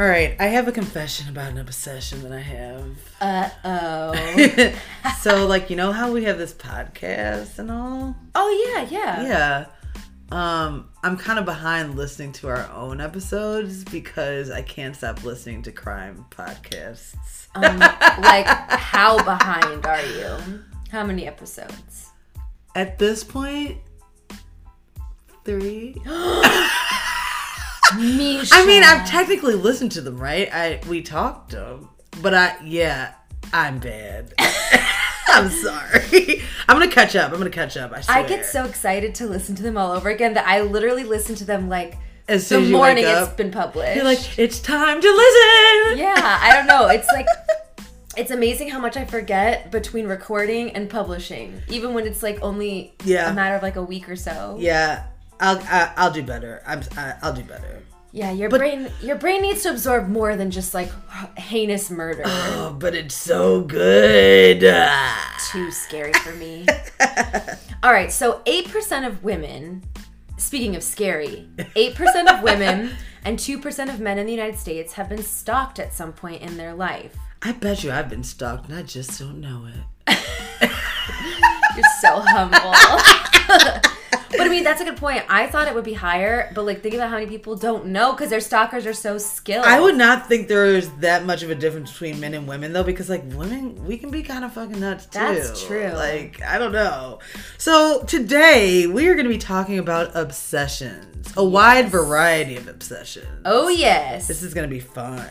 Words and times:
All 0.00 0.08
right, 0.08 0.34
I 0.40 0.46
have 0.46 0.66
a 0.66 0.72
confession 0.72 1.28
about 1.28 1.50
an 1.50 1.58
obsession 1.58 2.22
that 2.22 2.32
I 2.32 2.40
have. 2.40 2.96
Uh 3.20 3.50
oh. 3.62 4.72
so, 5.20 5.46
like, 5.46 5.68
you 5.68 5.76
know 5.76 5.92
how 5.92 6.10
we 6.10 6.24
have 6.24 6.38
this 6.38 6.54
podcast 6.54 7.58
and 7.58 7.70
all? 7.70 8.16
oh 8.34 8.74
yeah, 8.74 8.88
yeah. 8.90 9.22
Yeah. 9.22 9.66
Um, 10.32 10.88
I'm 11.02 11.18
kind 11.18 11.38
of 11.38 11.44
behind 11.44 11.96
listening 11.96 12.32
to 12.32 12.48
our 12.48 12.66
own 12.70 13.02
episodes 13.02 13.84
because 13.84 14.50
I 14.50 14.62
can't 14.62 14.96
stop 14.96 15.22
listening 15.22 15.60
to 15.64 15.72
crime 15.72 16.24
podcasts. 16.30 17.48
Um, 17.54 17.78
like, 17.80 18.46
how 18.46 19.22
behind 19.22 19.84
are 19.84 20.02
you? 20.02 20.62
How 20.90 21.04
many 21.04 21.26
episodes? 21.26 22.08
At 22.74 22.98
this 22.98 23.22
point, 23.22 23.76
three. 25.44 25.94
Misha. 27.98 28.54
I 28.54 28.66
mean, 28.66 28.82
I've 28.82 29.08
technically 29.08 29.54
listened 29.54 29.92
to 29.92 30.00
them, 30.00 30.18
right? 30.18 30.48
I 30.52 30.80
we 30.88 31.02
talked 31.02 31.50
them, 31.52 31.88
but 32.22 32.34
I 32.34 32.56
yeah, 32.64 33.14
I'm 33.52 33.78
bad. 33.78 34.34
I'm 35.28 35.48
sorry. 35.50 36.42
I'm 36.68 36.78
gonna 36.78 36.90
catch 36.90 37.14
up. 37.16 37.32
I'm 37.32 37.38
gonna 37.38 37.50
catch 37.50 37.76
up. 37.76 37.92
I, 37.92 38.00
swear. 38.00 38.16
I 38.18 38.22
get 38.26 38.44
so 38.46 38.64
excited 38.64 39.14
to 39.16 39.26
listen 39.26 39.54
to 39.56 39.62
them 39.62 39.76
all 39.76 39.92
over 39.92 40.08
again 40.10 40.34
that 40.34 40.46
I 40.46 40.62
literally 40.62 41.04
listen 41.04 41.34
to 41.36 41.44
them 41.44 41.68
like 41.68 41.96
as 42.28 42.42
the 42.42 42.48
soon 42.56 42.62
as 42.64 42.70
you 42.70 42.76
morning 42.76 43.04
wake 43.04 43.12
it's 43.16 43.28
up, 43.28 43.36
been 43.36 43.50
published. 43.50 43.96
you're 43.96 44.04
like, 44.04 44.38
it's 44.38 44.60
time 44.60 45.00
to 45.00 45.08
listen. 45.08 45.98
yeah, 46.04 46.14
I 46.42 46.52
don't 46.54 46.66
know. 46.66 46.88
It's 46.88 47.08
like 47.12 47.26
it's 48.16 48.30
amazing 48.32 48.68
how 48.70 48.80
much 48.80 48.96
I 48.96 49.04
forget 49.04 49.70
between 49.70 50.06
recording 50.06 50.70
and 50.72 50.90
publishing, 50.90 51.62
even 51.68 51.94
when 51.94 52.06
it's 52.06 52.22
like 52.22 52.40
only 52.42 52.94
Yeah. 53.04 53.30
a 53.30 53.34
matter 53.34 53.54
of 53.54 53.62
like 53.62 53.76
a 53.76 53.82
week 53.82 54.08
or 54.08 54.16
so. 54.16 54.56
Yeah, 54.58 55.04
I'll 55.40 55.58
I, 55.64 55.92
I'll 55.96 56.12
do 56.12 56.22
better. 56.22 56.62
I'm 56.66 56.82
I, 56.96 57.14
I'll 57.22 57.32
do 57.32 57.42
better. 57.42 57.82
Yeah, 58.12 58.32
your 58.32 58.50
brain 58.50 58.90
your 59.00 59.16
brain 59.16 59.42
needs 59.42 59.62
to 59.62 59.70
absorb 59.70 60.08
more 60.08 60.36
than 60.36 60.50
just 60.50 60.74
like 60.74 60.90
heinous 61.38 61.90
murder. 61.90 62.22
Oh, 62.26 62.76
but 62.78 62.94
it's 62.94 63.14
so 63.14 63.62
good. 63.62 64.60
Too 65.50 65.70
scary 65.70 66.12
for 66.14 66.32
me. 66.32 66.66
All 67.82 67.92
right, 67.92 68.12
so 68.12 68.42
8% 68.44 69.06
of 69.06 69.24
women, 69.24 69.82
speaking 70.36 70.76
of 70.76 70.82
scary, 70.82 71.48
8% 71.56 72.30
of 72.30 72.42
women 72.42 72.90
and 73.24 73.38
2% 73.38 73.88
of 73.88 74.00
men 74.00 74.18
in 74.18 74.26
the 74.26 74.32
United 74.32 74.58
States 74.58 74.92
have 74.94 75.08
been 75.08 75.22
stalked 75.22 75.78
at 75.78 75.94
some 75.94 76.12
point 76.12 76.42
in 76.42 76.58
their 76.58 76.74
life. 76.74 77.16
I 77.42 77.52
bet 77.52 77.82
you 77.82 77.90
I've 77.90 78.10
been 78.10 78.24
stalked 78.24 78.68
and 78.68 78.78
I 78.78 78.82
just 78.82 79.18
don't 79.18 79.40
know 79.40 79.66
it. 79.66 80.18
You're 81.74 81.84
so 82.02 82.20
humble. 82.20 83.99
But 84.10 84.40
I 84.40 84.48
mean, 84.48 84.64
that's 84.64 84.80
a 84.80 84.84
good 84.84 84.96
point. 84.96 85.24
I 85.28 85.46
thought 85.46 85.68
it 85.68 85.74
would 85.74 85.84
be 85.84 85.94
higher, 85.94 86.50
but 86.54 86.64
like 86.64 86.82
think 86.82 86.94
about 86.94 87.10
how 87.10 87.16
many 87.16 87.26
people 87.26 87.56
don't 87.56 87.86
know 87.86 88.12
because 88.12 88.30
their 88.30 88.40
stalkers 88.40 88.86
are 88.86 88.94
so 88.94 89.18
skilled. 89.18 89.64
I 89.64 89.80
would 89.80 89.96
not 89.96 90.28
think 90.28 90.48
there's 90.48 90.88
that 91.00 91.24
much 91.24 91.42
of 91.42 91.50
a 91.50 91.54
difference 91.54 91.90
between 91.92 92.20
men 92.20 92.34
and 92.34 92.46
women 92.46 92.72
though, 92.72 92.84
because 92.84 93.08
like 93.08 93.24
women, 93.32 93.84
we 93.86 93.98
can 93.98 94.10
be 94.10 94.22
kind 94.22 94.44
of 94.44 94.52
fucking 94.52 94.80
nuts 94.80 95.06
too. 95.06 95.18
That's 95.18 95.64
true. 95.64 95.88
Like 95.88 96.42
I 96.42 96.58
don't 96.58 96.72
know. 96.72 97.18
So 97.58 98.02
today 98.04 98.86
we 98.86 99.08
are 99.08 99.14
going 99.14 99.26
to 99.26 99.32
be 99.32 99.38
talking 99.38 99.78
about 99.78 100.14
obsessions, 100.14 101.32
a 101.36 101.44
wide 101.44 101.88
variety 101.88 102.56
of 102.56 102.68
obsessions. 102.68 103.26
Oh, 103.44 103.68
yes. 103.68 104.26
This 104.28 104.42
is 104.42 104.54
going 104.54 104.68
to 104.68 104.74
be 104.74 104.80
fun. 104.80 105.24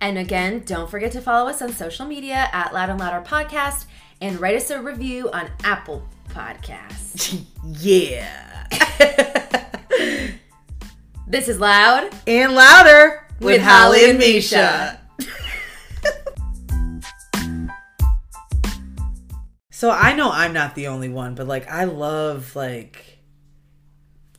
And 0.00 0.16
again, 0.16 0.62
don't 0.64 0.90
forget 0.90 1.12
to 1.12 1.20
follow 1.20 1.50
us 1.50 1.60
on 1.60 1.72
social 1.72 2.06
media 2.06 2.48
at 2.52 2.72
Loud 2.72 2.88
and 2.88 2.98
Louder 2.98 3.22
Podcast 3.26 3.84
and 4.22 4.40
write 4.40 4.56
us 4.56 4.70
a 4.70 4.80
review 4.80 5.30
on 5.30 5.50
Apple 5.62 6.08
Podcasts. 6.34 7.44
Yeah. 7.78 8.66
This 11.26 11.48
is 11.48 11.60
Loud. 11.60 12.10
and 12.26 12.54
louder 12.56 13.24
with, 13.38 13.46
With 13.46 13.62
Holly 13.62 14.00
Holly 14.00 14.10
and 14.10 14.10
and 14.10 14.18
Misha. 14.18 15.00
so 19.70 19.92
I 19.92 20.12
know 20.14 20.32
I'm 20.32 20.52
not 20.52 20.74
the 20.74 20.88
only 20.88 21.08
one, 21.08 21.36
but 21.36 21.46
like 21.46 21.70
I 21.70 21.84
love 21.84 22.56
like 22.56 23.18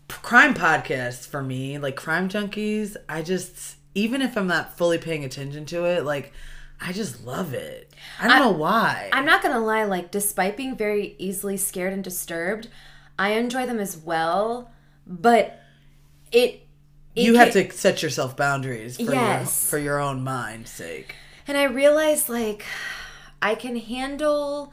crime 0.10 0.54
podcasts 0.54 1.26
for 1.26 1.42
me, 1.42 1.78
like 1.78 1.96
crime 1.96 2.28
junkies. 2.28 2.98
I 3.08 3.22
just 3.22 3.78
even 3.96 4.22
if 4.22 4.38
I'm 4.38 4.48
not 4.48 4.78
fully 4.78 4.98
paying 4.98 5.24
attention 5.24 5.66
to 5.68 5.86
it, 5.86 6.04
like 6.04 6.34
I 6.82 6.92
just 6.92 7.26
love 7.26 7.54
it. 7.54 7.91
I 8.22 8.28
don't 8.28 8.38
I- 8.38 8.40
know 8.40 8.52
why. 8.52 9.10
I'm 9.12 9.26
not 9.26 9.42
gonna 9.44 9.60
lie, 9.60 9.84
like, 9.84 10.12
despite 10.12 10.56
being 10.56 10.76
very 10.76 11.16
easily 11.18 11.58
scared 11.58 11.92
and 11.94 12.04
disturbed, 12.04 12.68
I 13.18 13.32
enjoy 13.32 13.66
them 13.66 13.80
as 13.80 13.98
well, 13.98 14.72
but 15.08 15.60
it. 16.32 16.62
it 17.16 17.24
you 17.24 17.36
have 17.36 17.52
can- 17.54 17.68
to 17.70 17.74
set 17.76 18.02
yourself 18.04 18.38
boundaries 18.38 18.96
for 18.98 19.12
Yes. 19.14 19.40
your 19.42 19.46
for 19.70 19.78
your 19.80 20.00
own 20.00 20.24
mind's 20.24 20.70
sake. 20.72 21.16
And 21.48 21.58
I 21.58 21.64
realize, 21.64 22.30
like, 22.30 22.64
I 23.42 23.56
can 23.56 23.76
handle, 23.76 24.72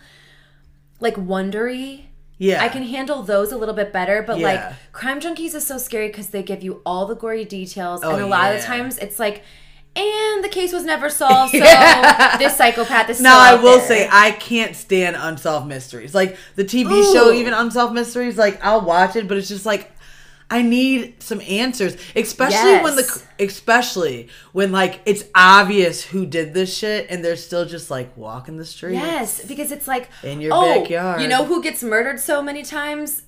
like, 1.01 1.17
Wondery. 1.17 2.05
Yeah. 2.37 2.63
I 2.63 2.69
can 2.69 2.85
handle 2.85 3.23
those 3.23 3.51
a 3.51 3.57
little 3.57 3.75
bit 3.75 3.93
better, 3.93 4.23
but 4.23 4.39
Yeah. 4.39 4.47
like 4.47 4.93
Crime 4.93 5.21
Junkies 5.21 5.55
is 5.55 5.67
so 5.67 5.77
scary 5.79 6.07
because 6.09 6.29
they 6.29 6.43
give 6.43 6.63
you 6.63 6.83
all 6.87 7.07
the 7.07 7.17
gory 7.17 7.45
details, 7.45 8.03
Oh, 8.05 8.11
and 8.13 8.23
a 8.23 8.27
lot 8.27 8.53
of 8.55 8.61
yeah. 8.61 8.67
times 8.67 8.99
it's 8.99 9.19
like, 9.19 9.43
and 9.99 10.45
the 10.45 10.49
case 10.49 10.73
was 10.73 10.85
never 10.85 11.11
solved, 11.23 11.53
so 11.53 11.59
Yeah. 11.59 12.37
this 12.39 12.57
psychopath 12.57 13.11
is. 13.11 13.21
Now 13.21 13.39
I 13.39 13.55
will 13.57 13.79
there. 13.79 13.87
say 13.87 14.09
I 14.11 14.31
can't 14.33 14.75
stand 14.77 15.17
unsolved 15.19 15.67
mysteries. 15.67 16.15
Like 16.15 16.37
the 16.57 16.65
TV 16.65 17.13
show, 17.13 17.33
even 17.33 17.53
unsolved 17.53 17.95
mysteries. 17.95 18.37
Like 18.39 18.65
I'll 18.65 18.81
watch 18.81 19.17
it, 19.17 19.29
but 19.29 19.37
it's 19.37 19.49
just 19.49 19.67
like 19.67 19.91
I 20.51 20.63
need 20.63 21.23
some 21.23 21.43
answers, 21.43 21.97
especially 22.17 22.79
when 22.83 22.97
the 22.97 23.23
especially 23.39 24.29
when 24.53 24.73
like 24.73 25.01
it's 25.05 25.25
obvious 25.35 26.03
who 26.03 26.25
did 26.25 26.55
this 26.55 26.75
shit, 26.75 27.07
and 27.11 27.23
they're 27.25 27.37
still 27.37 27.67
just 27.67 27.91
like 27.91 28.17
walking 28.17 28.57
the 28.57 28.65
street. 28.65 28.95
Yes, 28.95 29.45
because 29.45 29.71
it's 29.73 29.87
like 29.87 30.09
In 30.23 30.41
your 30.41 30.53
oh, 30.55 30.81
backyard. 30.81 31.21
You 31.21 31.29
know 31.29 31.45
who 31.45 31.63
gets 31.63 31.83
murdered 31.83 32.19
so 32.21 32.41
many 32.43 32.63
times? 32.63 33.23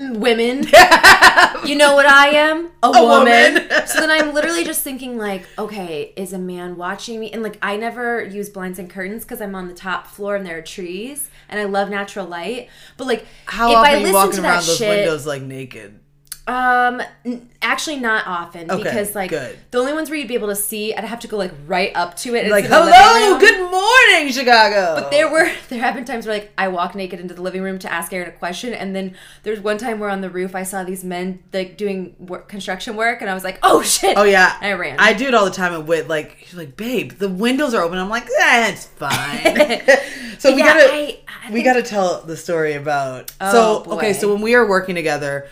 Women. 0.00 0.64
you 1.64 1.76
know 1.76 1.94
what 1.94 2.06
I 2.06 2.30
am? 2.34 2.70
A, 2.82 2.90
woman. 2.90 3.54
woman. 3.54 3.86
so 3.86 4.00
then 4.00 4.10
I'm 4.10 4.32
literally 4.32 4.64
just 4.64 4.82
thinking 4.82 5.18
like, 5.18 5.46
okay, 5.58 6.12
is 6.16 6.32
a 6.32 6.38
man 6.38 6.76
watching 6.76 7.18
me? 7.18 7.30
And 7.32 7.42
like 7.42 7.58
I 7.62 7.76
never 7.76 8.22
use 8.24 8.48
blinds 8.48 8.78
and 8.78 8.88
curtains 8.88 9.24
because 9.24 9.40
I'm 9.40 9.54
on 9.54 9.68
the 9.68 9.74
top 9.74 10.06
floor 10.06 10.36
and 10.36 10.46
there 10.46 10.58
are 10.58 10.62
trees 10.62 11.30
and 11.48 11.58
I 11.58 11.64
love 11.64 11.90
natural 11.90 12.26
light. 12.26 12.68
But 12.96 13.06
like 13.06 13.26
How 13.46 13.70
if 13.70 13.76
often 13.76 13.90
I 13.90 13.94
are 13.94 13.96
you 13.96 14.02
listen 14.02 14.14
walking 14.14 14.32
to 14.32 14.42
around 14.42 14.52
that 14.60 14.66
those 14.66 14.76
shit, 14.78 14.88
windows 14.88 15.26
like 15.26 15.42
naked? 15.42 16.00
Um, 16.48 17.02
n- 17.26 17.48
actually 17.60 17.96
not 18.00 18.26
often 18.26 18.70
Okay, 18.70 18.82
because 18.82 19.14
like 19.14 19.30
good. 19.30 19.58
the 19.70 19.78
only 19.78 19.92
ones 19.92 20.08
where 20.08 20.18
you'd 20.18 20.28
be 20.28 20.34
able 20.34 20.48
to 20.48 20.56
see, 20.56 20.94
I'd 20.94 21.04
have 21.04 21.20
to 21.20 21.28
go 21.28 21.36
like 21.36 21.52
right 21.66 21.92
up 21.94 22.16
to 22.18 22.34
it. 22.34 22.50
Like 22.50 22.64
it's 22.64 22.72
in 22.72 22.78
the 22.78 22.84
living 22.86 22.94
hello, 22.98 23.38
good 23.38 23.70
morning, 23.70 24.32
Chicago. 24.32 24.94
But 25.00 25.10
there 25.10 25.30
were 25.30 25.50
there 25.68 25.80
have 25.80 25.94
been 25.94 26.04
times 26.06 26.26
where 26.26 26.36
like 26.38 26.52
I 26.56 26.68
walk 26.68 26.94
naked 26.94 27.20
into 27.20 27.34
the 27.34 27.42
living 27.42 27.60
room 27.62 27.78
to 27.80 27.92
ask 27.92 28.12
Aaron 28.12 28.28
a 28.28 28.32
question, 28.32 28.72
and 28.72 28.96
then 28.96 29.14
there's 29.42 29.60
one 29.60 29.76
time 29.78 29.98
where 29.98 30.08
on 30.08 30.22
the 30.22 30.30
roof 30.30 30.54
I 30.54 30.62
saw 30.62 30.84
these 30.84 31.04
men 31.04 31.40
like 31.52 31.76
doing 31.76 32.16
work, 32.18 32.48
construction 32.48 32.96
work, 32.96 33.20
and 33.20 33.28
I 33.30 33.34
was 33.34 33.44
like, 33.44 33.58
oh 33.62 33.82
shit! 33.82 34.16
Oh 34.16 34.24
yeah, 34.24 34.56
I 34.60 34.72
ran. 34.72 34.96
I 34.98 35.12
do 35.12 35.26
it 35.28 35.34
all 35.34 35.44
the 35.44 35.50
time 35.50 35.74
at 35.74 35.84
Wit. 35.86 36.08
Like 36.08 36.36
he's 36.38 36.54
like, 36.54 36.76
babe, 36.76 37.12
the 37.12 37.28
windows 37.28 37.74
are 37.74 37.82
open. 37.82 37.98
I'm 37.98 38.08
like, 38.08 38.26
that's 38.38 38.86
fine. 38.86 39.42
so 40.38 40.52
we 40.54 40.60
Yeah, 40.62 40.66
gotta 40.74 40.92
I- 40.94 41.18
I 41.44 41.50
we 41.50 41.56
think- 41.56 41.64
gotta 41.66 41.82
tell 41.82 42.22
the 42.22 42.36
story 42.36 42.72
about. 42.74 43.32
Oh, 43.40 43.84
so 43.84 43.92
okay, 43.96 44.12
so 44.14 44.32
when 44.32 44.40
we 44.42 44.54
were 44.56 44.66
working 44.68 44.94
together, 44.94 45.48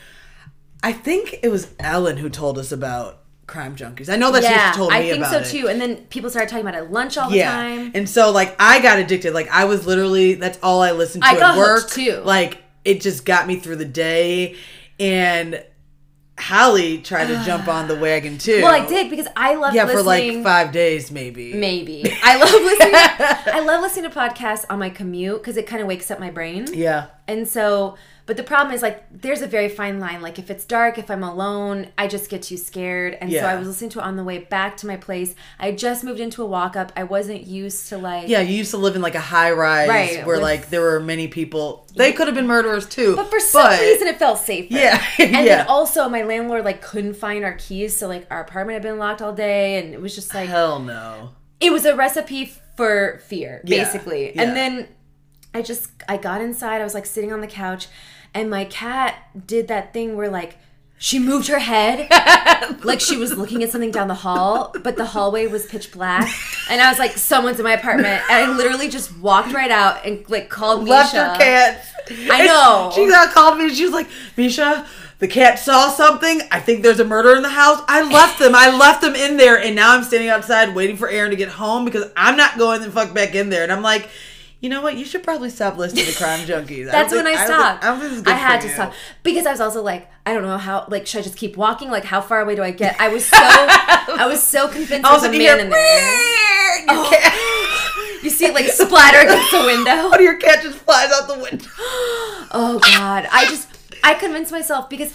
I 0.86 0.92
think 0.92 1.40
it 1.42 1.48
was 1.48 1.74
Ellen 1.80 2.16
who 2.16 2.28
told 2.30 2.58
us 2.58 2.70
about 2.72 3.22
crime 3.46 3.74
junkies. 3.76 4.08
I 4.08 4.16
know 4.16 4.30
that 4.32 4.42
yeah, 4.42 4.70
she 4.70 4.76
told 4.76 4.90
me 4.92 4.96
I 4.96 5.02
think 5.02 5.24
so 5.26 5.38
it. 5.38 5.46
too. 5.46 5.68
And 5.68 5.80
then 5.80 5.96
people 6.06 6.30
started 6.30 6.48
talking 6.48 6.66
about 6.66 6.74
it 6.80 6.84
at 6.84 6.92
lunch 6.92 7.16
all 7.18 7.30
the 7.30 7.36
Yeah, 7.38 7.50
time. 7.52 7.92
and 7.94 8.08
so 8.08 8.30
like 8.30 8.54
I 8.58 8.80
got 8.80 8.98
addicted. 8.98 9.34
Like 9.34 9.48
I 9.48 9.64
was 9.64 9.86
literally 9.86 10.34
that's 10.34 10.58
all 10.62 10.82
I 10.82 10.92
listened 10.92 11.24
to 11.24 11.28
I 11.28 11.32
at 11.52 11.56
work. 11.56 11.90
too. 11.90 12.20
Like 12.24 12.62
it 12.84 13.00
just 13.00 13.24
got 13.24 13.46
me 13.48 13.56
through 13.56 13.76
the 13.76 13.84
day, 13.84 14.56
and. 15.00 15.62
Hallie 16.38 16.98
tried 16.98 17.28
to 17.28 17.42
jump 17.46 17.66
on 17.66 17.88
the 17.88 17.96
wagon 17.96 18.36
too. 18.36 18.60
Well, 18.62 18.70
I 18.74 18.86
did 18.86 19.08
because 19.08 19.26
I 19.36 19.54
love 19.54 19.74
Yeah, 19.74 19.86
for 19.86 20.02
like 20.02 20.42
five 20.42 20.70
days, 20.70 21.10
maybe. 21.10 21.54
Maybe 21.54 22.04
I 22.22 22.36
love 22.36 22.50
listening. 22.62 23.54
I 23.54 23.60
love 23.60 23.80
listening 23.80 24.10
to 24.10 24.14
podcasts 24.14 24.66
on 24.68 24.78
my 24.78 24.90
commute 24.90 25.40
because 25.40 25.56
it 25.56 25.66
kind 25.66 25.80
of 25.80 25.88
wakes 25.88 26.10
up 26.10 26.20
my 26.20 26.30
brain. 26.30 26.66
Yeah. 26.74 27.06
And 27.26 27.48
so, 27.48 27.96
but 28.26 28.36
the 28.36 28.42
problem 28.42 28.74
is 28.74 28.82
like 28.82 29.04
there's 29.10 29.40
a 29.40 29.46
very 29.46 29.68
fine 29.68 30.00
line. 30.00 30.20
Like 30.20 30.38
if 30.38 30.50
it's 30.50 30.64
dark, 30.64 30.98
if 30.98 31.10
I'm 31.10 31.22
alone, 31.22 31.88
I 31.96 32.08
just 32.08 32.28
get 32.28 32.42
too 32.42 32.56
scared. 32.56 33.16
And 33.20 33.30
so 33.32 33.38
I 33.38 33.54
was 33.56 33.68
listening 33.68 33.90
to 33.90 34.00
it 34.00 34.02
on 34.02 34.16
the 34.16 34.24
way 34.24 34.38
back 34.38 34.76
to 34.78 34.86
my 34.86 34.96
place. 34.96 35.34
I 35.60 35.70
just 35.72 36.02
moved 36.02 36.18
into 36.20 36.42
a 36.42 36.46
walk 36.46 36.74
up. 36.74 36.92
I 36.96 37.04
wasn't 37.04 37.46
used 37.46 37.88
to 37.90 37.98
like 37.98 38.28
Yeah, 38.28 38.40
you 38.40 38.54
used 38.56 38.72
to 38.72 38.78
live 38.78 38.96
in 38.96 39.02
like 39.02 39.14
a 39.14 39.20
high 39.20 39.52
rise 39.52 39.88
Right, 39.88 40.26
where 40.26 40.36
with- 40.36 40.42
like 40.42 40.70
there 40.70 40.80
were 40.82 40.98
many 41.00 41.28
people. 41.28 41.86
They 41.94 42.12
could 42.12 42.26
have 42.26 42.34
been 42.36 42.46
murderers 42.46 42.86
too. 42.86 43.16
But 43.16 43.30
for 43.30 43.40
some 43.40 43.70
reason, 43.70 44.08
it 44.08 44.18
felt 44.18 44.38
safer. 44.38 44.74
Yeah, 44.74 45.02
and 45.18 45.30
yeah. 45.32 45.42
then 45.44 45.66
also 45.68 46.08
my 46.08 46.22
landlord 46.24 46.64
like 46.64 46.82
couldn't 46.82 47.14
find 47.14 47.44
our 47.44 47.54
keys, 47.54 47.96
so 47.96 48.08
like 48.08 48.26
our 48.30 48.40
apartment 48.40 48.74
had 48.74 48.82
been 48.82 48.98
locked 48.98 49.22
all 49.22 49.32
day, 49.32 49.78
and 49.78 49.94
it 49.94 50.00
was 50.00 50.14
just 50.14 50.34
like 50.34 50.48
hell 50.48 50.78
no. 50.80 51.30
it 51.60 51.72
was 51.72 51.84
a 51.86 51.94
recipe 51.96 52.52
for 52.76 53.20
fear 53.26 53.62
Yeah, 53.64 53.84
basically 53.84 54.34
yeah. 54.34 54.42
and 54.42 54.54
then 54.54 54.88
i 55.54 55.62
just 55.62 55.90
i 56.10 56.18
got 56.18 56.42
inside 56.42 56.82
i 56.82 56.84
was 56.84 56.92
like 56.92 57.06
sitting 57.06 57.32
on 57.32 57.40
the 57.40 57.46
couch 57.46 57.86
and 58.36 58.50
my 58.50 58.64
cat 58.66 59.14
did 59.46 59.68
that 59.68 59.92
thing 59.92 60.16
where 60.16 60.28
like 60.30 60.58
She 60.98 61.18
moved 61.18 61.48
her 61.48 61.58
head 61.58 62.08
like 62.84 63.00
she 63.00 63.16
was 63.16 63.36
looking 63.36 63.62
at 63.62 63.70
something 63.70 63.90
down 63.90 64.08
the 64.08 64.14
hall, 64.14 64.74
but 64.82 64.96
the 64.96 65.04
hallway 65.06 65.46
was 65.46 65.66
pitch 65.66 65.92
black. 65.92 66.26
And 66.70 66.80
I 66.80 66.88
was 66.90 66.98
like, 66.98 67.12
someone's 67.12 67.58
in 67.58 67.64
my 67.64 67.72
apartment. 67.74 68.22
And 68.30 68.50
I 68.50 68.56
literally 68.56 68.88
just 68.88 69.16
walked 69.18 69.52
right 69.52 69.70
out 69.70 70.04
and 70.06 70.28
like 70.30 70.48
called 70.48 70.86
Left 70.88 71.12
Misha. 71.14 71.28
her 71.28 71.36
cat. 71.38 71.84
I 72.30 72.46
know. 72.46 72.90
She 72.94 73.06
got 73.08 73.32
called 73.34 73.58
me. 73.58 73.68
She 73.74 73.84
was 73.84 73.92
like, 73.92 74.08
Misha, 74.36 74.86
the 75.18 75.28
cat 75.28 75.58
saw 75.58 75.88
something. 75.90 76.40
I 76.50 76.60
think 76.60 76.82
there's 76.82 77.00
a 77.00 77.04
murder 77.04 77.34
in 77.36 77.42
the 77.42 77.48
house. 77.50 77.82
I 77.88 78.02
left 78.10 78.38
them. 78.38 78.54
I 78.54 78.76
left 78.76 79.00
them 79.02 79.14
in 79.14 79.36
there, 79.36 79.58
and 79.60 79.74
now 79.76 79.94
I'm 79.94 80.04
standing 80.04 80.28
outside 80.28 80.74
waiting 80.74 80.96
for 80.96 81.08
Aaron 81.08 81.30
to 81.30 81.36
get 81.36 81.48
home 81.48 81.84
because 81.84 82.10
I'm 82.16 82.36
not 82.36 82.58
going 82.58 82.80
the 82.82 82.90
fuck 82.90 83.12
back 83.14 83.34
in 83.34 83.48
there. 83.50 83.62
And 83.62 83.72
I'm 83.72 83.82
like. 83.82 84.08
You 84.60 84.70
know 84.70 84.80
what? 84.80 84.96
You 84.96 85.04
should 85.04 85.22
probably 85.22 85.50
stop 85.50 85.76
listening 85.76 86.06
to 86.06 86.14
Crime 86.14 86.40
Junkies. 86.46 86.90
That's 86.90 87.12
don't 87.12 87.24
when 87.24 87.34
think- 87.34 87.38
I 87.40 87.44
stopped. 87.46 87.84
I, 87.84 88.00
think 88.00 88.24
good 88.24 88.32
I 88.32 88.36
had 88.36 88.60
to 88.62 88.68
you. 88.68 88.72
stop 88.74 88.92
because 89.22 89.46
I 89.46 89.50
was 89.50 89.60
also 89.60 89.82
like, 89.82 90.10
I 90.24 90.32
don't 90.32 90.42
know 90.42 90.56
how. 90.58 90.86
Like, 90.88 91.06
should 91.06 91.20
I 91.20 91.22
just 91.22 91.36
keep 91.36 91.56
walking? 91.56 91.90
Like, 91.90 92.04
how 92.04 92.20
far 92.20 92.40
away 92.40 92.54
do 92.56 92.62
I 92.62 92.70
get? 92.70 92.98
I 93.00 93.08
was 93.08 93.26
so, 93.26 93.36
I 93.38 94.26
was 94.26 94.42
so 94.42 94.68
convinced 94.68 95.02
there's 95.08 95.22
a 95.24 95.26
you 95.32 95.38
man 95.38 95.40
hear, 95.40 95.58
in 95.58 95.70
there. 95.70 96.78
Your 96.80 96.86
Oh. 96.88 97.42
You 98.22 98.30
see 98.30 98.46
it 98.46 98.54
like 98.54 98.66
splatter 98.66 99.20
against 99.20 99.52
the 99.52 99.60
window. 99.64 100.10
Oh, 100.12 100.18
your 100.18 100.36
cat 100.38 100.60
just 100.62 100.78
flies 100.78 101.10
out 101.12 101.28
the 101.28 101.38
window. 101.38 101.68
Oh 102.58 102.78
God, 102.82 103.28
I 103.30 103.44
just 103.46 103.68
I 104.02 104.14
convinced 104.14 104.50
myself 104.52 104.88
because 104.88 105.12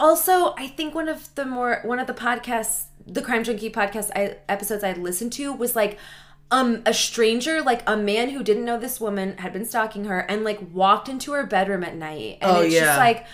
also 0.00 0.54
I 0.56 0.68
think 0.68 0.94
one 0.94 1.08
of 1.08 1.32
the 1.34 1.44
more 1.44 1.80
one 1.84 1.98
of 1.98 2.06
the 2.06 2.14
podcasts, 2.14 2.84
the 3.06 3.20
Crime 3.22 3.44
Junkie 3.44 3.68
podcast 3.70 4.10
I, 4.16 4.36
episodes 4.48 4.82
I 4.82 4.92
listened 4.92 5.32
to 5.34 5.52
was 5.52 5.76
like 5.76 5.98
um 6.50 6.82
a 6.86 6.94
stranger, 6.94 7.60
like 7.62 7.82
a 7.86 7.96
man 7.96 8.30
who 8.30 8.42
didn't 8.42 8.64
know 8.64 8.78
this 8.78 9.00
woman 9.00 9.36
had 9.38 9.52
been 9.52 9.64
stalking 9.64 10.04
her 10.06 10.20
and 10.20 10.44
like 10.44 10.58
walked 10.72 11.08
into 11.08 11.32
her 11.32 11.44
bedroom 11.44 11.84
at 11.84 11.94
night, 11.94 12.38
and 12.40 12.50
Oh, 12.50 12.60
it's 12.62 12.74
yeah. 12.74 12.84
just 12.84 12.98
like 12.98 13.26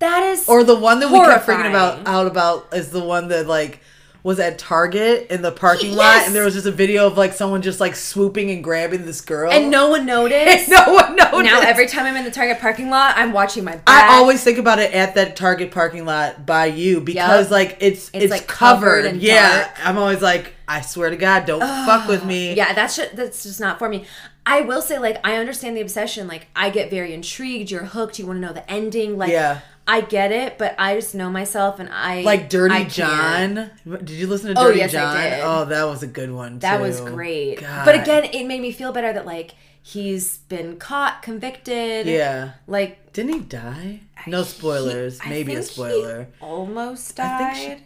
that 0.00 0.22
is 0.24 0.48
Or 0.48 0.64
the 0.64 0.76
one 0.78 1.00
that 1.00 1.10
we 1.10 1.18
kept 1.20 1.46
freaking 1.46 1.68
about 1.68 2.06
out 2.06 2.26
about 2.26 2.68
is 2.74 2.90
the 2.90 3.02
one 3.02 3.28
that 3.28 3.46
like 3.46 3.80
was 4.24 4.40
at 4.40 4.58
Target 4.58 5.26
in 5.30 5.42
the 5.42 5.52
parking 5.52 5.94
lot, 5.94 6.24
and 6.24 6.34
there 6.34 6.44
was 6.44 6.54
just 6.54 6.66
a 6.66 6.70
video 6.72 7.06
of 7.06 7.18
like 7.18 7.34
someone 7.34 7.60
just 7.60 7.78
like 7.78 7.94
swooping 7.94 8.50
and 8.50 8.64
grabbing 8.64 9.04
this 9.04 9.20
girl, 9.20 9.52
and 9.52 9.70
no 9.70 9.90
one 9.90 10.06
noticed. 10.16 10.68
no 10.70 10.94
one 10.94 11.14
noticed. 11.14 11.44
Now 11.44 11.60
every 11.60 11.86
time 11.86 12.06
I'm 12.06 12.16
in 12.16 12.24
the 12.24 12.30
Target 12.30 12.58
parking 12.58 12.88
lot, 12.88 13.16
I'm 13.18 13.32
watching 13.32 13.64
my 13.64 13.76
back. 13.76 13.82
I 13.86 14.14
always 14.16 14.42
think 14.42 14.56
about 14.58 14.78
it 14.78 14.92
at 14.94 15.14
that 15.16 15.36
Target 15.36 15.70
parking 15.70 16.06
lot 16.06 16.46
by 16.46 16.66
you 16.66 17.02
because 17.02 17.44
Yup. 17.44 17.50
like 17.50 17.76
it's 17.80 18.10
it's, 18.14 18.30
like, 18.30 18.46
covered. 18.46 19.04
covered 19.04 19.20
yeah, 19.20 19.64
dark. 19.64 19.86
I'm 19.86 19.98
always 19.98 20.22
like, 20.22 20.54
I 20.66 20.80
swear 20.80 21.10
to 21.10 21.16
God, 21.16 21.44
don't 21.44 21.60
fuck 21.60 22.08
with 22.08 22.24
me. 22.24 22.54
Yeah, 22.54 22.72
that's 22.72 22.96
just, 22.96 23.14
that's 23.14 23.42
just 23.42 23.60
not 23.60 23.78
for 23.78 23.90
me. 23.90 24.06
I 24.46 24.60
will 24.62 24.82
say, 24.82 24.98
like, 24.98 25.18
I 25.26 25.36
understand 25.36 25.74
the 25.76 25.80
obsession. 25.80 26.26
Like, 26.28 26.48
I 26.54 26.68
get 26.68 26.90
very 26.90 27.14
intrigued. 27.14 27.70
You're 27.70 27.84
hooked. 27.84 28.18
You 28.18 28.26
want 28.26 28.38
to 28.38 28.40
know 28.46 28.52
the 28.52 28.70
ending. 28.70 29.16
Like, 29.16 29.30
Yeah. 29.30 29.60
I 29.86 30.00
get 30.00 30.32
it, 30.32 30.56
but 30.56 30.74
I 30.78 30.94
just 30.94 31.14
know 31.14 31.28
myself, 31.30 31.78
and 31.78 31.90
I 31.90 32.22
Like 32.22 32.48
Dirty 32.48 32.74
I. 32.74 32.84
John. 32.84 33.70
Did 33.86 34.10
you 34.10 34.26
listen 34.26 34.48
to 34.48 34.54
Dirty 34.54 34.64
Oh, 34.64 34.68
Dirty 34.68 34.78
yes, 34.78 34.94
I 34.94 34.98
John? 34.98 35.14
did. 35.22 35.40
Oh, 35.44 35.64
that 35.66 35.84
was 35.84 36.02
a 36.02 36.06
good 36.06 36.32
one. 36.32 36.58
That 36.60 36.78
too. 36.78 36.82
was 36.84 37.00
great. 37.02 37.60
God. 37.60 37.84
But 37.84 38.00
again, 38.00 38.24
it 38.24 38.46
made 38.46 38.60
me 38.62 38.72
feel 38.72 38.92
better 38.92 39.12
that 39.12 39.26
like 39.26 39.54
he's 39.82 40.38
been 40.38 40.78
caught, 40.78 41.20
convicted. 41.22 42.06
yeah. 42.06 42.52
Like 42.66 43.12
Didn't 43.12 43.32
he 43.34 43.40
die? 43.40 44.00
No 44.26 44.42
spoilers. 44.42 45.20
he- 45.20 45.28
Maybe 45.28 45.54
a 45.54 45.62
spoiler. 45.62 46.28
almost 46.40 47.20
I 47.20 47.24
died. 47.52 47.82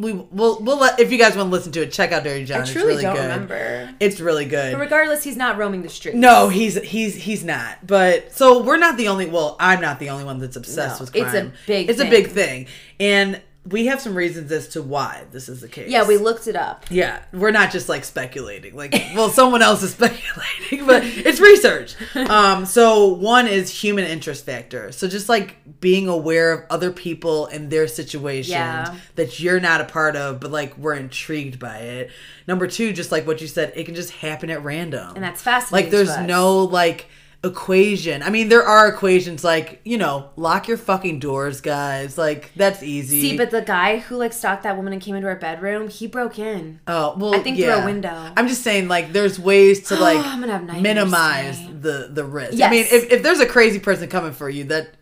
We 0.00 0.12
we'll 0.12 0.58
we'll 0.60 0.78
let 0.78 0.98
if 0.98 1.12
you 1.12 1.18
guys 1.18 1.36
want 1.36 1.48
to 1.48 1.52
listen 1.52 1.72
to 1.72 1.82
it, 1.82 1.92
check 1.92 2.12
out 2.12 2.24
Dirty 2.24 2.44
John. 2.44 2.60
I 2.60 2.62
it's 2.62 2.72
truly 2.72 2.88
really 2.88 3.02
don't 3.02 3.16
good. 3.16 3.22
remember. 3.22 3.94
It's 4.00 4.18
really 4.20 4.46
good. 4.46 4.72
But 4.72 4.80
regardless, 4.80 5.22
he's 5.22 5.36
not 5.36 5.58
roaming 5.58 5.82
the 5.82 5.88
streets. 5.88 6.16
No, 6.16 6.48
he's 6.48 6.80
he's 6.82 7.14
he's 7.14 7.44
not. 7.44 7.86
But 7.86 8.32
so 8.32 8.62
we're 8.62 8.78
not 8.78 8.96
the 8.96 9.08
only. 9.08 9.26
Well, 9.26 9.56
I'm 9.60 9.80
not 9.80 9.98
the 9.98 10.10
only 10.10 10.24
one 10.24 10.38
that's 10.38 10.56
obsessed 10.56 11.00
No, 11.00 11.04
with 11.04 11.16
it's 11.16 11.34
a 11.34 11.52
big 11.66 11.90
It's 11.90 12.00
a 12.00 12.08
big 12.08 12.28
thing, 12.28 12.66
and 12.98 13.40
we 13.68 13.86
have 13.86 14.00
some 14.00 14.14
reasons 14.14 14.50
as 14.52 14.68
to 14.68 14.80
why 14.82 15.24
this 15.32 15.48
is 15.48 15.60
the 15.60 15.68
case. 15.68 15.90
Yeah, 15.90 16.06
we 16.08 16.16
looked 16.16 16.46
it 16.46 16.56
up. 16.56 16.86
Yeah, 16.90 17.20
we're 17.32 17.50
not 17.50 17.70
just 17.70 17.90
like 17.90 18.04
speculating. 18.04 18.74
Like, 18.74 18.92
well, 19.14 19.28
someone 19.28 19.60
else 19.60 19.82
is 19.82 19.92
speculating, 19.94 20.86
but 20.86 21.02
it's 21.04 21.40
research. 21.40 21.94
Um, 22.30 22.64
so 22.64 23.08
one 23.08 23.46
is 23.46 23.70
human 23.82 24.04
interest 24.04 24.46
factor. 24.46 24.92
So 24.92 25.08
just 25.08 25.28
like 25.28 25.56
being 25.80 26.06
aware 26.08 26.52
of 26.52 26.64
other 26.70 26.90
people 26.90 27.46
and 27.46 27.70
their 27.70 27.86
situations 27.88 28.50
Yeah. 28.50 28.96
that 29.16 29.40
you're 29.40 29.60
not 29.60 29.80
a 29.80 29.84
part 29.84 30.16
of, 30.16 30.38
but 30.40 30.50
like 30.50 30.76
we're 30.78 30.94
intrigued 30.94 31.58
by 31.58 31.78
it. 31.78 32.10
Number 32.46 32.66
two, 32.66 32.92
just 32.92 33.10
like 33.12 33.26
what 33.26 33.40
you 33.40 33.46
said, 33.46 33.72
it 33.76 33.84
can 33.84 33.94
just 33.94 34.10
happen 34.10 34.48
at 34.50 34.62
random, 34.64 35.12
And 35.16 35.24
that's 35.24 35.42
fascinating 35.42 35.86
Like, 35.86 35.90
there's 35.92 36.16
no 36.26 36.64
like 36.64 37.08
equation. 37.42 38.22
I 38.22 38.30
mean, 38.30 38.48
there 38.48 38.62
are 38.62 38.88
equations 38.88 39.42
like 39.42 39.80
you 39.84 39.98
know, 39.98 40.30
lock 40.36 40.68
your 40.68 40.76
fucking 40.76 41.20
doors, 41.20 41.60
guys. 41.60 42.18
Like 42.18 42.52
that's 42.54 42.82
easy. 42.82 43.20
See, 43.20 43.36
but 43.36 43.50
the 43.50 43.62
guy 43.62 43.98
who 43.98 44.16
like 44.16 44.32
stalked 44.32 44.64
that 44.64 44.76
woman 44.76 44.92
and 44.92 45.00
came 45.00 45.14
into 45.14 45.28
her 45.28 45.36
bedroom, 45.36 45.88
he 45.88 46.06
broke 46.06 46.38
in. 46.38 46.80
Oh 46.86 47.14
well, 47.16 47.34
I 47.34 47.40
think 47.40 47.56
through 47.58 47.70
a 47.70 47.84
window. 47.84 48.32
I'm 48.36 48.48
just 48.48 48.62
saying, 48.62 48.88
like, 48.88 49.12
there's 49.12 49.38
ways 49.38 49.88
to 49.88 49.96
like 50.00 50.18
I'm 50.18 50.40
gonna 50.40 50.58
have 50.58 50.82
minimize 50.82 51.58
tonight. 51.58 51.82
the 51.82 52.10
the 52.12 52.24
risk. 52.24 52.60
I 52.62 52.70
mean, 52.70 52.86
if, 52.90 53.10
if 53.10 53.22
there's 53.22 53.40
a 53.40 53.46
crazy 53.46 53.78
person 53.78 54.08
coming 54.08 54.32
for 54.32 54.48
you, 54.48 54.64
that 54.64 54.94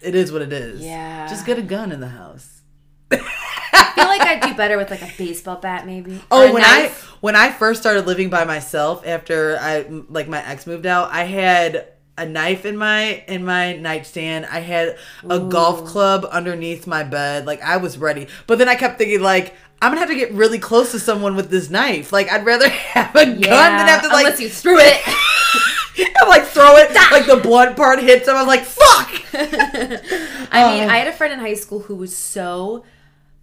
it 0.00 0.14
is 0.14 0.32
what 0.32 0.42
it 0.42 0.52
is. 0.52 0.82
Yeah. 0.82 1.26
just 1.26 1.46
get 1.46 1.58
a 1.58 1.62
gun 1.62 1.92
in 1.92 2.00
the 2.00 2.08
house. 2.08 2.62
I 3.76 3.92
feel 3.94 4.06
like 4.06 4.20
I'd 4.22 4.40
do 4.42 4.54
better 4.54 4.76
with 4.76 4.90
like 4.90 5.02
a 5.02 5.10
baseball 5.18 5.56
bat, 5.56 5.86
maybe. 5.86 6.20
Oh, 6.30 6.52
when 6.52 6.62
knife. 6.62 7.12
I 7.12 7.16
when 7.20 7.36
I 7.36 7.50
first 7.52 7.80
started 7.80 8.06
living 8.06 8.30
by 8.30 8.44
myself 8.44 9.06
after 9.06 9.58
I 9.60 9.86
like 10.08 10.28
my 10.28 10.44
ex 10.46 10.66
moved 10.66 10.86
out, 10.86 11.10
I 11.12 11.24
had 11.24 11.88
a 12.18 12.24
knife 12.26 12.64
in 12.64 12.76
my 12.76 13.22
in 13.28 13.44
my 13.44 13.74
nightstand. 13.76 14.46
I 14.46 14.60
had 14.60 14.96
a 15.28 15.38
golf 15.38 15.84
club 15.84 16.24
underneath 16.30 16.86
my 16.86 17.02
bed. 17.04 17.46
Like 17.46 17.62
I 17.62 17.76
was 17.76 17.98
ready. 17.98 18.28
But 18.46 18.58
then 18.58 18.68
I 18.68 18.74
kept 18.74 18.98
thinking 18.98 19.20
like 19.20 19.54
I'm 19.82 19.90
gonna 19.90 20.00
have 20.00 20.08
to 20.08 20.14
get 20.14 20.32
really 20.32 20.58
close 20.58 20.92
to 20.92 20.98
someone 20.98 21.36
with 21.36 21.50
this 21.50 21.68
knife. 21.68 22.12
Like 22.12 22.30
I'd 22.32 22.46
rather 22.46 22.68
have 22.94 23.14
a 23.14 23.26
gun 23.26 23.36
than 23.40 23.86
have 23.88 24.02
to 24.02 24.08
like 24.08 24.24
unless 24.26 24.40
you 24.40 24.48
threw 24.48 24.78
it. 24.78 25.00
I'm 26.22 26.28
like 26.28 26.44
throw 26.44 26.76
it 26.76 26.92
like 27.10 27.26
the 27.26 27.36
blunt 27.36 27.76
part 27.76 28.02
hits 28.02 28.28
him. 28.28 28.36
I'm 28.36 28.46
like 28.46 28.64
fuck. 28.64 29.22
I 29.34 30.72
mean, 30.78 30.84
Oh. 30.88 30.92
I 30.92 30.98
had 30.98 31.08
a 31.08 31.12
friend 31.12 31.32
in 31.32 31.38
high 31.40 31.54
school 31.54 31.80
who 31.80 31.94
was 31.96 32.14
so 32.16 32.84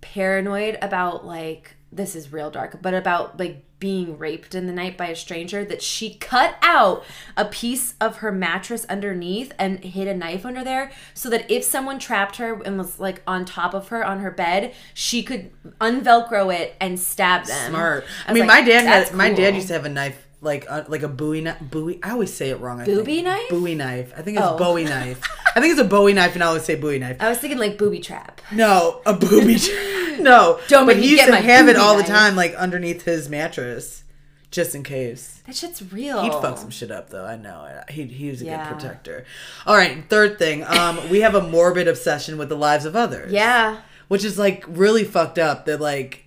paranoid 0.03 0.77
about 0.81 1.25
like 1.25 1.75
this 1.91 2.15
is 2.15 2.33
real 2.33 2.51
dark, 2.51 2.81
but 2.81 2.93
about 2.93 3.39
like 3.39 3.63
being 3.79 4.17
raped 4.17 4.55
in 4.55 4.65
the 4.65 4.73
night 4.73 4.97
by 4.97 5.07
a 5.07 5.15
stranger 5.15 5.65
that 5.65 5.81
she 5.81 6.15
cut 6.15 6.55
out 6.61 7.03
a 7.35 7.43
piece 7.45 7.95
of 7.99 8.17
her 8.17 8.31
mattress 8.31 8.85
underneath 8.85 9.51
and 9.59 9.83
hid 9.83 10.07
a 10.07 10.13
knife 10.13 10.45
under 10.45 10.63
there 10.63 10.89
so 11.13 11.29
that 11.29 11.49
if 11.51 11.63
someone 11.63 11.99
trapped 11.99 12.37
her 12.37 12.61
and 12.63 12.77
was 12.77 12.97
like 12.97 13.21
on 13.27 13.43
top 13.43 13.73
of 13.73 13.89
her 13.89 14.03
on 14.03 14.19
her 14.19 14.31
bed, 14.31 14.73
she 14.93 15.21
could 15.21 15.51
unvelcro 15.81 16.53
it 16.53 16.75
and 16.79 16.99
stab 16.99 17.45
them. 17.45 17.71
Smart. 17.71 18.05
I, 18.25 18.31
was 18.31 18.39
mean, 18.39 18.47
like, 18.47 18.61
my 18.61 18.69
dad 18.69 18.85
"That's 18.85 19.09
had 19.09 19.17
my 19.17 19.33
dad 19.33 19.55
used 19.55 19.67
to 19.67 19.73
have 19.73 19.85
a 19.85 19.89
knife 19.89 20.27
like 20.43 20.65
uh, 20.69 20.83
like 20.87 21.01
a 21.03 21.07
Bowie 21.07 21.41
knife. 21.41 21.57
Bowie. 21.61 21.99
I 22.03 22.11
always 22.11 22.33
say 22.33 22.49
it 22.49 22.59
wrong. 22.59 22.79
I 22.81 22.85
Booby 22.85 23.15
think. 23.15 23.25
knife? 23.25 23.49
Bowie 23.49 23.75
knife. 23.75 24.13
I 24.17 24.21
think 24.21 24.37
it's 24.37 24.45
Oh. 24.47 24.57
Bowie 24.57 24.83
knife. 24.83 25.21
I 25.55 25.61
think 25.61 25.71
it's 25.71 25.81
a 25.81 25.85
Bowie 25.85 26.13
knife, 26.13 26.33
and 26.35 26.43
I 26.43 26.47
always 26.47 26.63
say 26.63 26.75
Bowie 26.75 26.99
knife. 26.99 27.17
I 27.19 27.29
was 27.29 27.37
thinking 27.39 27.59
like 27.59 27.77
booby 27.77 27.99
trap. 27.99 28.41
No, 28.51 29.01
a 29.05 29.13
booby. 29.13 29.57
no, 30.19 30.59
Don't 30.67 30.85
but 30.85 30.95
make 30.97 31.03
he 31.03 31.11
used 31.11 31.21
get 31.21 31.25
to 31.27 31.31
my 31.31 31.39
have 31.39 31.67
it 31.67 31.73
booby 31.73 31.79
all 31.83 31.93
the 31.95 32.01
knife. 32.03 32.09
time, 32.11 32.35
like 32.35 32.53
underneath 32.55 33.03
his 33.03 33.29
mattress, 33.29 34.03
just 34.51 34.75
in 34.75 34.83
case. 34.83 35.41
That 35.45 35.55
shit's 35.55 35.91
real. 35.93 36.21
He'd 36.23 36.31
fuck 36.33 36.57
some 36.57 36.69
shit 36.69 36.91
up 36.91 37.09
though. 37.09 37.25
I 37.25 37.35
know. 37.35 37.81
He 37.89 38.03
he 38.05 38.29
was 38.29 38.41
a 38.41 38.45
Yeah. 38.45 38.67
good 38.69 38.79
protector. 38.79 39.25
All 39.65 39.75
right, 39.75 40.03
third 40.09 40.37
thing. 40.39 40.63
Um, 40.63 41.09
we 41.09 41.21
have 41.21 41.35
a 41.35 41.41
morbid 41.41 41.87
obsession 41.87 42.37
with 42.37 42.49
the 42.49 42.57
lives 42.57 42.85
of 42.85 42.95
others. 42.95 43.31
Yeah. 43.31 43.77
which 44.09 44.23
is 44.23 44.37
like 44.37 44.63
really 44.67 45.03
fucked 45.03 45.39
up 45.39 45.65
that 45.65 45.79
like 45.81 46.22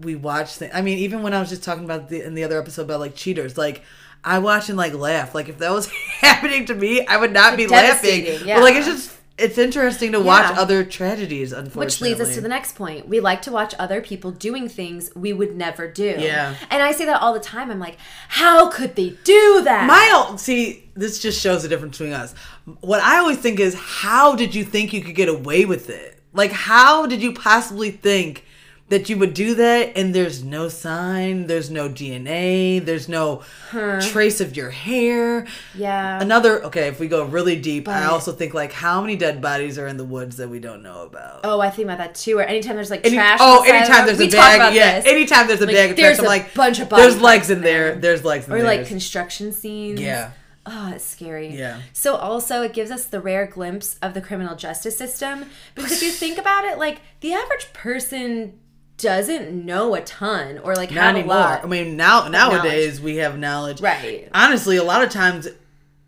we 0.00 0.14
watch 0.14 0.54
things. 0.56 0.72
I 0.74 0.80
mean, 0.82 0.98
even 0.98 1.22
when 1.22 1.34
I 1.34 1.40
was 1.40 1.48
just 1.48 1.62
talking 1.64 1.84
about 1.84 2.08
the 2.08 2.22
in 2.24 2.34
the 2.34 2.44
other 2.44 2.58
episode 2.60 2.82
about 2.82 3.00
like 3.00 3.14
cheaters, 3.14 3.58
like 3.58 3.82
I 4.24 4.38
watch 4.38 4.68
and 4.68 4.76
like 4.78 4.94
laugh. 4.94 5.34
Like 5.34 5.48
if 5.48 5.58
that 5.58 5.70
was 5.72 5.86
happening 6.20 6.66
to 6.66 6.74
me, 6.74 7.06
I 7.06 7.16
would 7.16 7.32
not 7.32 7.56
be 7.56 7.66
laughing. 7.66 8.24
devastating, 8.24 8.46
But 8.46 8.62
like 8.62 8.74
it's 8.74 8.86
just 8.86 9.14
it's 9.38 9.56
interesting 9.56 10.10
to 10.12 10.18
watch 10.20 10.50
Yeah. 10.50 10.60
other 10.60 10.84
tragedies. 10.84 11.52
Unfortunately, 11.52 11.84
Which 11.84 12.00
leads 12.18 12.20
us 12.20 12.34
to 12.34 12.40
the 12.40 12.48
next 12.48 12.74
point. 12.74 13.06
We 13.08 13.20
like 13.20 13.40
to 13.42 13.52
watch 13.52 13.72
other 13.78 14.00
people 14.00 14.32
doing 14.32 14.68
things 14.68 15.10
we 15.14 15.32
would 15.32 15.54
never 15.56 15.86
do. 15.88 16.16
Yeah. 16.18 16.56
And 16.70 16.82
I 16.82 16.90
say 16.90 17.04
that 17.04 17.22
all 17.22 17.32
the 17.32 17.38
time. 17.38 17.70
I'm 17.70 17.78
like, 17.78 17.98
how 18.28 18.68
could 18.68 18.96
they 18.96 19.10
do 19.22 19.62
that? 19.62 19.86
My 19.86 20.34
see, 20.38 20.90
this 20.96 21.20
just 21.20 21.40
shows 21.40 21.62
the 21.62 21.68
difference 21.68 21.98
between 21.98 22.14
us. 22.14 22.34
What 22.80 23.00
I 23.00 23.18
always 23.18 23.38
think 23.38 23.60
is, 23.60 23.74
how 23.76 24.34
did 24.34 24.56
you 24.56 24.64
think 24.64 24.92
you 24.92 25.02
could 25.02 25.14
get 25.14 25.28
away 25.28 25.64
with 25.64 25.88
it? 25.88 26.20
Like, 26.32 26.50
how 26.50 27.06
did 27.06 27.22
you 27.22 27.32
possibly 27.32 27.92
think 27.92 28.44
that 28.90 29.08
you 29.08 29.18
would 29.18 29.34
do 29.34 29.54
that? 29.56 29.92
And 29.96 30.14
there's 30.14 30.42
no 30.42 30.68
sign, 30.68 31.46
there's 31.46 31.70
no 31.70 31.88
DNA, 31.88 32.84
there's 32.84 33.08
no 33.08 33.42
trace 33.70 34.40
of 34.40 34.56
your 34.56 34.70
hair. 34.70 35.46
yeah. 35.74 36.20
Another 36.20 36.64
okay, 36.64 36.88
if 36.88 36.98
we 37.00 37.06
go 37.08 37.24
really 37.24 37.58
deep, 37.60 37.86
I 37.88 38.04
also 38.06 38.32
think 38.32 38.54
like 38.54 38.72
how 38.72 39.00
many 39.00 39.16
dead 39.16 39.40
bodies 39.42 39.78
are 39.78 39.86
in 39.86 39.96
the 39.96 40.04
woods 40.04 40.36
that 40.38 40.48
we 40.48 40.58
don't 40.58 40.82
know 40.82 41.02
about? 41.02 41.40
oh, 41.44 41.60
I 41.60 41.70
think 41.70 41.86
about 41.86 41.98
that 41.98 42.14
too. 42.14 42.38
Or 42.38 42.42
anytime 42.42 42.76
there's 42.76 42.90
like 42.90 43.04
Any- 43.06 43.16
trash. 43.16 43.38
oh, 43.42 43.60
on 43.60 43.66
the 43.66 43.68
side 43.68 43.74
of 43.78 43.80
anytime 43.90 44.06
there's 44.06 44.20
a 44.20 44.30
bag, 44.58 44.74
yeah. 44.74 45.02
Anytime 45.04 45.46
there's 45.48 45.60
a 45.60 45.66
Like, 45.66 45.74
bag 45.74 45.90
of 45.90 45.96
there's 45.96 46.16
trash, 46.18 46.18
I'm 46.20 46.24
a 46.24 46.28
like, 46.28 46.54
bunch 46.54 46.80
of 46.80 46.88
body 46.88 47.02
there's 47.02 47.20
legs 47.20 47.50
in 47.50 47.60
there. 47.60 47.90
there. 47.92 48.00
There's 48.00 48.24
legs 48.24 48.46
in 48.46 48.52
Or 48.52 48.56
there. 48.56 48.64
Or 48.64 48.68
like 48.76 48.86
construction 48.86 49.52
scenes. 49.52 50.00
yeah. 50.00 50.30
Oh, 50.70 50.92
it's 50.94 51.04
scary. 51.04 51.48
Yeah. 51.48 51.80
So 51.94 52.14
also 52.16 52.60
it 52.62 52.74
gives 52.74 52.90
us 52.90 53.06
the 53.06 53.20
rare 53.20 53.46
glimpse 53.46 53.96
of 54.02 54.12
the 54.12 54.20
criminal 54.20 54.54
justice 54.54 54.98
system 54.98 55.46
because 55.74 55.92
if 55.92 56.02
you 56.02 56.10
think 56.24 56.36
about 56.38 56.64
it, 56.64 56.76
like 56.78 57.00
the 57.20 57.32
average 57.32 57.72
person 57.72 58.58
doesn't 58.98 59.64
know 59.64 59.94
a 59.94 60.00
ton 60.02 60.58
or 60.58 60.74
like 60.74 60.90
Not 60.90 61.14
anymore. 61.14 61.36
lot. 61.36 61.64
I 61.64 61.66
mean, 61.66 61.96
now 61.96 62.28
nowadays 62.28 63.00
we 63.00 63.16
have 63.16 63.38
knowledge. 63.38 63.80
Right. 63.80 64.28
Honestly, 64.34 64.76
a 64.76 64.84
lot 64.84 65.02
of 65.02 65.10
times 65.10 65.48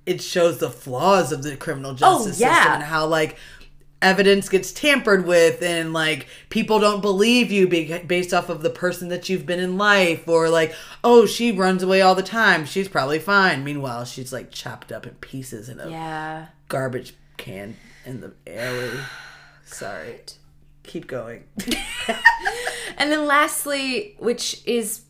it 0.06 0.20
shows 0.20 0.58
the 0.58 0.70
flaws 0.70 1.32
of 1.32 1.42
the 1.42 1.56
criminal 1.56 1.92
oh, 1.92 1.94
justice 1.94 2.40
Oh, 2.40 2.44
yeah. 2.44 2.54
system 2.54 2.72
and 2.74 2.82
how 2.82 3.06
like 3.06 3.36
evidence 4.02 4.48
gets 4.48 4.72
tampered 4.72 5.26
with 5.26 5.62
and 5.62 5.92
like 5.92 6.26
people 6.48 6.78
don't 6.80 7.02
believe 7.02 7.52
you 7.52 7.68
be- 7.68 7.98
based 7.98 8.32
off 8.32 8.48
of 8.48 8.62
the 8.62 8.70
person 8.70 9.08
that 9.10 9.28
you've 9.28 9.44
been 9.44 9.60
in 9.60 9.76
life 9.76 10.26
or 10.26 10.48
like 10.48 10.74
oh 11.04 11.26
she 11.26 11.52
runs 11.52 11.82
away 11.82 12.00
all 12.00 12.14
the 12.14 12.22
time 12.22 12.64
she's 12.64 12.88
probably 12.88 13.18
fine 13.18 13.62
meanwhile 13.62 14.06
she's 14.06 14.32
like 14.32 14.50
chopped 14.50 14.90
up 14.90 15.06
in 15.06 15.12
pieces 15.16 15.68
in 15.68 15.78
a 15.80 15.90
yeah. 15.90 16.46
garbage 16.68 17.12
can 17.36 17.76
in 18.06 18.22
the 18.22 18.32
alley 18.46 18.90
sorry 19.66 20.16
keep 20.82 21.06
going 21.06 21.44
And 23.00 23.10
then 23.10 23.26
lastly, 23.26 24.14
which 24.18 24.62
is 24.66 25.02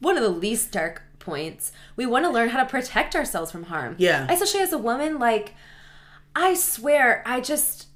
one 0.00 0.16
of 0.16 0.22
the 0.22 0.28
least 0.28 0.72
dark 0.72 1.02
points, 1.20 1.70
we 1.94 2.04
want 2.04 2.24
to 2.24 2.30
learn 2.30 2.48
how 2.48 2.62
to 2.62 2.68
protect 2.68 3.14
ourselves 3.14 3.52
from 3.52 3.64
harm. 3.64 3.94
Yeah. 3.98 4.26
Especially 4.28 4.60
as 4.60 4.72
a 4.72 4.78
woman, 4.78 5.18
like 5.18 5.54
I 6.34 6.54
swear, 6.54 7.22
I 7.24 7.40
just 7.40 7.86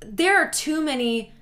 there 0.00 0.36
are 0.40 0.48
too 0.48 0.80
many 0.80 1.32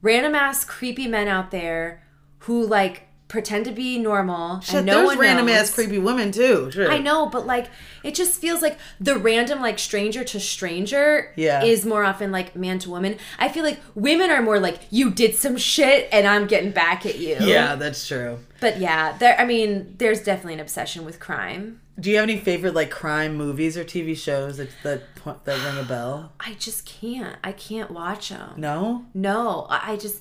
random 0.00 0.34
ass 0.34 0.64
creepy 0.64 1.06
men 1.06 1.28
out 1.28 1.52
there 1.52 2.02
who 2.40 2.66
like 2.66 3.08
pretend 3.32 3.64
to 3.64 3.72
be 3.72 3.98
normal 3.98 4.60
Shit, 4.60 4.74
and 4.76 4.86
no 4.86 4.96
there's 4.98 5.06
one 5.08 5.18
random 5.18 5.46
knows. 5.46 5.56
ass 5.56 5.74
creepy 5.74 5.98
women 5.98 6.30
too. 6.30 6.70
I 6.88 6.98
know, 6.98 7.26
but 7.26 7.46
like 7.46 7.70
it 8.04 8.14
just 8.14 8.38
feels 8.40 8.60
like 8.60 8.76
the 9.00 9.16
random 9.16 9.62
like 9.62 9.78
stranger 9.78 10.22
to 10.22 10.38
stranger 10.38 11.32
Yeah. 11.34 11.64
is 11.64 11.86
more 11.86 12.04
often 12.04 12.30
like 12.30 12.54
man 12.54 12.78
to 12.80 12.90
woman. 12.90 13.16
I 13.38 13.48
feel 13.48 13.64
like 13.64 13.80
women 13.94 14.30
are 14.30 14.42
more 14.42 14.60
like 14.60 14.80
you 14.90 15.10
did 15.10 15.34
some 15.34 15.56
shit 15.56 16.10
and 16.12 16.26
I'm 16.26 16.46
getting 16.46 16.72
back 16.72 17.06
at 17.06 17.18
you. 17.18 17.36
yeah 17.40 17.74
that's 17.74 18.06
true 18.06 18.38
But 18.60 18.78
yeah, 18.78 19.16
there 19.18 19.34
I 19.40 19.46
mean, 19.46 19.94
there's 19.98 20.22
definitely 20.22 20.54
an 20.54 20.60
obsession 20.60 21.04
with 21.06 21.18
crime. 21.18 21.80
Do 21.98 22.10
you 22.10 22.16
have 22.16 22.24
any 22.24 22.38
favorite 22.38 22.74
like 22.74 22.90
crime 22.90 23.34
movies 23.36 23.76
or 23.78 23.84
TV 23.84 24.14
shows 24.16 24.58
that 24.58 24.68
that, 24.82 25.02
that 25.44 25.64
ring 25.64 25.78
a 25.82 25.88
bell? 25.88 26.32
I 26.38 26.52
just 26.58 26.84
can't. 26.86 27.36
I 27.42 27.52
can't 27.52 27.90
watch 27.90 28.28
them. 28.28 28.54
No. 28.58 29.06
No, 29.14 29.66
I 29.70 29.96
just. 29.96 30.20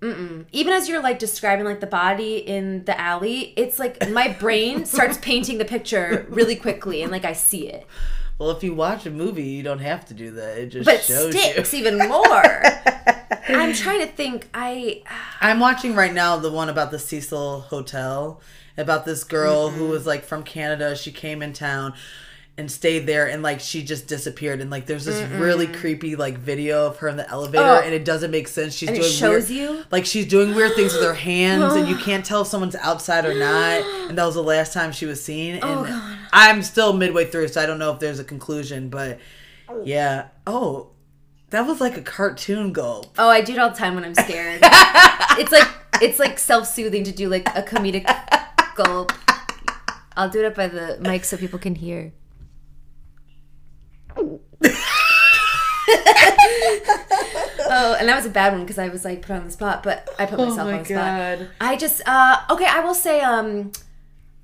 Mm-mm. 0.00 0.46
Even 0.52 0.72
as 0.72 0.88
you're 0.88 1.02
like 1.02 1.18
describing 1.18 1.64
like 1.64 1.80
the 1.80 1.86
body 1.86 2.36
in 2.36 2.84
the 2.84 2.98
alley, 3.00 3.52
it's 3.56 3.78
like 3.78 4.08
my 4.10 4.28
brain 4.28 4.86
starts 4.86 5.18
painting 5.18 5.58
the 5.58 5.64
picture 5.64 6.26
really 6.28 6.56
quickly, 6.56 7.02
and 7.02 7.10
like 7.10 7.24
I 7.24 7.32
see 7.32 7.68
it, 7.68 7.86
Well, 8.38 8.50
if 8.50 8.62
you 8.62 8.74
watch 8.74 9.06
a 9.06 9.10
movie, 9.10 9.42
you 9.44 9.62
don't 9.62 9.80
have 9.80 10.06
to 10.06 10.14
do 10.14 10.30
that. 10.32 10.58
It 10.58 10.66
just 10.68 10.84
but 10.84 11.02
shows 11.02 11.36
sticks 11.36 11.72
you. 11.72 11.80
even 11.80 11.98
more. 12.08 12.62
I'm 13.48 13.72
trying 13.74 14.00
to 14.00 14.06
think. 14.06 14.48
I 14.54 15.02
I'm 15.40 15.58
watching 15.58 15.94
right 15.94 16.12
now 16.12 16.36
the 16.36 16.52
one 16.52 16.68
about 16.68 16.90
the 16.90 16.98
Cecil 16.98 17.62
Hotel, 17.62 18.40
about 18.76 19.04
this 19.04 19.24
girl 19.24 19.70
who 19.70 19.82
mm-hmm. 19.82 19.90
was 19.90 20.06
like 20.06 20.24
from 20.24 20.44
Canada. 20.44 20.94
She 20.96 21.10
came 21.10 21.42
in 21.42 21.52
town 21.52 21.94
and 22.58 22.70
stayed 22.70 23.06
there, 23.06 23.26
and 23.28 23.42
like 23.42 23.60
she 23.60 23.82
just 23.82 24.06
disappeared. 24.06 24.60
And 24.60 24.68
like 24.70 24.84
there's 24.84 25.04
this 25.06 25.22
really 25.30 25.66
creepy 25.66 26.16
like 26.16 26.36
video 26.36 26.86
of 26.88 26.98
her 26.98 27.08
in 27.08 27.16
the 27.16 27.26
elevator, 27.30 27.64
Oh. 27.64 27.80
and 27.82 27.94
it 27.94 28.04
doesn't 28.04 28.30
make 28.30 28.48
sense. 28.48 28.74
She's 28.74 28.88
And 28.90 28.98
doing 28.98 29.10
shows 29.10 29.48
weird, 29.48 29.76
you? 29.76 29.84
like 29.90 30.04
she's 30.04 30.26
doing 30.26 30.54
weird 30.54 30.74
things 30.74 30.92
with 30.92 31.02
her 31.04 31.14
hands, 31.30 31.74
and 31.74 31.88
you 31.88 31.96
can't 32.04 32.24
tell 32.26 32.42
if 32.42 32.48
someone's 32.48 32.74
outside 32.76 33.24
or 33.24 33.34
not. 33.34 33.82
And 34.08 34.18
that 34.18 34.24
was 34.26 34.34
the 34.34 34.42
last 34.42 34.72
time 34.74 34.92
she 34.92 35.06
was 35.06 35.22
seen. 35.24 35.60
Oh, 35.62 35.68
and 35.68 35.78
Oh, 35.80 35.84
God. 35.84 36.18
I'm 36.32 36.62
still 36.62 36.92
midway 36.92 37.24
through, 37.24 37.48
so 37.48 37.62
I 37.62 37.66
don't 37.66 37.78
know 37.78 37.92
if 37.92 38.00
there's 38.00 38.18
a 38.18 38.24
conclusion, 38.24 38.88
but 38.90 39.18
yeah. 39.84 40.26
Oh. 40.46 40.90
That 41.50 41.66
was 41.66 41.80
like 41.80 41.96
a 41.96 42.02
cartoon 42.02 42.74
gulp. 42.74 43.06
oh 43.18 43.30
I 43.30 43.40
do 43.40 43.54
it 43.54 43.58
all 43.58 43.70
the 43.70 43.76
time 43.76 43.94
when 43.94 44.04
I'm 44.04 44.14
scared. 44.14 44.60
it's 44.62 45.50
like 45.50 45.66
it's 46.02 46.18
like 46.18 46.38
self 46.38 46.66
soothing 46.66 47.04
to 47.04 47.12
do 47.12 47.30
like 47.30 47.48
a 47.56 47.62
comedic 47.62 48.04
gulp. 48.74 49.12
I'll 50.14 50.28
do 50.28 50.40
it 50.40 50.44
up 50.44 50.54
by 50.56 50.68
the 50.68 50.98
mic 51.00 51.24
so 51.24 51.38
people 51.38 51.58
can 51.58 51.74
hear. 51.76 52.12
oh, 57.70 57.96
and 57.98 58.08
that 58.08 58.16
was 58.16 58.26
a 58.26 58.30
bad 58.30 58.52
one 58.52 58.62
because 58.62 58.78
I 58.78 58.88
was 58.88 59.04
like 59.04 59.22
put 59.22 59.32
on 59.36 59.44
the 59.44 59.50
spot, 59.50 59.82
but 59.82 60.08
I 60.18 60.26
put 60.26 60.38
myself 60.38 60.68
on 60.72 60.78
the 60.78 60.84
spot. 60.84 61.38
I 61.60 61.76
just 61.76 62.02
uh 62.06 62.40
okay, 62.50 62.66
I 62.66 62.80
will 62.80 62.94
say 62.94 63.20
um 63.20 63.72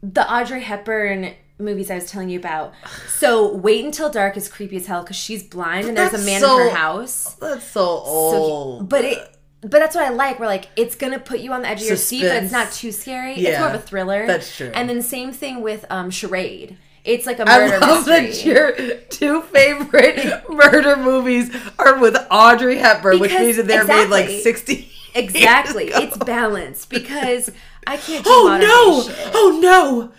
the 0.03 0.31
Audrey 0.33 0.63
Hepburn 0.63 1.35
movies 1.59 1.91
I 1.91 1.97
was 1.97 2.11
telling 2.11 2.29
you 2.29 2.39
about. 2.39 2.75
So 3.09 3.55
Wait 3.57 3.85
Until 3.85 4.11
Dark 4.11 4.37
is 4.37 4.49
creepy 4.49 4.77
as 4.77 4.87
hell 4.87 5.03
because 5.03 5.17
she's 5.17 5.43
blind 5.43 5.89
and 5.89 5.97
there's 5.97 6.15
a 6.15 6.25
man 6.25 6.41
so- 6.41 6.59
in 6.61 6.69
her 6.71 6.77
house. 6.77 7.35
That's 7.35 7.65
so 7.65 7.81
So 7.81 7.87
old. 8.05 8.89
but 8.89 9.05
it 9.05 9.31
but 9.63 9.79
that's 9.79 9.95
what 9.97 10.05
I 10.05 10.11
like. 10.11 10.39
We're 10.39 10.47
like 10.47 10.69
it's 10.77 10.95
gonna 10.95 11.19
put 11.19 11.41
you 11.41 11.53
on 11.53 11.63
the 11.63 11.69
edge 11.69 11.81
of 11.81 11.89
your 11.89 11.97
seat, 11.97 12.23
but 12.23 12.43
it's 12.43 12.53
not 12.53 12.71
too 12.73 12.93
scary. 12.93 13.35
It's 13.35 13.59
more 13.59 13.69
of 13.69 13.75
a 13.75 13.79
thriller. 13.79 14.27
that's 14.27 14.55
true. 14.55 14.71
And 14.75 14.89
then 14.89 15.01
same 15.03 15.33
thing 15.33 15.63
with 15.63 15.85
um 15.91 16.11
Charade. 16.11 16.77
It's 17.05 17.27
like 17.27 17.39
a 17.39 17.49
I 17.49 17.59
murder 17.59 17.79
love 17.81 18.07
mystery. 18.07 18.31
that 18.31 18.45
your 18.81 18.97
two 19.11 19.43
favorite 19.43 20.43
murder 20.51 20.97
movies 20.97 21.55
are 21.79 21.99
with 21.99 22.17
Audrey 22.31 22.79
Hepburn, 22.79 23.19
which 23.21 23.33
means 23.33 23.57
that 23.59 23.67
they're 23.67 23.85
made 23.85 24.09
like 24.09 24.29
60 24.29 24.91
Exactly. 25.15 25.89
It's 25.89 26.17
balanced 26.17 26.91
because 26.91 27.51
I 27.87 27.99
can't 27.99 28.25
do 28.25 28.31
Oh 28.33 28.57
no! 28.59 29.31
Oh 29.35 29.59
no! 29.63 30.13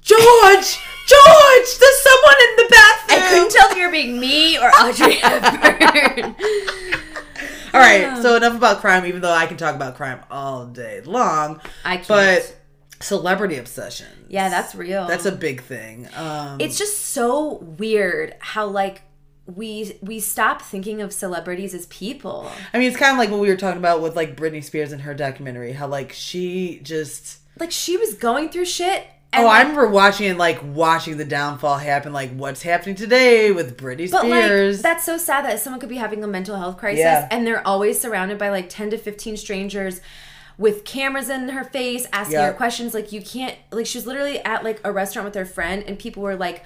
George! 0.00 0.78
George! 1.06 1.78
There's 1.78 1.98
someone 2.00 2.34
in 2.48 2.56
the 2.56 2.66
bathroom! 2.70 3.20
I 3.22 3.28
couldn't 3.28 3.52
tell 3.52 3.70
if 3.70 3.76
you 3.76 3.86
were 3.86 3.92
being 3.92 4.18
me 4.18 4.58
or 4.58 4.68
Audrey 4.70 5.14
Hepburn. 5.22 6.34
All 7.74 7.80
right, 7.80 8.20
so 8.20 8.36
enough 8.36 8.56
about 8.56 8.80
crime, 8.80 9.06
even 9.06 9.20
though 9.20 9.32
I 9.32 9.46
can 9.46 9.56
talk 9.56 9.74
about 9.74 9.96
crime 9.96 10.20
all 10.30 10.66
day 10.66 11.00
long. 11.02 11.60
I 11.84 11.96
can't. 11.96 12.08
But 12.08 12.56
celebrity 13.02 13.56
obsession. 13.58 14.06
yeah, 14.28 14.48
that's 14.48 14.74
real. 14.74 15.06
That's 15.06 15.26
a 15.26 15.32
big 15.32 15.62
thing. 15.62 16.08
Um, 16.16 16.60
it's 16.60 16.78
just 16.78 16.98
so 16.98 17.56
weird 17.78 18.34
how 18.40 18.66
like 18.66 19.02
we 19.46 19.98
we 20.02 20.20
stop 20.20 20.62
thinking 20.62 21.00
of 21.02 21.12
celebrities 21.12 21.74
as 21.74 21.86
people. 21.86 22.50
I 22.72 22.78
mean, 22.78 22.88
it's 22.88 22.96
kind 22.96 23.12
of 23.12 23.18
like 23.18 23.30
what 23.30 23.40
we 23.40 23.48
were 23.48 23.56
talking 23.56 23.78
about 23.78 24.00
with 24.00 24.14
like 24.16 24.36
Britney 24.36 24.62
Spears 24.62 24.92
and 24.92 25.02
her 25.02 25.14
documentary. 25.14 25.72
How 25.72 25.86
like 25.88 26.12
she 26.12 26.80
just. 26.82 27.38
Like 27.58 27.70
she 27.70 27.96
was 27.96 28.14
going 28.14 28.48
through 28.48 28.64
shit. 28.66 29.06
And 29.34 29.44
Oh, 29.44 29.48
I 29.48 29.58
like, 29.58 29.68
remember 29.68 29.88
watching 29.88 30.28
it, 30.28 30.36
like 30.36 30.60
watching 30.62 31.16
the 31.16 31.24
downfall 31.24 31.78
happen. 31.78 32.12
Like, 32.12 32.30
what's 32.34 32.62
happening 32.62 32.94
today 32.96 33.50
with 33.50 33.76
Britney 33.78 34.10
But 34.10 34.20
Spears? 34.22 34.76
like 34.78 34.82
that's 34.82 35.04
so 35.04 35.16
sad 35.18 35.44
that 35.46 35.58
someone 35.58 35.80
could 35.80 35.88
be 35.88 35.96
having 35.96 36.22
a 36.22 36.26
mental 36.26 36.56
health 36.56 36.76
crisis 36.76 37.00
Yeah. 37.00 37.28
and 37.30 37.46
they're 37.46 37.66
always 37.66 37.98
surrounded 38.00 38.36
by 38.38 38.50
like 38.50 38.68
10 38.68 38.90
to 38.90 38.98
15 38.98 39.36
strangers 39.38 40.00
with 40.58 40.84
cameras 40.84 41.28
in 41.28 41.48
her 41.50 41.64
face 41.64 42.06
asking 42.12 42.34
Yeah. 42.38 42.46
her 42.48 42.52
questions 42.52 42.94
like 42.94 43.12
you 43.12 43.22
can't 43.22 43.56
like 43.70 43.86
she 43.86 43.98
was 43.98 44.06
literally 44.06 44.38
at 44.40 44.62
like 44.64 44.80
a 44.84 44.92
restaurant 44.92 45.24
with 45.24 45.34
her 45.34 45.46
friend 45.46 45.82
and 45.86 45.98
people 45.98 46.22
were 46.22 46.36
like 46.36 46.64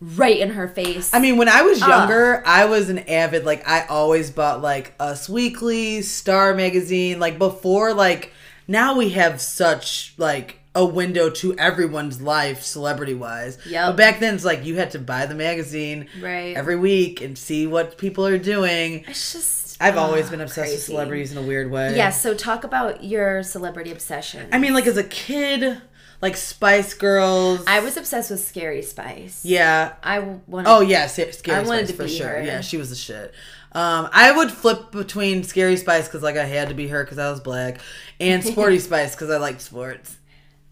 right 0.00 0.38
in 0.38 0.50
her 0.50 0.66
face. 0.68 1.12
I 1.14 1.20
mean, 1.20 1.36
when 1.36 1.48
I 1.48 1.62
was 1.62 1.78
younger, 1.80 2.42
I 2.44 2.64
was 2.64 2.88
an 2.90 2.98
avid 3.00 3.44
like 3.44 3.66
I 3.68 3.86
always 3.86 4.30
bought 4.30 4.60
like 4.60 4.94
Us 4.98 5.28
Weekly, 5.28 6.02
Star 6.02 6.54
magazine. 6.54 7.20
Like 7.20 7.38
before, 7.38 7.94
like 7.94 8.32
now 8.68 8.96
we 8.96 9.10
have 9.10 9.40
such 9.40 10.14
like 10.18 10.58
a 10.74 10.84
window 10.84 11.28
to 11.28 11.54
everyone's 11.58 12.20
life, 12.22 12.62
celebrity 12.62 13.14
wise. 13.14 13.58
Yeah. 13.66 13.88
But 13.90 13.96
back 13.98 14.20
then, 14.20 14.34
it's 14.34 14.44
like 14.44 14.64
you 14.64 14.76
had 14.76 14.90
to 14.92 14.98
buy 14.98 15.26
the 15.26 15.34
magazine 15.34 16.08
Right. 16.20 16.56
every 16.56 16.76
week 16.76 17.20
and 17.20 17.36
see 17.36 17.66
what 17.66 17.96
people 17.98 18.26
are 18.26 18.38
doing. 18.38 19.04
it's 19.06 19.32
just 19.34 19.61
I've 19.82 19.96
always 19.96 20.28
ah, 20.28 20.30
been 20.30 20.40
obsessed 20.40 20.72
with 20.72 20.82
celebrities 20.82 21.32
in 21.32 21.38
a 21.38 21.42
weird 21.42 21.70
way. 21.70 21.96
Yeah, 21.96 22.10
so 22.10 22.34
talk 22.34 22.64
about 22.64 23.04
your 23.04 23.42
celebrity 23.42 23.90
obsession. 23.90 24.48
I 24.52 24.58
mean, 24.58 24.74
like 24.74 24.86
as 24.86 24.96
a 24.96 25.04
kid, 25.04 25.80
like 26.20 26.36
Spice 26.36 26.94
Girls. 26.94 27.64
I 27.66 27.80
was 27.80 27.96
obsessed 27.96 28.30
with 28.30 28.40
Scary 28.40 28.82
Spice. 28.82 29.44
yeah. 29.44 29.94
I 30.02 30.20
wanted 30.46 30.68
Oh 30.68 30.80
yeah, 30.80 31.06
Scary 31.06 31.32
I 31.48 31.62
wanted 31.62 31.88
Spice 31.88 31.88
to 31.88 31.94
for 31.94 32.04
be 32.04 32.10
sure. 32.10 32.28
her. 32.28 32.42
Yeah, 32.42 32.60
she 32.60 32.76
was 32.76 32.90
the 32.90 32.96
shit. 32.96 33.34
Um, 33.72 34.08
I 34.12 34.32
would 34.32 34.52
flip 34.52 34.92
between 34.92 35.44
Scary 35.44 35.76
Spice 35.76 36.06
because 36.06 36.22
like 36.22 36.36
I 36.36 36.44
had 36.44 36.68
to 36.68 36.74
be 36.74 36.88
her 36.88 37.02
because 37.04 37.18
I 37.18 37.30
was 37.30 37.40
black, 37.40 37.80
and 38.20 38.44
Sporty 38.44 38.78
Spice 38.78 39.14
because 39.14 39.30
I 39.30 39.38
liked 39.38 39.60
sports. 39.60 40.16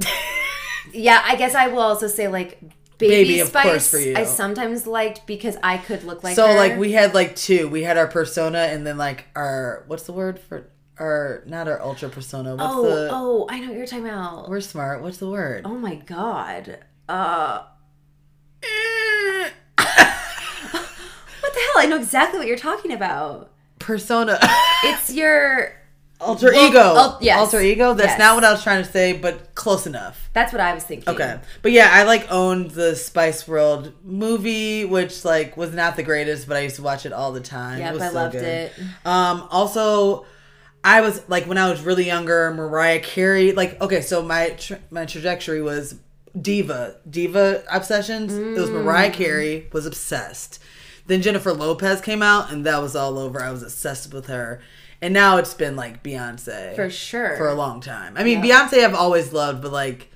Yeah, 0.92 1.22
I 1.24 1.36
guess 1.36 1.54
I 1.54 1.68
will 1.68 1.80
also 1.82 2.06
say 2.06 2.28
like 2.28 2.58
Baby, 3.00 3.14
Baby, 3.30 3.40
of 3.40 3.48
Spice. 3.48 3.62
course, 3.64 3.90
for 3.90 3.98
you. 3.98 4.14
I 4.16 4.24
sometimes 4.24 4.86
liked 4.86 5.26
because 5.26 5.56
I 5.62 5.78
could 5.78 6.04
look 6.04 6.22
like 6.22 6.36
so 6.36 6.46
her. 6.46 6.54
like 6.54 6.78
we 6.78 6.92
had 6.92 7.14
like 7.14 7.34
two. 7.36 7.68
We 7.68 7.82
had 7.82 7.96
our 7.98 8.06
persona 8.06 8.58
and 8.58 8.86
then 8.86 8.96
like 8.98 9.26
our 9.34 9.84
what's 9.88 10.04
the 10.04 10.12
word 10.12 10.38
for 10.38 10.68
our 10.98 11.42
not 11.46 11.66
our 11.66 11.80
ultra 11.82 12.08
persona. 12.10 12.54
What's 12.56 12.74
Oh, 12.74 12.82
the 12.84 13.08
oh, 13.10 13.46
I 13.50 13.58
know 13.60 13.68
what 13.68 13.76
you're 13.76 13.86
talking 13.86 14.06
about. 14.06 14.48
we're 14.48 14.60
smart. 14.60 15.02
What's 15.02 15.18
the 15.18 15.28
word? 15.30 15.62
Oh 15.64 15.76
my 15.78 15.94
god. 15.96 16.78
Uh 17.08 17.62
what 21.40 21.52
the 21.54 21.60
hell? 21.60 21.78
I 21.78 21.86
know 21.88 21.96
exactly 21.96 22.38
what 22.38 22.46
you're 22.48 22.56
talking 22.56 22.92
about. 22.92 23.50
persona. 23.78 24.38
It's 24.84 25.12
your 25.12 25.74
alter 26.20 26.50
Well, 26.52 26.68
ego. 26.68 26.78
al- 26.80 27.18
yes. 27.20 27.38
Alter 27.38 27.60
ego. 27.60 27.94
That's 27.94 28.10
Yes. 28.10 28.18
not 28.18 28.34
what 28.34 28.44
I 28.44 28.52
was 28.52 28.62
trying 28.62 28.84
to 28.84 28.90
say, 28.90 29.12
but 29.12 29.54
close 29.54 29.86
enough. 29.86 30.28
That's 30.32 30.52
what 30.52 30.60
I 30.60 30.74
was 30.74 30.84
thinking. 30.84 31.08
Okay. 31.12 31.38
But 31.62 31.72
yeah, 31.72 31.90
I 31.92 32.02
like 32.04 32.30
owned 32.30 32.70
the 32.72 32.94
Spice 32.96 33.46
World 33.48 33.92
movie, 34.04 34.84
which 34.84 35.24
like 35.24 35.56
was 35.56 35.72
not 35.72 35.96
the 35.96 36.02
greatest, 36.02 36.46
but 36.48 36.56
I 36.56 36.60
used 36.60 36.76
to 36.76 36.82
watch 36.82 37.06
it 37.06 37.12
all 37.12 37.32
the 37.32 37.40
time. 37.40 37.78
Yep, 37.80 37.90
it 37.90 37.94
was 37.94 38.02
I 38.02 38.08
so 38.08 38.14
loved 38.14 38.32
good. 38.34 38.44
it. 38.44 38.72
Um 39.04 39.48
also 39.50 40.26
I 40.82 41.00
was 41.02 41.22
like 41.28 41.44
when 41.46 41.58
I 41.58 41.68
was 41.70 41.80
really 41.82 42.04
younger, 42.06 42.52
Mariah 42.54 43.00
Carey, 43.00 43.52
like 43.52 43.80
okay, 43.82 44.00
so 44.00 44.22
my 44.22 44.50
tra- 44.50 44.80
my 44.90 45.04
trajectory 45.06 45.60
was 45.62 45.96
diva, 46.40 46.94
diva 47.08 47.62
obsessions. 47.70 48.32
It 48.36 48.58
was 48.60 48.70
Mm. 48.70 48.84
Mariah 48.84 49.10
Carey 49.10 49.68
was 49.72 49.84
obsessed. 49.84 50.58
Then 51.06 51.22
Jennifer 51.22 51.52
Lopez 51.52 52.00
came 52.00 52.22
out 52.22 52.52
and 52.52 52.64
that 52.66 52.80
was 52.80 52.94
all 52.94 53.18
over. 53.18 53.42
I 53.42 53.50
was 53.50 53.62
obsessed 53.64 54.14
with 54.14 54.26
her. 54.26 54.60
And 55.02 55.14
now 55.14 55.38
it's 55.38 55.54
been 55.54 55.76
like 55.76 56.02
Beyonce 56.02 56.74
For 56.76 56.90
sure. 56.90 57.36
for 57.36 57.48
a 57.48 57.54
long 57.54 57.80
time. 57.80 58.14
I 58.16 58.24
mean, 58.24 58.42
Beyonce 58.42 58.84
I've 58.84 58.94
always 58.94 59.32
loved, 59.32 59.62
but 59.62 59.72
like 59.72 60.10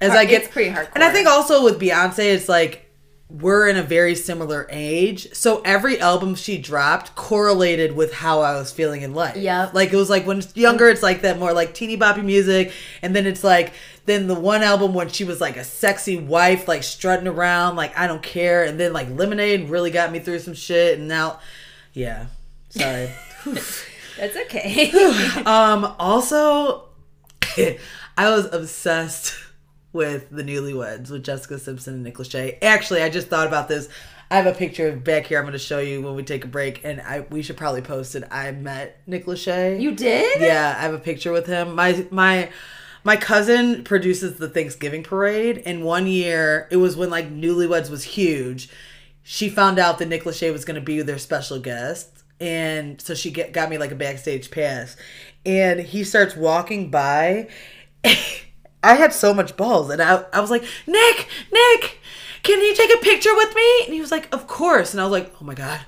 as 0.00 0.10
Hard- 0.10 0.20
I 0.26 0.30
get 0.30 0.42
it's 0.42 0.52
pretty 0.52 0.70
hardcore. 0.70 0.90
and 0.94 1.04
I 1.04 1.10
think 1.12 1.26
also 1.28 1.64
with 1.64 1.80
Beyonce, 1.80 2.34
it's 2.34 2.48
like 2.48 2.90
we're 3.30 3.66
in 3.68 3.78
a 3.78 3.82
very 3.82 4.14
similar 4.14 4.66
age, 4.70 5.32
so 5.32 5.62
every 5.64 5.98
album 5.98 6.34
she 6.34 6.58
dropped 6.58 7.14
correlated 7.14 7.96
with 7.96 8.12
how 8.12 8.40
I 8.42 8.56
was 8.58 8.70
feeling 8.70 9.00
in 9.00 9.14
life. 9.14 9.36
Yeah. 9.38 9.70
like 9.72 9.90
it 9.90 9.96
was 9.96 10.10
like 10.10 10.26
when 10.26 10.40
it's 10.40 10.54
younger, 10.54 10.88
it's 10.90 11.02
like 11.02 11.22
that 11.22 11.38
more 11.38 11.54
like 11.54 11.72
teeny 11.72 11.96
boppy 11.96 12.22
music, 12.22 12.72
and 13.00 13.16
then 13.16 13.26
it's 13.26 13.42
like 13.42 13.72
then 14.04 14.26
the 14.26 14.34
one 14.34 14.62
album 14.62 14.92
when 14.92 15.08
she 15.08 15.24
was 15.24 15.40
like 15.40 15.56
a 15.56 15.64
sexy 15.64 16.18
wife, 16.18 16.68
like 16.68 16.82
strutting 16.82 17.26
around, 17.28 17.76
like 17.76 17.96
I 17.98 18.06
don't 18.06 18.22
care, 18.22 18.64
and 18.64 18.78
then 18.78 18.92
like 18.92 19.08
Lemonade 19.08 19.70
really 19.70 19.90
got 19.90 20.12
me 20.12 20.18
through 20.18 20.40
some 20.40 20.52
shit, 20.54 20.98
and 20.98 21.08
now, 21.08 21.38
yeah, 21.94 22.26
sorry. 22.68 23.08
That's 24.18 24.36
okay. 24.36 24.90
Um, 25.46 25.94
also, 25.98 26.88
I 28.16 28.30
was 28.30 28.52
obsessed 28.52 29.34
with 29.92 30.30
the 30.30 30.42
newlyweds 30.42 31.10
with 31.10 31.24
Jessica 31.24 31.58
Simpson 31.58 31.94
and 31.94 32.02
Nick 32.02 32.16
Lachey. 32.16 32.58
Actually, 32.62 33.02
I 33.02 33.08
just 33.10 33.28
thought 33.28 33.46
about 33.46 33.68
this. 33.68 33.88
I 34.30 34.36
have 34.36 34.46
a 34.46 34.54
picture 34.54 34.96
back 34.96 35.26
here. 35.26 35.38
I'm 35.38 35.44
going 35.44 35.52
to 35.52 35.58
show 35.58 35.78
you 35.78 36.00
when 36.00 36.14
we 36.14 36.22
take 36.22 36.44
a 36.44 36.48
break, 36.48 36.82
and 36.84 37.00
I 37.02 37.26
we 37.28 37.42
should 37.42 37.58
probably 37.58 37.82
post 37.82 38.14
it. 38.14 38.24
I 38.30 38.50
met 38.52 39.00
Nick 39.06 39.26
Lachey. 39.26 39.80
you 39.80 39.94
did? 39.94 40.40
Yeah, 40.40 40.74
I 40.76 40.82
have 40.82 40.94
a 40.94 40.98
picture 40.98 41.32
with 41.32 41.46
him. 41.46 41.74
My 41.74 42.06
my 42.10 42.50
my 43.04 43.16
cousin 43.16 43.84
produces 43.84 44.38
the 44.38 44.48
Thanksgiving 44.48 45.02
parade, 45.02 45.62
and 45.66 45.84
one 45.84 46.06
year 46.06 46.68
it 46.70 46.78
was 46.78 46.96
when 46.96 47.10
like 47.10 47.30
Newlyweds 47.30 47.90
was 47.90 48.04
huge. 48.04 48.70
She 49.22 49.48
found 49.48 49.78
out 49.78 49.98
that 49.98 50.08
Nick 50.08 50.24
Lachey 50.24 50.50
was 50.52 50.64
going 50.64 50.76
to 50.76 50.80
be 50.80 51.02
their 51.02 51.18
special 51.18 51.58
guest, 51.60 52.21
and 52.42 53.00
so 53.00 53.14
she 53.14 53.30
get, 53.30 53.52
got 53.52 53.70
me 53.70 53.78
like 53.78 53.92
a 53.92 53.94
backstage 53.94 54.50
pass. 54.50 54.96
And 55.46 55.78
he 55.78 56.02
starts 56.02 56.36
walking 56.36 56.90
by. 56.90 57.48
I 58.84 58.94
had 58.94 59.12
so 59.12 59.32
much 59.32 59.56
balls, 59.56 59.90
and 59.90 60.02
I 60.02 60.24
I 60.32 60.40
was 60.40 60.50
like, 60.50 60.64
Nick, 60.88 61.28
Nick. 61.52 62.00
Can 62.42 62.60
you 62.60 62.74
take 62.74 62.92
a 62.92 62.98
picture 62.98 63.34
with 63.36 63.54
me? 63.54 63.84
And 63.84 63.94
he 63.94 64.00
was 64.00 64.10
like, 64.10 64.32
Of 64.34 64.48
course. 64.48 64.92
And 64.92 65.00
I 65.00 65.04
was 65.04 65.12
like, 65.12 65.32
Oh 65.40 65.44
my 65.44 65.54
God. 65.54 65.80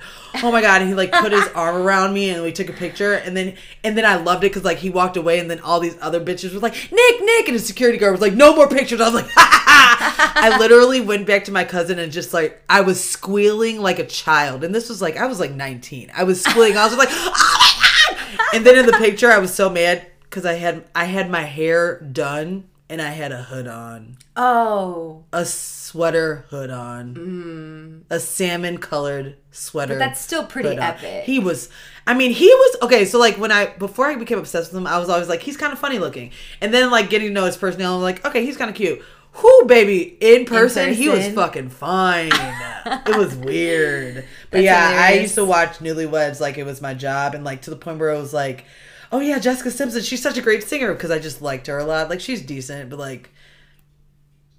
Oh 0.43 0.53
my 0.53 0.61
God. 0.61 0.83
And 0.83 0.89
he 0.89 0.95
like 0.95 1.11
put 1.11 1.33
his 1.33 1.49
arm 1.55 1.77
around 1.77 2.15
me 2.15 2.31
and 2.31 2.43
we 2.43 2.53
took 2.53 2.69
a 2.69 2.73
picture. 2.73 3.15
And 3.15 3.37
then 3.37 3.57
and 3.83 3.99
then 3.99 4.05
I 4.05 4.17
loved 4.17 4.45
it 4.45 4.51
because 4.51 4.65
like 4.65 4.79
he 4.79 4.89
walked 4.89 5.17
away 5.17 5.41
and 5.41 5.51
then 5.51 5.59
all 5.61 5.81
these 5.81 5.97
other 6.01 6.21
bitches 6.21 6.55
were 6.55 6.61
like, 6.61 6.75
Nick, 6.75 7.21
Nick. 7.21 7.49
And 7.49 7.55
his 7.55 7.67
security 7.67 7.99
guard 7.99 8.13
was 8.13 8.21
like, 8.21 8.35
No 8.35 8.55
more 8.55 8.69
pictures. 8.69 9.01
I 9.01 9.11
was 9.11 9.15
like, 9.15 9.31
I 9.37 10.57
literally 10.61 11.01
went 11.01 11.27
back 11.27 11.45
to 11.45 11.53
my 11.53 11.65
cousin 11.65 11.99
and 11.99 12.13
just 12.13 12.33
like 12.33 12.63
I 12.69 12.83
was 12.83 13.03
squealing 13.03 13.81
like 13.81 13.99
a 13.99 14.07
child. 14.07 14.63
And 14.63 14.73
this 14.73 14.89
was 14.89 15.03
like 15.03 15.17
I 15.17 15.27
was 15.27 15.41
like 15.41 15.51
19. 15.51 16.13
I 16.15 16.23
was 16.23 16.43
squealing. 16.43 16.77
I 16.77 16.85
was 16.85 16.97
like, 16.97 17.09
Oh 17.11 17.33
my 17.81 18.17
God. 18.17 18.47
And 18.55 18.65
then 18.65 18.79
in 18.79 18.87
the 18.87 18.93
picture 18.93 19.31
I 19.31 19.39
was 19.39 19.53
so 19.53 19.69
mad 19.69 20.07
because 20.23 20.47
I 20.47 20.55
had 20.55 20.85
I 20.95 21.07
had 21.07 21.31
my 21.31 21.43
hair 21.43 22.01
done 22.01 22.65
and 22.91 23.01
I 23.01 23.11
had 23.11 23.33
a 23.33 23.43
hood 23.43 23.67
on 23.67 24.19
Oh. 24.37 25.25
a 25.33 25.45
sweater 25.45 26.45
hood 26.51 26.71
on, 26.71 28.05
a 28.11 28.21
salmon 28.21 28.79
colored 28.79 29.37
sweater. 29.51 29.95
Mm. 29.95 29.99
But 29.99 30.05
that's 30.07 30.21
still 30.21 30.45
pretty 30.45 30.71
on. 30.71 30.79
epic. 30.81 31.25
He 31.25 31.39
was, 31.39 31.69
I 32.07 32.15
mean, 32.15 32.33
he 32.33 32.47
was 32.49 32.77
okay. 32.83 33.05
So 33.05 33.19
like 33.19 33.37
when 33.39 33.53
I 33.53 33.67
before 33.79 34.07
I 34.07 34.17
became 34.17 34.39
obsessed 34.39 34.73
with 34.73 34.81
him, 34.81 34.87
I 34.87 34.99
was 34.99 35.09
always 35.09 35.29
like, 35.29 35.41
he's 35.43 35.57
kind 35.57 35.73
of 35.73 35.79
funny 35.79 35.99
looking, 35.99 36.31
and 36.61 36.75
then 36.75 36.91
like 36.91 37.11
getting 37.11 37.29
to 37.29 37.35
know 37.35 37.47
his 37.47 37.57
personality, 37.57 37.97
I'm 37.97 38.03
like, 38.03 38.25
okay, 38.27 38.45
he's 38.45 38.57
kind 38.57 38.71
of 38.71 38.77
cute. 38.77 39.03
Who, 39.39 39.65
baby, 39.67 40.17
in 40.21 40.45
person, 40.45 40.95
he 40.95 41.09
was 41.09 41.27
fucking 41.29 41.71
fine. 41.71 42.31
it 42.87 43.17
was 43.17 43.35
weird, 43.35 44.25
but 44.51 44.59
That's 44.59 44.65
yeah, 44.65 44.97
I 44.97 45.15
used 45.15 45.35
to 45.35 45.45
watch 45.45 45.79
Newlyweds 45.79 46.39
like 46.41 46.57
it 46.57 46.65
was 46.65 46.81
my 46.81 46.95
job, 46.95 47.35
and 47.35 47.43
like 47.45 47.63
to 47.63 47.71
the 47.71 47.77
point 47.77 47.99
where 47.99 48.11
I 48.11 48.19
was 48.19 48.33
like. 48.35 48.65
Oh 49.13 49.21
yeah, 49.21 49.39
Jessica 49.39 49.71
Simpson. 49.71 50.03
She's 50.03 50.23
such 50.23 50.37
a 50.39 50.43
great 50.43 50.63
singer 50.63 50.93
because 50.95 51.11
I 51.11 51.19
just 51.19 51.43
liked 51.43 51.67
her 51.67 51.79
a 51.79 51.85
lot. 51.85 52.09
Like 52.11 52.21
she's 52.21 52.43
decent, 52.43 52.91
but 52.91 52.99
like 52.99 53.31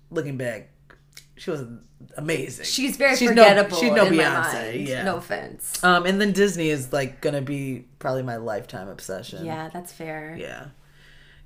looking 0.10 0.38
back, 0.38 0.70
she 1.38 1.52
was 1.52 1.64
amazing. 2.18 2.66
She's 2.66 2.98
very 2.98 3.14
no- 3.20 3.28
forgettable 3.28 3.78
she's 3.78 3.92
no 3.92 4.06
in 4.06 4.16
my 4.16 4.24
Beyonce. 4.24 4.88
Yeah. 4.88 5.04
No 5.04 5.18
offense. 5.18 5.84
Um, 5.84 6.06
and 6.06 6.20
then 6.20 6.32
Disney 6.32 6.70
is 6.70 6.94
like 6.94 7.22
gonna 7.22 7.42
be 7.42 7.86
probably 8.00 8.24
my 8.24 8.38
lifetime 8.38 8.88
obsession. 8.88 9.46
Yeah, 9.46 9.70
that's 9.70 9.92
fair. 9.92 10.36
Yeah. 10.40 10.68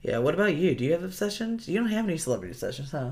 Yeah. 0.01 0.19
What 0.19 0.33
about 0.33 0.55
you? 0.55 0.75
Do 0.75 0.83
you 0.83 0.91
have 0.93 1.03
obsessions? 1.03 1.67
You 1.67 1.79
don't 1.79 1.89
have 1.89 2.05
any 2.05 2.17
celebrity 2.17 2.51
obsessions, 2.51 2.91
huh? 2.91 3.11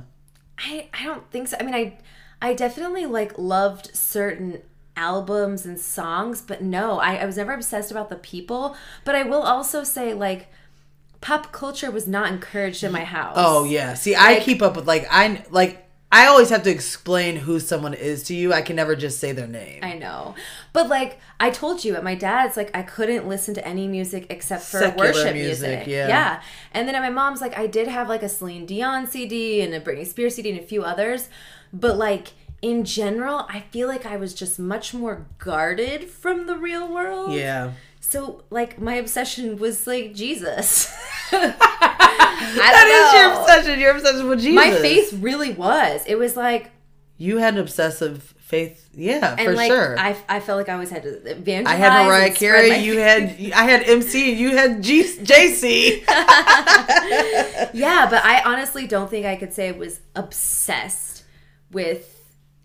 I 0.57 0.89
I 0.93 1.03
don't 1.05 1.29
think 1.31 1.47
so. 1.47 1.57
I 1.59 1.63
mean, 1.63 1.75
I 1.75 1.97
I 2.41 2.53
definitely 2.53 3.05
like 3.05 3.37
loved 3.37 3.95
certain 3.95 4.61
albums 4.97 5.65
and 5.65 5.79
songs, 5.79 6.41
but 6.41 6.61
no, 6.61 6.99
I, 6.99 7.15
I 7.15 7.25
was 7.25 7.37
never 7.37 7.53
obsessed 7.53 7.91
about 7.91 8.09
the 8.09 8.17
people. 8.17 8.75
But 9.05 9.15
I 9.15 9.23
will 9.23 9.43
also 9.43 9.83
say 9.85 10.13
like 10.13 10.49
pop 11.21 11.51
culture 11.51 11.89
was 11.89 12.07
not 12.07 12.31
encouraged 12.31 12.83
in 12.83 12.91
my 12.91 13.03
house. 13.05 13.35
Oh 13.37 13.63
yeah. 13.63 13.93
See, 13.93 14.15
I 14.15 14.39
keep 14.39 14.61
up 14.61 14.75
with 14.75 14.87
like 14.87 15.07
I 15.09 15.45
like 15.49 15.85
I 16.09 16.27
always 16.27 16.49
have 16.51 16.63
to 16.63 16.69
explain 16.69 17.35
who 17.35 17.59
someone 17.59 17.93
is 17.93 18.23
to 18.23 18.33
you. 18.33 18.53
I 18.53 18.61
can 18.61 18.77
never 18.77 18.95
just 18.95 19.19
say 19.19 19.33
their 19.33 19.47
name. 19.47 19.79
I 19.83 19.93
know. 19.93 20.35
But 20.73 20.87
like 20.87 21.19
I 21.39 21.49
told 21.49 21.83
you 21.83 21.95
at 21.95 22.03
my 22.03 22.15
dad's 22.15 22.55
like 22.55 22.75
I 22.75 22.81
couldn't 22.81 23.27
listen 23.27 23.53
to 23.55 23.67
any 23.67 23.87
music 23.87 24.27
except 24.29 24.63
for 24.63 24.79
Secular 24.79 25.09
worship 25.09 25.33
music, 25.33 25.69
music. 25.69 25.87
yeah. 25.87 26.07
Yeah. 26.07 26.41
And 26.71 26.87
then 26.87 26.95
at 26.95 27.01
my 27.01 27.09
mom's 27.09 27.41
like 27.41 27.57
I 27.57 27.67
did 27.67 27.87
have 27.87 28.09
like 28.09 28.23
a 28.23 28.29
Celine 28.29 28.65
Dion 28.65 29.05
CD 29.07 29.61
and 29.61 29.73
a 29.73 29.81
Britney 29.81 30.05
Spears 30.07 30.35
CD 30.35 30.49
and 30.51 30.59
a 30.59 30.63
few 30.63 30.83
others, 30.83 31.29
but 31.73 31.97
like 31.97 32.29
in 32.61 32.83
general, 32.85 33.45
I 33.49 33.61
feel 33.71 33.87
like 33.87 34.05
I 34.05 34.17
was 34.17 34.33
just 34.33 34.57
much 34.59 34.93
more 34.93 35.25
guarded 35.37 36.09
from 36.09 36.47
the 36.47 36.57
real 36.57 36.91
world. 36.91 37.33
yeah. 37.33 37.71
So 37.99 38.43
like 38.49 38.79
my 38.79 38.95
obsession 38.95 39.57
was 39.57 39.85
like 39.87 40.13
Jesus. 40.13 40.93
That 41.31 42.51
is 42.51 42.61
I 42.61 42.87
your 42.87 43.11
don't 43.11 43.33
know. 43.35 43.41
obsession. 43.41 43.79
Your 43.79 43.95
obsession 43.95 44.27
with 44.29 44.39
Jesus. 44.39 44.55
My 44.55 44.71
faith 44.71 45.13
really 45.19 45.53
was. 45.53 46.03
It 46.05 46.15
was 46.15 46.37
like 46.37 46.71
You 47.17 47.37
had 47.37 47.55
an 47.55 47.59
obsessive 47.59 48.23
faith. 48.39 48.89
Yeah, 48.93 49.35
and 49.37 49.47
for 49.47 49.53
like 49.53 49.69
sure. 49.69 49.99
I, 49.99 50.15
I 50.29 50.39
felt 50.39 50.57
like 50.57 50.69
I 50.69 50.73
always 50.73 50.89
had 50.89 51.03
to 51.03 51.31
evangelize. 51.31 51.73
I 51.73 51.77
had 51.77 52.05
Mariah 52.05 52.25
and 52.27 52.35
spread 52.35 52.51
Carey. 52.69 52.77
You 52.77 52.95
faith. 52.95 53.37
had 53.37 53.51
I 53.53 53.63
had 53.69 53.83
MC. 53.89 54.33
You 54.33 54.55
had 54.55 54.81
G, 54.83 55.03
JC. 55.03 56.03
Yeah, 57.73 58.07
but 58.09 58.23
I 58.23 58.41
honestly 58.45 58.87
don't 58.87 59.09
think 59.09 59.25
I 59.25 59.35
could 59.35 59.53
say 59.53 59.69
I 59.69 59.71
was 59.71 59.99
obsessed 60.15 61.23
with 61.71 62.16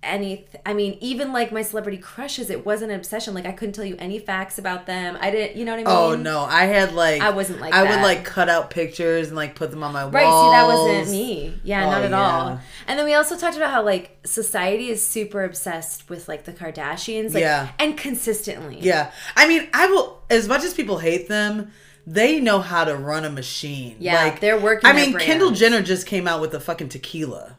any. 0.02 0.46
I 0.66 0.74
mean, 0.74 0.98
even 1.00 1.32
like 1.32 1.52
my 1.52 1.62
celebrity 1.62 1.98
crushes, 1.98 2.50
it 2.50 2.64
wasn't 2.66 2.92
an 2.92 2.98
obsession. 2.98 3.34
Like 3.34 3.46
I 3.46 3.52
couldn't 3.52 3.74
tell 3.74 3.84
you 3.84 3.96
any 3.98 4.18
facts 4.18 4.58
about 4.58 4.86
them. 4.86 5.16
I 5.20 5.30
didn't. 5.30 5.56
You 5.56 5.64
know 5.64 5.76
what 5.76 5.86
I 5.86 5.90
oh, 5.90 6.10
mean? 6.10 6.20
Oh 6.20 6.22
no, 6.22 6.40
I 6.40 6.64
had 6.64 6.92
like 6.94 7.22
I 7.22 7.30
wasn't 7.30 7.60
like 7.60 7.72
I 7.72 7.82
would 7.82 8.02
like 8.02 8.24
cut 8.24 8.48
out 8.48 8.70
pictures 8.70 9.28
and 9.28 9.36
like 9.36 9.54
put 9.54 9.70
them 9.70 9.82
on 9.82 9.92
my 9.92 10.04
wall. 10.04 10.12
Right, 10.12 10.24
walls. 10.24 10.46
see, 10.46 10.56
that 10.56 10.66
wasn't 10.66 11.10
me. 11.10 11.60
Yeah, 11.64 11.86
Oh, 11.86 11.90
not 11.90 12.02
at 12.02 12.10
yeah. 12.10 12.20
all. 12.20 12.60
And 12.86 12.98
then 12.98 13.06
we 13.06 13.14
also 13.14 13.36
talked 13.36 13.56
about 13.56 13.70
how 13.70 13.82
like 13.82 14.18
society 14.24 14.88
is 14.88 15.06
super 15.06 15.44
obsessed 15.44 16.08
with 16.10 16.28
like 16.28 16.44
the 16.44 16.52
Kardashians, 16.52 17.34
like, 17.34 17.42
Yeah. 17.42 17.68
and 17.78 17.96
consistently. 17.96 18.78
Yeah, 18.80 19.10
I 19.36 19.46
mean, 19.48 19.68
I 19.72 19.86
will. 19.86 20.22
As 20.30 20.48
much 20.48 20.64
as 20.64 20.74
people 20.74 20.98
hate 20.98 21.28
them, 21.28 21.70
they 22.06 22.40
know 22.40 22.60
how 22.60 22.84
to 22.84 22.96
run 22.96 23.24
a 23.24 23.30
machine. 23.30 23.96
Yeah, 24.00 24.24
like 24.24 24.40
they're 24.40 24.58
working 24.58 24.88
I 24.88 24.92
mean, 24.92 25.16
Kendall. 25.18 25.52
Jenner 25.52 25.82
just 25.82 26.06
came 26.06 26.26
out 26.26 26.40
with 26.40 26.54
a 26.54 26.60
fucking 26.60 26.88
tequila. 26.88 27.56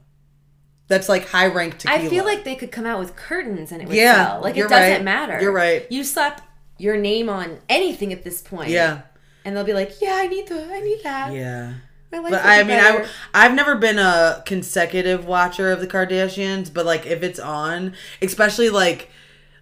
That's 0.88 1.08
like 1.10 1.30
high 1.30 1.48
ranked 1.48 1.80
tequila. 1.82 2.04
I 2.06 2.10
feel 2.10 2.26
like 2.26 2.44
they 2.44 2.56
could 2.56 2.72
come 2.72 2.86
out 2.86 3.00
with 3.00 3.16
curtains 3.16 3.72
and 3.72 3.82
it 3.82 3.88
would 3.88 3.96
Yeah, 3.98 4.26
sell. 4.28 4.42
Like 4.42 4.58
it 4.58 4.68
doesn't 4.70 4.78
right. 4.80 5.04
matter. 5.04 5.40
You're 5.42 5.52
right. 5.54 5.86
You 5.92 6.04
slap 6.04 6.42
your 6.78 6.98
name 6.98 7.30
on 7.30 7.60
anything 7.70 8.12
at 8.12 8.24
this 8.24 8.42
point. 8.42 8.70
yeah, 8.70 9.04
And 9.46 9.56
they'll 9.56 9.64
be 9.64 9.74
like, 9.74 9.94
Yeah, 10.02 10.16
I 10.16 10.28
need 10.28 10.48
the 10.48 10.66
I 10.74 10.82
need 10.82 11.02
that. 11.04 11.34
yeah. 11.34 11.74
But 12.12 12.34
I 12.46 12.60
mean, 12.60 12.68
better." 12.68 13.08
I 13.34 13.46
I've 13.46 13.56
never 13.56 13.76
been 13.76 13.98
a 13.98 14.44
consecutive 14.46 15.26
watcher 15.26 15.72
of 15.72 15.80
the 15.80 15.88
Kardashians, 15.88 16.72
but 16.72 16.86
like 16.86 17.08
if 17.08 17.24
it's 17.24 17.40
on, 17.40 17.96
especially 18.22 18.70
like 18.70 19.10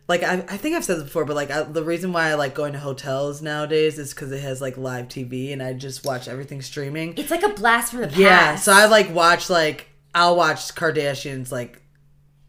like 0.10 0.24
I, 0.24 0.34
I 0.50 0.58
think 0.58 0.76
I've 0.76 0.84
said 0.84 0.98
this 0.98 1.04
before, 1.06 1.24
but 1.24 1.36
like 1.38 1.50
I, 1.50 1.64
the 1.64 1.84
reason 1.84 2.12
why 2.12 2.28
I 2.30 2.34
like 2.34 2.54
going 2.54 2.74
to 2.74 2.80
hotels 2.80 3.42
nowadays 3.42 3.98
is 3.98 4.14
because 4.14 4.34
it 4.34 4.42
has 4.42 4.60
like 4.60 4.76
live 4.76 5.08
TV 5.08 5.54
and 5.54 5.64
I 5.64 5.72
just 5.72 6.04
watch 6.06 6.28
everything 6.28 6.62
streaming. 6.62 7.14
It's 7.18 7.32
like 7.32 7.44
a 7.44 7.50
blast 7.50 7.92
from 7.94 8.02
the 8.02 8.08
past. 8.08 8.20
Yeah, 8.20 8.56
so 8.56 8.74
I 8.74 8.88
like 8.88 9.14
watch 9.14 9.50
like 9.50 9.88
I'll 10.14 10.36
watch 10.36 10.76
Kardashians 10.76 11.52
like 11.52 11.82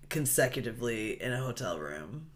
consecutively 0.08 1.20
in 1.22 1.32
a 1.32 1.38
hotel 1.38 1.78
room. 1.78 2.28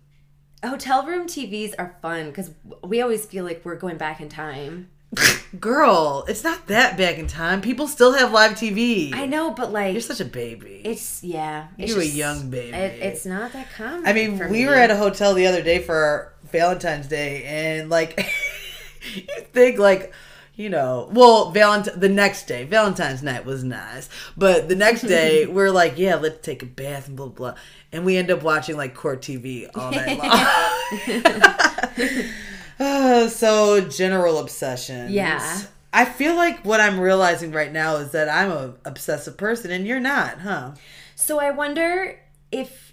hotel 0.64 1.04
room 1.06 1.26
TVs 1.26 1.74
are 1.78 1.96
fun 2.00 2.26
because 2.30 2.50
we 2.82 3.00
always 3.02 3.26
feel 3.26 3.44
like 3.44 3.62
we're 3.64 3.76
going 3.76 3.96
back 3.96 4.20
in 4.20 4.28
time. 4.28 4.90
Girl, 5.60 6.24
it's 6.28 6.42
not 6.42 6.66
that 6.66 6.96
back 6.96 7.16
in 7.18 7.26
time. 7.26 7.60
People 7.60 7.86
still 7.86 8.12
have 8.12 8.32
live 8.32 8.52
TV. 8.52 9.14
I 9.14 9.26
know, 9.26 9.50
but 9.52 9.72
like 9.72 9.92
You're 9.92 10.00
such 10.02 10.20
a 10.20 10.24
baby. 10.24 10.82
it's 10.84 11.22
yeah. 11.22 11.68
It's 11.78 11.94
You 11.94 12.00
a 12.00 12.04
young 12.04 12.50
baby. 12.50 12.76
It, 12.76 13.02
it's 13.02 13.24
not 13.24 13.52
that 13.52 13.70
common. 13.72 14.06
I 14.06 14.12
mean, 14.12 14.38
we 14.38 14.46
me. 14.48 14.66
were 14.66 14.74
at 14.74 14.90
a 14.90 14.96
hotel 14.96 15.34
the 15.34 15.46
other 15.46 15.62
day 15.62 15.78
for 15.78 16.34
Valentine's 16.52 17.06
Day, 17.08 17.44
and 17.44 17.88
like, 17.88 18.18
you 19.14 19.22
think 19.52 19.78
like, 19.78 20.12
you 20.56 20.70
know, 20.70 21.08
well, 21.12 21.50
Valentine 21.50 22.00
the 22.00 22.08
next 22.08 22.46
day, 22.46 22.64
Valentine's 22.64 23.22
night 23.22 23.44
was 23.44 23.62
nice, 23.62 24.08
but 24.36 24.68
the 24.68 24.74
next 24.74 25.02
day 25.08 25.46
we're 25.46 25.70
like, 25.70 25.98
yeah, 25.98 26.16
let's 26.16 26.44
take 26.44 26.62
a 26.62 26.66
bath 26.66 27.08
and 27.08 27.16
blah 27.16 27.26
blah, 27.26 27.52
blah. 27.52 27.60
and 27.92 28.04
we 28.04 28.16
end 28.16 28.30
up 28.30 28.42
watching 28.42 28.76
like 28.76 28.94
court 28.94 29.20
TV 29.20 29.68
all 29.74 29.90
night 29.90 30.18
long. 30.18 32.30
Uh, 32.78 33.28
so 33.28 33.80
general 33.82 34.38
obsessions. 34.38 35.10
Yeah. 35.10 35.60
I 35.92 36.04
feel 36.04 36.34
like 36.34 36.64
what 36.64 36.80
I'm 36.80 37.00
realizing 37.00 37.52
right 37.52 37.72
now 37.72 37.96
is 37.96 38.12
that 38.12 38.28
I'm 38.28 38.50
a 38.50 38.74
obsessive 38.84 39.36
person, 39.36 39.70
and 39.70 39.86
you're 39.86 40.00
not, 40.00 40.40
huh? 40.40 40.72
So 41.14 41.40
I 41.40 41.52
wonder 41.52 42.20
if 42.52 42.85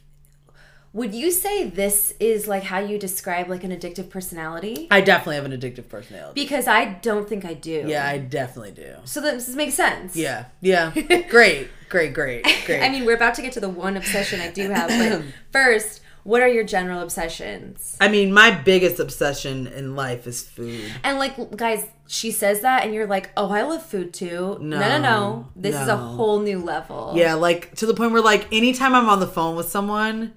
would 0.93 1.15
you 1.15 1.31
say 1.31 1.67
this 1.67 2.13
is 2.19 2.47
like 2.47 2.63
how 2.63 2.79
you 2.79 2.99
describe 2.99 3.49
like 3.49 3.63
an 3.63 3.71
addictive 3.71 4.09
personality? 4.11 4.87
I 4.91 5.01
definitely 5.01 5.35
have 5.35 5.45
an 5.45 5.51
addictive 5.51 5.89
personality. 5.89 6.39
Because 6.39 6.67
I 6.67 6.85
don't 7.01 7.27
think 7.27 7.45
I 7.45 7.55
do. 7.55 7.85
Yeah, 7.87 8.07
I 8.07 8.19
definitely 8.19 8.71
do. 8.71 8.95
So 9.05 9.19
this 9.19 9.49
makes 9.49 9.73
sense. 9.73 10.15
Yeah, 10.15 10.45
yeah. 10.61 10.91
great, 11.29 11.69
great, 11.89 12.13
great, 12.13 12.45
great. 12.65 12.83
I 12.83 12.89
mean, 12.89 13.05
we're 13.05 13.15
about 13.15 13.33
to 13.35 13.41
get 13.41 13.53
to 13.53 13.59
the 13.59 13.69
one 13.69 13.97
obsession 13.97 14.39
I 14.39 14.51
do 14.51 14.69
have, 14.69 14.89
but 14.89 15.23
first, 15.51 16.01
what 16.23 16.41
are 16.41 16.47
your 16.47 16.63
general 16.63 17.01
obsessions? 17.01 17.97
I 17.99 18.07
mean, 18.07 18.31
my 18.31 18.51
biggest 18.51 18.99
obsession 18.99 19.65
in 19.65 19.95
life 19.95 20.27
is 20.27 20.43
food. 20.43 20.91
And 21.03 21.17
like, 21.17 21.57
guys, 21.57 21.85
she 22.07 22.29
says 22.31 22.61
that, 22.61 22.83
and 22.85 22.93
you're 22.93 23.07
like, 23.07 23.31
"Oh, 23.35 23.49
I 23.49 23.63
love 23.63 23.83
food 23.83 24.13
too." 24.13 24.57
No, 24.61 24.79
no, 24.79 24.79
no. 24.79 24.99
No, 25.01 25.49
This 25.55 25.75
is 25.75 25.87
a 25.87 25.97
whole 25.97 26.39
new 26.39 26.59
level. 26.59 27.13
Yeah, 27.15 27.33
like 27.33 27.75
to 27.77 27.85
the 27.87 27.93
point 27.93 28.11
where 28.11 28.21
like 28.21 28.47
anytime 28.53 28.93
I'm 28.93 29.09
on 29.09 29.19
the 29.19 29.27
phone 29.27 29.55
with 29.55 29.67
someone, 29.69 30.33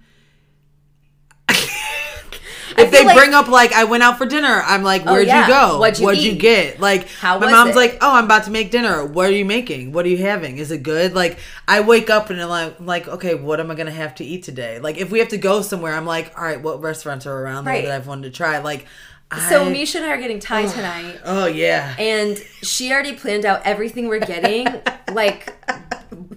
if 2.78 2.90
they 2.90 3.04
like- 3.04 3.16
bring 3.16 3.34
up 3.34 3.48
like 3.48 3.72
I 3.72 3.84
went 3.84 4.02
out 4.02 4.18
for 4.18 4.26
dinner, 4.26 4.62
I'm 4.64 4.82
like, 4.82 5.02
oh, 5.06 5.12
where'd 5.12 5.26
yeah. 5.26 5.46
you 5.46 5.52
go? 5.52 5.78
What'd 5.78 5.98
you 5.98 6.04
What'd 6.04 6.22
you 6.22 6.34
get? 6.34 6.80
Like 6.80 7.08
How 7.08 7.38
my 7.38 7.50
mom's 7.50 7.70
it? 7.70 7.76
like, 7.76 7.98
oh, 8.00 8.14
I'm 8.14 8.24
about 8.24 8.44
to 8.44 8.50
make 8.50 8.70
dinner. 8.70 9.04
What 9.04 9.28
are 9.28 9.32
you 9.32 9.44
making? 9.44 9.92
What 9.92 10.04
are 10.06 10.08
you 10.08 10.18
having? 10.18 10.58
Is 10.58 10.70
it 10.70 10.82
good? 10.82 11.14
Like 11.14 11.38
I 11.66 11.80
wake 11.80 12.10
up 12.10 12.30
and 12.30 12.40
I'm 12.40 12.74
like, 12.84 13.08
okay, 13.08 13.34
what 13.34 13.60
am 13.60 13.70
I 13.70 13.74
gonna 13.74 13.90
have 13.90 14.14
to 14.16 14.24
eat 14.24 14.42
today? 14.42 14.78
Like 14.78 14.98
if 14.98 15.10
we 15.10 15.18
have 15.18 15.28
to 15.28 15.38
go 15.38 15.62
somewhere, 15.62 15.94
I'm 15.94 16.06
like, 16.06 16.36
all 16.36 16.44
right, 16.44 16.60
what 16.60 16.80
restaurants 16.82 17.26
are 17.26 17.36
around 17.42 17.64
there 17.64 17.82
that 17.82 17.90
I've 17.92 18.06
wanted 18.06 18.32
to 18.32 18.36
try? 18.36 18.58
Like, 18.58 18.86
So 19.48 19.64
I- 19.64 19.70
Misha 19.70 19.98
and 19.98 20.06
I 20.06 20.10
are 20.10 20.18
getting 20.18 20.38
Thai 20.38 20.64
oh, 20.64 20.68
tonight. 20.70 21.20
Oh 21.24 21.46
yeah. 21.46 21.94
and 21.98 22.38
she 22.62 22.92
already 22.92 23.14
planned 23.14 23.44
out 23.44 23.62
everything 23.64 24.08
we're 24.08 24.20
getting 24.20 24.66
like 25.12 25.52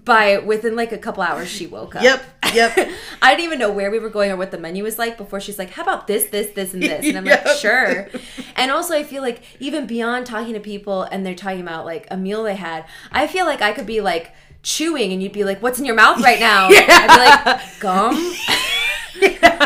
by 0.09 0.39
within 0.39 0.75
like 0.75 0.91
a 0.91 0.97
couple 0.97 1.21
hours 1.21 1.47
she 1.47 1.67
woke 1.67 1.95
up. 1.95 2.01
Yep. 2.01 2.25
Yep. 2.51 2.89
i 3.21 3.35
didn't 3.35 3.45
even 3.45 3.59
know 3.59 3.71
where 3.71 3.91
we 3.91 3.99
were 3.99 4.09
going 4.09 4.31
or 4.31 4.35
what 4.35 4.49
the 4.49 4.57
menu 4.57 4.83
was 4.83 4.97
like 4.97 5.17
before. 5.17 5.39
She's 5.39 5.59
like 5.59 5.69
how 5.69 5.83
about 5.83 6.07
this 6.07 6.25
this 6.25 6.47
this 6.53 6.73
and 6.73 6.81
this? 6.81 7.05
And 7.05 7.15
i'm 7.15 7.25
like 7.25 7.45
sure. 7.59 8.09
And 8.55 8.71
also 8.71 8.95
i 8.95 9.03
feel 9.03 9.21
like 9.21 9.43
even 9.59 9.85
beyond 9.85 10.25
talking 10.25 10.55
to 10.55 10.59
people 10.59 11.03
and 11.03 11.23
they're 11.23 11.35
talking 11.35 11.61
about 11.61 11.85
like 11.85 12.07
a 12.09 12.17
meal 12.17 12.43
they 12.43 12.55
had 12.55 12.85
i 13.11 13.27
feel 13.27 13.45
like 13.45 13.61
i 13.61 13.71
could 13.71 13.85
be 13.85 14.01
like 14.01 14.33
chewing 14.63 15.13
and 15.13 15.21
you'd 15.21 15.31
be 15.31 15.43
like 15.43 15.61
what's 15.61 15.77
in 15.77 15.85
your 15.85 15.95
mouth 15.95 16.21
right 16.23 16.39
now? 16.39 16.67
I'd 16.71 17.47
be 17.47 17.51
like 17.53 17.79
gum? 17.79 18.15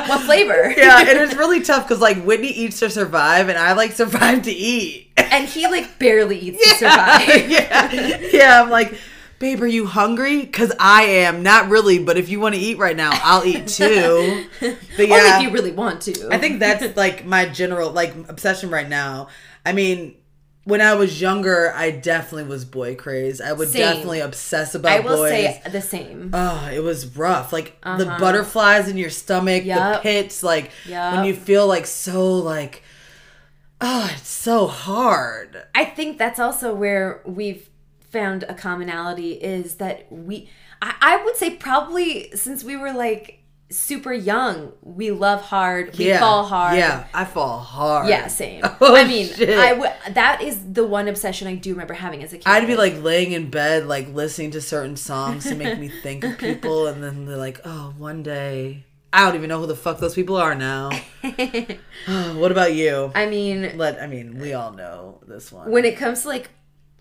What 0.10 0.22
flavor? 0.24 0.74
Yeah, 0.76 1.00
and 1.00 1.20
it's 1.20 1.36
really 1.36 1.62
tough 1.62 1.88
because 1.88 2.02
like 2.02 2.22
Whitney 2.24 2.50
eats 2.50 2.80
to 2.80 2.90
survive, 2.90 3.50
and 3.50 3.58
I 3.58 3.74
like 3.74 3.92
survive 3.92 4.42
to 4.44 4.52
eat. 4.52 5.12
and 5.16 5.48
he 5.48 5.68
like 5.68 6.00
barely 6.00 6.38
eats 6.38 6.64
to 6.64 6.76
survive. 6.76 7.50
Yeah, 7.50 8.20
yeah. 8.34 8.64
I'm 8.64 8.70
like, 8.70 8.94
babe, 9.40 9.62
are 9.62 9.68
you 9.68 9.86
hungry? 9.86 10.42
Because 10.42 10.72
I 10.80 11.04
am. 11.04 11.44
Not 11.44 11.70
really, 11.70 12.00
but 12.00 12.18
if 12.18 12.30
you 12.30 12.40
want 12.40 12.56
to 12.56 12.62
eat 12.62 12.78
right 12.78 12.96
now, 12.96 13.12
I'll 13.24 13.46
eat 13.46 13.68
too. 13.68 14.46
But 14.60 14.70
only 15.00 15.08
yeah, 15.08 15.38
if 15.38 15.44
you 15.44 15.52
really 15.52 15.72
want 15.72 16.02
to 16.04 16.30
I 16.32 16.38
think 16.38 16.60
that's 16.60 16.96
like 16.98 17.26
my 17.26 17.46
general 17.46 17.92
like 17.92 18.16
obsession 18.30 18.70
right 18.70 18.88
now. 18.88 19.28
I 19.66 19.74
mean. 19.74 20.18
When 20.66 20.80
I 20.80 20.94
was 20.94 21.20
younger, 21.20 21.74
I 21.76 21.92
definitely 21.92 22.46
was 22.46 22.64
boy 22.64 22.96
crazed. 22.96 23.42
I 23.42 23.52
would 23.52 23.68
Same. 23.68 23.82
definitely 23.82 24.22
obsess 24.22 24.74
about 24.74 25.04
boys. 25.04 25.06
I 25.06 25.10
will 25.10 25.18
boys. 25.18 25.30
say 25.30 25.62
the 25.70 25.82
same. 25.82 26.30
Oh, 26.32 26.70
it 26.74 26.80
was 26.80 27.18
rough. 27.18 27.52
Like 27.52 27.82
the 27.82 27.90
uh-huh. 27.90 28.18
butterflies 28.18 28.88
in 28.88 28.96
your 28.96 29.10
stomach, 29.10 29.66
the 29.66 30.00
pits, 30.02 30.42
like 30.42 30.72
Yup. 30.86 31.16
when 31.18 31.26
you 31.26 31.36
feel 31.36 31.68
like 31.68 31.86
so 31.86 32.36
like 32.36 32.82
oh, 33.84 34.10
it's 34.16 34.30
so 34.30 34.68
hard. 34.68 35.64
I 35.76 35.86
think 35.86 36.18
that's 36.18 36.40
also 36.40 36.74
where 36.74 37.22
we've 37.26 37.70
found 38.14 38.44
a 38.44 38.54
commonality 38.54 39.34
is 39.34 39.76
that 39.76 40.10
we, 40.12 40.50
I, 40.82 40.96
I 41.02 41.24
would 41.26 41.36
say 41.36 41.56
probably 41.56 42.30
since 42.36 42.64
we 42.64 42.78
were 42.78 42.94
like 42.94 43.44
super 43.74 44.14
young, 44.14 44.72
we 44.82 45.10
love 45.12 45.42
hard, 45.42 45.98
we 45.98 46.10
yeah. 46.10 46.20
fall 46.20 46.46
hard. 46.46 46.78
Yeah, 46.78 47.08
I 47.14 47.26
fall 47.26 47.60
hard. 47.60 48.08
Yeah, 48.08 48.28
same. 48.28 48.64
Oh, 48.86 48.96
I 48.96 49.06
mean, 49.06 49.28
shit. 49.28 49.58
I 49.58 49.70
w- 49.70 49.92
that 50.12 50.42
is 50.42 50.74
the 50.74 50.86
one 50.86 51.08
obsession 51.08 51.48
I 51.48 51.56
do 51.56 51.72
remember 51.72 51.94
having 51.94 52.22
as 52.24 52.34
a 52.34 52.38
kid. 52.38 52.48
I'd 52.48 52.68
be 52.68 52.76
like 52.76 53.02
laying 53.02 53.32
in 53.32 53.50
bed, 53.50 53.88
like 53.88 54.10
listening 54.10 54.52
to 54.52 54.62
certain 54.62 54.96
songs 54.96 55.46
to 55.46 55.56
make 55.56 55.80
me 55.80 55.88
think 56.04 56.24
of 56.24 56.38
people, 56.38 56.88
and 56.88 57.04
then 57.04 57.26
they're 57.26 57.38
like, 57.38 57.62
"Oh, 57.66 57.94
one 57.98 58.24
day." 58.24 58.86
I 59.14 59.28
don't 59.28 59.36
even 59.36 59.50
know 59.50 59.60
who 59.60 59.68
the 59.68 59.76
fuck 59.76 60.00
those 60.00 60.16
people 60.16 60.38
are 60.38 60.56
now. 60.56 60.90
what 62.34 62.52
about 62.52 62.74
you? 62.74 63.12
I 63.14 63.28
mean, 63.28 63.78
Let 63.78 64.02
I 64.02 64.08
mean, 64.08 64.40
we 64.40 64.54
all 64.54 64.74
know 64.74 65.22
this 65.28 65.52
one. 65.52 65.70
when 65.70 65.86
it 65.86 65.98
comes 65.98 66.24
to 66.24 66.30
like 66.30 66.50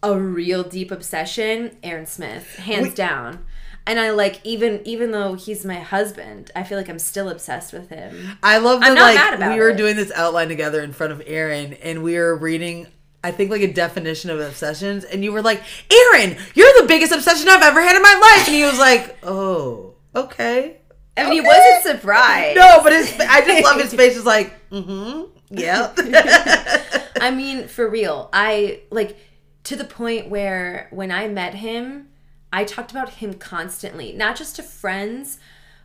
a 0.02 0.18
real 0.18 0.62
deep 0.64 0.90
obsession, 0.90 1.76
Aaron 1.82 2.06
Smith, 2.06 2.56
hands 2.56 2.88
We- 2.88 2.94
down. 2.94 3.44
And 3.84 3.98
I 3.98 4.10
like 4.10 4.40
even 4.44 4.80
even 4.84 5.10
though 5.10 5.34
he's 5.34 5.64
my 5.64 5.80
husband, 5.80 6.52
I 6.54 6.62
feel 6.62 6.78
like 6.78 6.88
I'm 6.88 7.00
still 7.00 7.28
obsessed 7.28 7.72
with 7.72 7.88
him. 7.90 8.38
I 8.40 8.58
love 8.58 8.78
that 8.80 8.90
I'm 8.90 8.94
not 8.94 9.14
mad 9.14 9.40
like 9.40 9.54
we 9.54 9.58
were 9.60 9.70
it. 9.70 9.76
doing 9.76 9.96
this 9.96 10.12
outline 10.14 10.46
together 10.48 10.80
in 10.82 10.92
front 10.92 11.12
of 11.12 11.20
Aaron 11.26 11.72
and 11.82 12.04
we 12.04 12.16
were 12.16 12.36
reading 12.36 12.86
I 13.24 13.32
think 13.32 13.50
like 13.50 13.62
a 13.62 13.72
definition 13.72 14.30
of 14.30 14.38
obsessions 14.38 15.02
and 15.04 15.24
you 15.24 15.32
were 15.32 15.42
like, 15.42 15.62
"Aaron, 15.90 16.36
you're 16.54 16.72
the 16.80 16.86
biggest 16.86 17.12
obsession 17.12 17.48
I've 17.48 17.62
ever 17.62 17.80
had 17.82 17.96
in 17.96 18.02
my 18.02 18.14
life." 18.36 18.46
And 18.46 18.54
he 18.56 18.62
was 18.64 18.78
like, 18.78 19.16
"Oh, 19.24 19.94
okay." 20.14 20.76
I 21.16 21.24
mean, 21.24 21.32
he 21.32 21.40
wasn't 21.40 21.82
surprised. 21.84 22.56
No, 22.56 22.80
but 22.84 22.92
his 22.92 23.12
I 23.20 23.44
just 23.44 23.64
love 23.64 23.80
his 23.80 23.94
face 23.94 24.16
is 24.16 24.24
like, 24.24 24.68
"Mhm. 24.70 25.28
Yeah." 25.50 25.92
I 27.20 27.30
mean, 27.32 27.68
for 27.68 27.88
real. 27.88 28.28
I 28.32 28.80
like 28.90 29.16
to 29.64 29.76
the 29.76 29.84
point 29.84 30.28
where 30.28 30.88
when 30.90 31.10
I 31.10 31.28
met 31.28 31.54
him, 31.54 32.08
I 32.52 32.64
talked 32.64 32.90
about 32.90 33.14
him 33.14 33.34
constantly, 33.34 34.12
not 34.12 34.36
just 34.36 34.56
to 34.56 34.62
friends, 34.62 35.38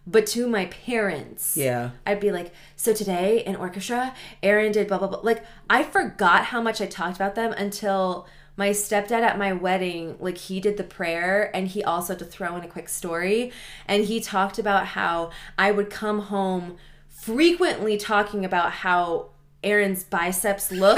but 0.06 0.26
to 0.28 0.48
my 0.48 0.66
parents. 0.68 1.58
yeah. 1.58 1.92
I'd 2.06 2.20
be 2.22 2.32
like, 2.32 2.54
so 2.76 2.94
today 2.94 3.44
in 3.46 3.56
orchestra, 3.56 4.14
Aaron 4.42 4.72
did 4.72 4.88
blah 4.88 4.98
blah 4.98 5.08
blah. 5.08 5.20
Like 5.20 5.44
I 5.70 5.84
forgot 5.84 6.46
how 6.46 6.62
much 6.62 6.80
I 6.82 6.86
talked 6.86 7.18
about 7.18 7.36
them 7.36 7.52
until 7.52 8.26
my 8.56 8.70
stepdad 8.70 9.22
at 9.22 9.38
my 9.38 9.54
wedding, 9.54 10.16
like 10.20 10.38
he 10.38 10.60
did 10.60 10.78
the 10.78 10.84
prayer 10.84 11.52
and 11.56 11.68
he 11.68 11.84
also 11.84 12.14
had 12.14 12.20
to 12.20 12.26
throw 12.26 12.56
in 12.56 12.64
a 12.64 12.68
quick 12.68 12.90
story. 12.90 13.52
And 13.86 14.06
he 14.06 14.20
talked 14.20 14.58
about 14.58 14.88
how 14.88 15.30
I 15.58 15.72
would 15.72 15.90
come 15.90 16.22
home 16.22 16.78
frequently 17.08 17.98
talking 17.98 18.44
about 18.46 18.72
how 18.72 19.30
Aaron's 19.64 20.04
biceps 20.04 20.72
look 20.72 20.98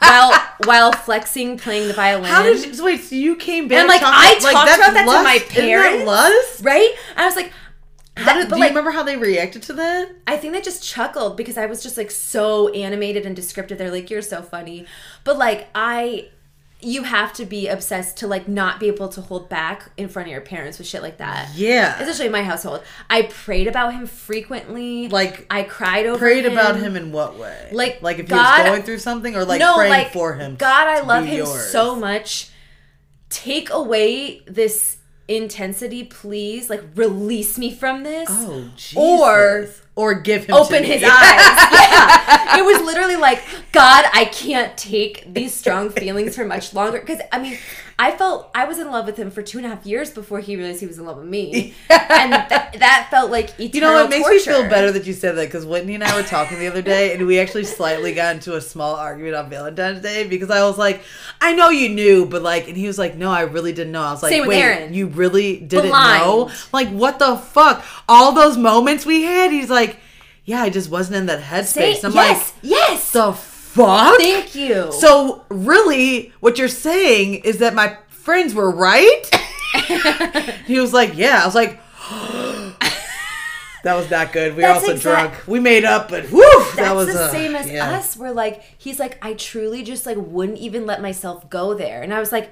while 0.00 0.32
while 0.64 0.92
flexing 0.92 1.58
playing 1.58 1.88
the 1.88 1.94
violin. 1.94 2.30
How 2.30 2.42
did 2.42 2.64
you 2.64 2.74
so 2.74 2.84
wait, 2.84 3.00
so 3.00 3.14
you 3.16 3.36
came 3.36 3.68
back 3.68 3.78
And, 3.78 3.88
like, 3.88 4.02
I 4.04 4.34
talked 4.38 4.66
that's 4.66 4.78
about 4.78 4.94
that 4.94 5.04
to 5.06 5.22
my 5.24 5.38
parents? 5.48 6.06
lust? 6.06 6.64
right? 6.64 6.92
And 7.10 7.20
I 7.20 7.24
was 7.26 7.36
like, 7.36 7.52
How 8.16 8.34
did, 8.34 8.48
do 8.48 8.52
like, 8.56 8.60
you 8.60 8.68
remember 8.68 8.90
how 8.90 9.02
they 9.02 9.16
reacted 9.16 9.62
to 9.64 9.72
that? 9.74 10.10
I 10.26 10.36
think 10.36 10.52
they 10.52 10.60
just 10.60 10.84
chuckled 10.84 11.36
because 11.36 11.56
I 11.56 11.66
was 11.66 11.82
just 11.82 11.96
like 11.96 12.10
so 12.10 12.68
animated 12.68 13.24
and 13.26 13.34
descriptive. 13.34 13.78
They're 13.78 13.90
like, 13.90 14.10
"You're 14.10 14.22
so 14.22 14.42
funny," 14.42 14.86
but 15.24 15.38
like 15.38 15.68
I, 15.74 16.28
you 16.82 17.04
have 17.04 17.32
to 17.34 17.44
be 17.44 17.68
obsessed 17.68 18.16
to 18.18 18.26
like 18.26 18.48
not 18.48 18.80
be 18.80 18.88
able 18.88 19.08
to 19.08 19.20
hold 19.20 19.48
back 19.48 19.90
in 19.96 20.08
front 20.08 20.28
of 20.28 20.32
your 20.32 20.40
parents 20.40 20.78
with 20.78 20.86
shit 20.86 21.00
like 21.00 21.18
that. 21.18 21.54
Yeah. 21.54 21.98
Especially 22.00 22.26
in 22.26 22.32
my 22.32 22.42
household, 22.42 22.82
I 23.08 23.22
prayed 23.22 23.68
about 23.68 23.94
him 23.94 24.06
frequently. 24.06 25.08
Like, 25.08 25.46
I 25.50 25.62
cried 25.62 26.06
over 26.06 26.18
Prayed 26.18 26.44
him. 26.44 26.52
about 26.52 26.76
him 26.76 26.96
in 26.96 27.12
what 27.12 27.38
way? 27.38 27.68
Like, 27.72 28.02
like 28.02 28.18
if 28.18 28.28
he 28.28 28.34
was 28.34 28.66
going 28.66 28.82
through 28.82 28.98
something 28.98 29.36
or 29.36 29.44
like 29.44 29.60
no, 29.60 29.76
praying 29.76 29.90
like 29.90 30.12
for 30.12 30.34
him. 30.34 30.56
God, 30.56 30.88
I 30.88 31.00
love 31.00 31.24
him 31.24 31.38
yours? 31.38 31.70
so 31.70 31.94
much. 31.94 32.50
Take 33.30 33.70
away 33.70 34.40
this 34.46 34.98
intensity, 35.28 36.04
please. 36.04 36.68
Like 36.68 36.82
release 36.94 37.58
me 37.58 37.72
from 37.74 38.02
this. 38.02 38.28
Oh, 38.30 38.68
Jesus. 38.76 38.96
Or 38.96 39.68
or 39.94 40.14
give 40.14 40.46
him 40.46 40.54
open 40.54 40.84
his 40.84 41.02
eyes. 41.02 41.68
Yeah. 41.92 42.58
it 42.58 42.64
was 42.64 42.80
literally 42.82 43.16
like, 43.16 43.42
God, 43.72 44.04
I 44.14 44.24
can't 44.26 44.76
take 44.78 45.32
these 45.32 45.52
strong 45.54 45.90
feelings 45.90 46.36
for 46.36 46.44
much 46.44 46.72
longer. 46.72 47.00
Because 47.00 47.20
I 47.30 47.38
mean, 47.38 47.58
I 47.98 48.12
felt 48.12 48.50
I 48.54 48.64
was 48.64 48.78
in 48.78 48.90
love 48.90 49.06
with 49.06 49.16
him 49.16 49.30
for 49.30 49.42
two 49.42 49.58
and 49.58 49.66
a 49.66 49.70
half 49.70 49.86
years 49.86 50.10
before 50.10 50.40
he 50.40 50.56
realized 50.56 50.80
he 50.80 50.86
was 50.86 50.98
in 50.98 51.04
love 51.06 51.18
with 51.18 51.26
me, 51.26 51.74
and 51.90 52.32
th- 52.48 52.80
that 52.80 53.08
felt 53.10 53.30
like 53.30 53.50
eternal 53.60 53.72
You 53.74 53.80
know, 53.80 54.04
it 54.04 54.10
makes 54.10 54.22
torture. 54.24 54.36
me 54.36 54.40
feel 54.60 54.68
better 54.70 54.90
that 54.92 55.06
you 55.06 55.12
said 55.12 55.36
that 55.36 55.46
because 55.46 55.64
Whitney 55.66 55.94
and 55.94 56.02
I 56.04 56.16
were 56.16 56.26
talking 56.26 56.58
the 56.58 56.66
other 56.68 56.82
day, 56.82 57.14
and 57.14 57.26
we 57.26 57.38
actually 57.38 57.64
slightly 57.64 58.12
got 58.14 58.34
into 58.34 58.56
a 58.56 58.60
small 58.60 58.94
argument 58.96 59.34
on 59.36 59.50
Valentine's 59.50 60.00
Day 60.00 60.26
because 60.26 60.50
I 60.50 60.62
was 60.66 60.78
like, 60.78 61.02
"I 61.40 61.52
know 61.54 61.68
you 61.70 61.88
knew, 61.88 62.26
but 62.26 62.42
like," 62.42 62.68
and 62.68 62.76
he 62.76 62.86
was 62.86 62.98
like, 62.98 63.14
"No, 63.16 63.30
I 63.30 63.42
really 63.42 63.72
didn't 63.72 63.92
know." 63.92 64.02
I 64.02 64.12
was 64.12 64.22
like, 64.22 64.30
Same 64.32 64.46
"Wait, 64.48 64.60
Aaron. 64.62 64.94
you 64.94 65.06
really 65.08 65.58
didn't 65.58 65.90
Blind. 65.90 66.24
know? 66.24 66.50
Like, 66.72 66.88
what 66.90 67.18
the 67.18 67.36
fuck? 67.36 67.84
All 68.08 68.32
those 68.32 68.56
moments 68.56 69.04
we 69.06 69.22
had." 69.22 69.52
He's 69.52 69.70
like, 69.70 69.98
"Yeah, 70.44 70.62
I 70.62 70.70
just 70.70 70.90
wasn't 70.90 71.16
in 71.16 71.26
that 71.26 71.40
headspace." 71.42 71.96
Say, 71.96 72.00
I'm 72.04 72.12
yes, 72.12 72.52
like, 72.52 72.54
yes. 72.62 73.12
"The 73.12 73.32
fuck?" 73.74 74.18
Thank 74.18 74.54
you. 74.54 74.92
So 74.92 75.44
really, 75.48 76.32
what 76.40 76.58
you're 76.58 76.68
saying 76.68 77.36
is 77.44 77.58
that 77.58 77.74
my 77.74 77.96
friends 78.08 78.54
were 78.54 78.70
right. 78.70 79.22
he 80.66 80.78
was 80.80 80.92
like, 80.92 81.16
"Yeah." 81.16 81.40
I 81.42 81.46
was 81.46 81.54
like, 81.54 81.80
"That 83.84 83.94
was 83.94 84.10
not 84.10 84.32
good." 84.32 84.52
We 84.56 84.62
were 84.62 84.68
That's 84.68 84.82
also 84.82 84.94
exact- 84.94 85.32
drunk. 85.34 85.48
We 85.48 85.60
made 85.60 85.84
up, 85.84 86.08
but 86.08 86.24
That's 86.30 86.76
that 86.76 86.94
was 86.94 87.12
the 87.12 87.24
uh, 87.24 87.30
same 87.30 87.54
as 87.56 87.70
yeah. 87.70 87.90
us. 87.90 88.16
We're 88.16 88.32
like, 88.32 88.62
he's 88.78 88.98
like, 88.98 89.18
I 89.24 89.34
truly 89.34 89.82
just 89.82 90.06
like 90.06 90.18
wouldn't 90.18 90.58
even 90.58 90.86
let 90.86 91.00
myself 91.02 91.48
go 91.50 91.74
there, 91.74 92.02
and 92.02 92.12
I 92.14 92.20
was 92.20 92.30
like, 92.32 92.50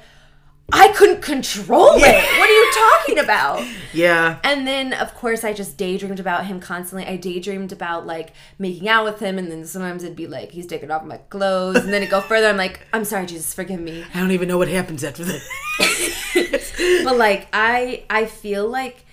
I 0.72 0.88
couldn't 0.92 1.22
control 1.22 1.94
it. 1.96 2.38
What 2.38 2.48
are 2.48 2.52
you 2.52 2.72
talking 2.72 3.18
about? 3.18 3.64
Yeah, 3.92 4.38
And 4.44 4.68
then, 4.68 4.92
of 4.92 5.16
course, 5.16 5.42
I 5.42 5.52
just 5.52 5.76
daydreamed 5.76 6.20
about 6.20 6.46
him 6.46 6.60
constantly. 6.60 7.08
I 7.08 7.16
daydreamed 7.16 7.72
about 7.72 8.06
like 8.06 8.32
making 8.56 8.88
out 8.88 9.04
with 9.04 9.18
him, 9.18 9.36
and 9.36 9.50
then 9.50 9.66
sometimes 9.66 10.04
it'd 10.04 10.14
be 10.14 10.28
like 10.28 10.52
he's 10.52 10.68
taking 10.68 10.92
off 10.92 11.02
my 11.04 11.16
clothes, 11.16 11.78
and 11.82 11.92
then 11.92 12.00
it 12.00 12.08
go 12.08 12.20
further. 12.20 12.46
I'm 12.46 12.56
like, 12.56 12.86
I'm 12.92 13.04
sorry, 13.04 13.26
Jesus, 13.26 13.52
forgive 13.52 13.80
me. 13.80 14.04
I 14.14 14.20
don't 14.20 14.30
even 14.30 14.46
know 14.46 14.58
what 14.58 14.68
happens 14.68 15.02
after 15.02 15.24
this. 15.24 15.44
But 17.04 17.16
like, 17.16 17.48
I 17.52 18.04
I 18.08 18.26
feel 18.26 18.68
like 18.68 19.04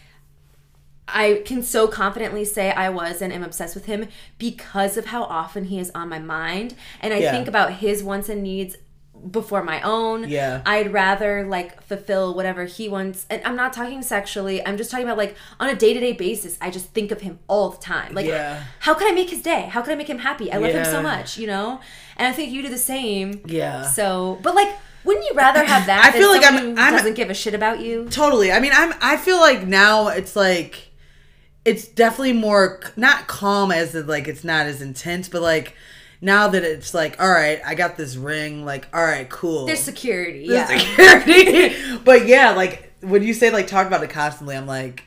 I 1.07 1.41
can 1.45 1.63
so 1.63 1.87
confidently 1.87 2.45
say 2.45 2.71
I 2.71 2.89
was 2.89 3.21
and 3.21 3.31
am 3.33 3.43
obsessed 3.43 3.73
with 3.75 3.85
him 3.85 4.07
because 4.37 4.95
of 4.97 5.07
how 5.07 5.23
often 5.23 5.65
he 5.65 5.79
is 5.79 5.89
on 5.95 6.07
my 6.09 6.19
mind, 6.19 6.75
and 7.01 7.13
I 7.13 7.17
Yeah. 7.19 7.31
think 7.31 7.47
about 7.47 7.73
his 7.75 8.03
wants 8.03 8.29
and 8.29 8.43
needs 8.43 8.75
before 9.32 9.63
my 9.63 9.82
own. 9.82 10.30
Yeah. 10.30 10.62
I'd 10.65 10.93
rather 10.93 11.45
like 11.45 11.82
fulfill 11.84 12.34
whatever 12.36 12.65
he 12.65 12.88
wants. 12.89 13.25
And 13.30 13.41
I'm 13.45 13.56
not 13.56 13.73
talking 13.73 14.01
sexually. 14.01 14.65
I'm 14.65 14.77
just 14.77 14.89
talking 14.91 15.06
about 15.06 15.17
like 15.17 15.36
on 15.60 15.69
a 15.69 15.75
day-to-day 15.75 16.13
basis, 16.13 16.58
I 16.62 16.69
just 16.69 16.88
think 16.88 17.12
of 17.12 17.21
him 17.21 17.39
all 17.47 17.69
the 17.69 17.77
time. 17.77 18.13
Like 18.13 18.25
Yeah. 18.25 18.63
how 18.80 18.93
can 18.93 19.08
I 19.08 19.12
make 19.13 19.30
his 19.30 19.41
day? 19.41 19.62
How 19.71 19.82
can 19.82 19.91
I 19.93 19.95
make 19.95 20.10
him 20.10 20.19
happy? 20.19 20.51
I 20.51 20.58
love 20.58 20.71
him 20.71 20.86
so 20.86 21.01
much, 21.01 21.38
you 21.38 21.47
know? 21.47 21.80
And 22.17 22.27
I 22.27 22.32
think 22.32 22.51
you 22.51 22.62
do 22.62 22.69
the 22.69 22.77
same. 22.77 23.41
Yeah. 23.45 23.84
So, 23.84 24.39
but 24.41 24.56
like 24.56 24.69
wouldn't 25.03 25.25
you 25.25 25.34
rather 25.36 25.63
have 25.63 25.86
that 25.86 26.03
I 26.13 26.17
feel 26.17 26.30
like 26.30 26.43
I'm- 26.43 26.77
I'm- 26.77 26.93
doesn't 26.93 27.13
give 27.13 27.30
a 27.30 27.34
shit 27.34 27.53
about 27.53 27.80
you? 27.80 28.08
totally. 28.10 28.51
I 28.51 28.60
mean, 28.60 28.71
I'm. 28.73 28.93
I 29.01 29.15
feel 29.15 29.39
like 29.39 29.65
now 29.65 30.10
it's 30.10 30.36
like, 30.36 30.89
it's 31.63 31.88
definitely 31.88 32.34
more 32.34 32.82
not 32.97 33.27
calm 33.27 33.71
as 33.71 33.95
in, 33.95 34.06
like 34.08 34.27
it's 34.27 34.43
not 34.43 34.65
as 34.65 34.82
intense, 34.82 35.30
but 35.30 35.41
like 35.41 35.75
now 36.21 36.47
that 36.47 36.63
it's 36.63 36.93
like, 36.93 37.21
all 37.21 37.30
right, 37.30 37.60
I 37.65 37.75
got 37.75 37.97
this 37.97 38.15
ring. 38.15 38.65
Like, 38.65 38.88
all 38.93 39.03
right, 39.03 39.30
cool. 39.30 39.65
There's 39.65 39.80
security. 39.80 40.47
There's 40.47 40.69
yeah. 40.69 40.77
security. 40.77 41.97
but 42.06 42.27
yeah, 42.27 42.51
like 42.51 42.93
when 43.01 43.23
you 43.23 43.34
say 43.34 43.51
like 43.51 43.67
talk 43.67 43.88
about 43.88 44.03
it 44.03 44.10
constantly, 44.10 44.56
I'm 44.56 44.67
like, 44.67 45.03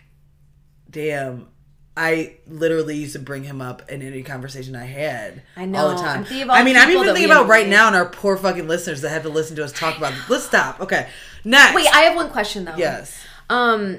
damn. 0.89 1.49
I 1.97 2.37
literally 2.47 2.97
used 2.97 3.13
to 3.13 3.19
bring 3.19 3.45
him 3.45 3.61
up 3.61 3.91
in 3.91 4.01
any 4.01 4.23
conversation 4.23 4.75
I 4.75 4.85
had. 4.85 5.43
I 5.57 5.67
know. 5.67 5.81
all 5.81 5.89
the 5.91 5.97
time. 5.97 6.21
I'm 6.21 6.25
thinking 6.25 6.45
about 6.45 6.57
I 6.57 6.63
mean, 6.65 6.77
I'm 6.77 6.89
even 6.89 7.05
thinking 7.05 7.25
about 7.27 7.47
right 7.49 7.69
now 7.69 7.89
and 7.89 7.97
our 7.97 8.07
poor 8.07 8.39
fucking 8.39 8.69
listeners 8.69 9.03
that 9.03 9.11
have 9.11 9.25
to 9.25 9.29
listen 9.29 9.57
to 9.57 9.65
us 9.65 9.73
talk 9.73 9.99
about. 9.99 10.15
Let's 10.31 10.45
stop. 10.45 10.81
Okay, 10.81 11.09
next. 11.45 11.75
Wait, 11.75 11.89
I 11.93 12.03
have 12.03 12.17
one 12.17 12.31
question 12.31 12.65
though. 12.65 12.77
yes, 12.77 13.23
Um, 13.51 13.99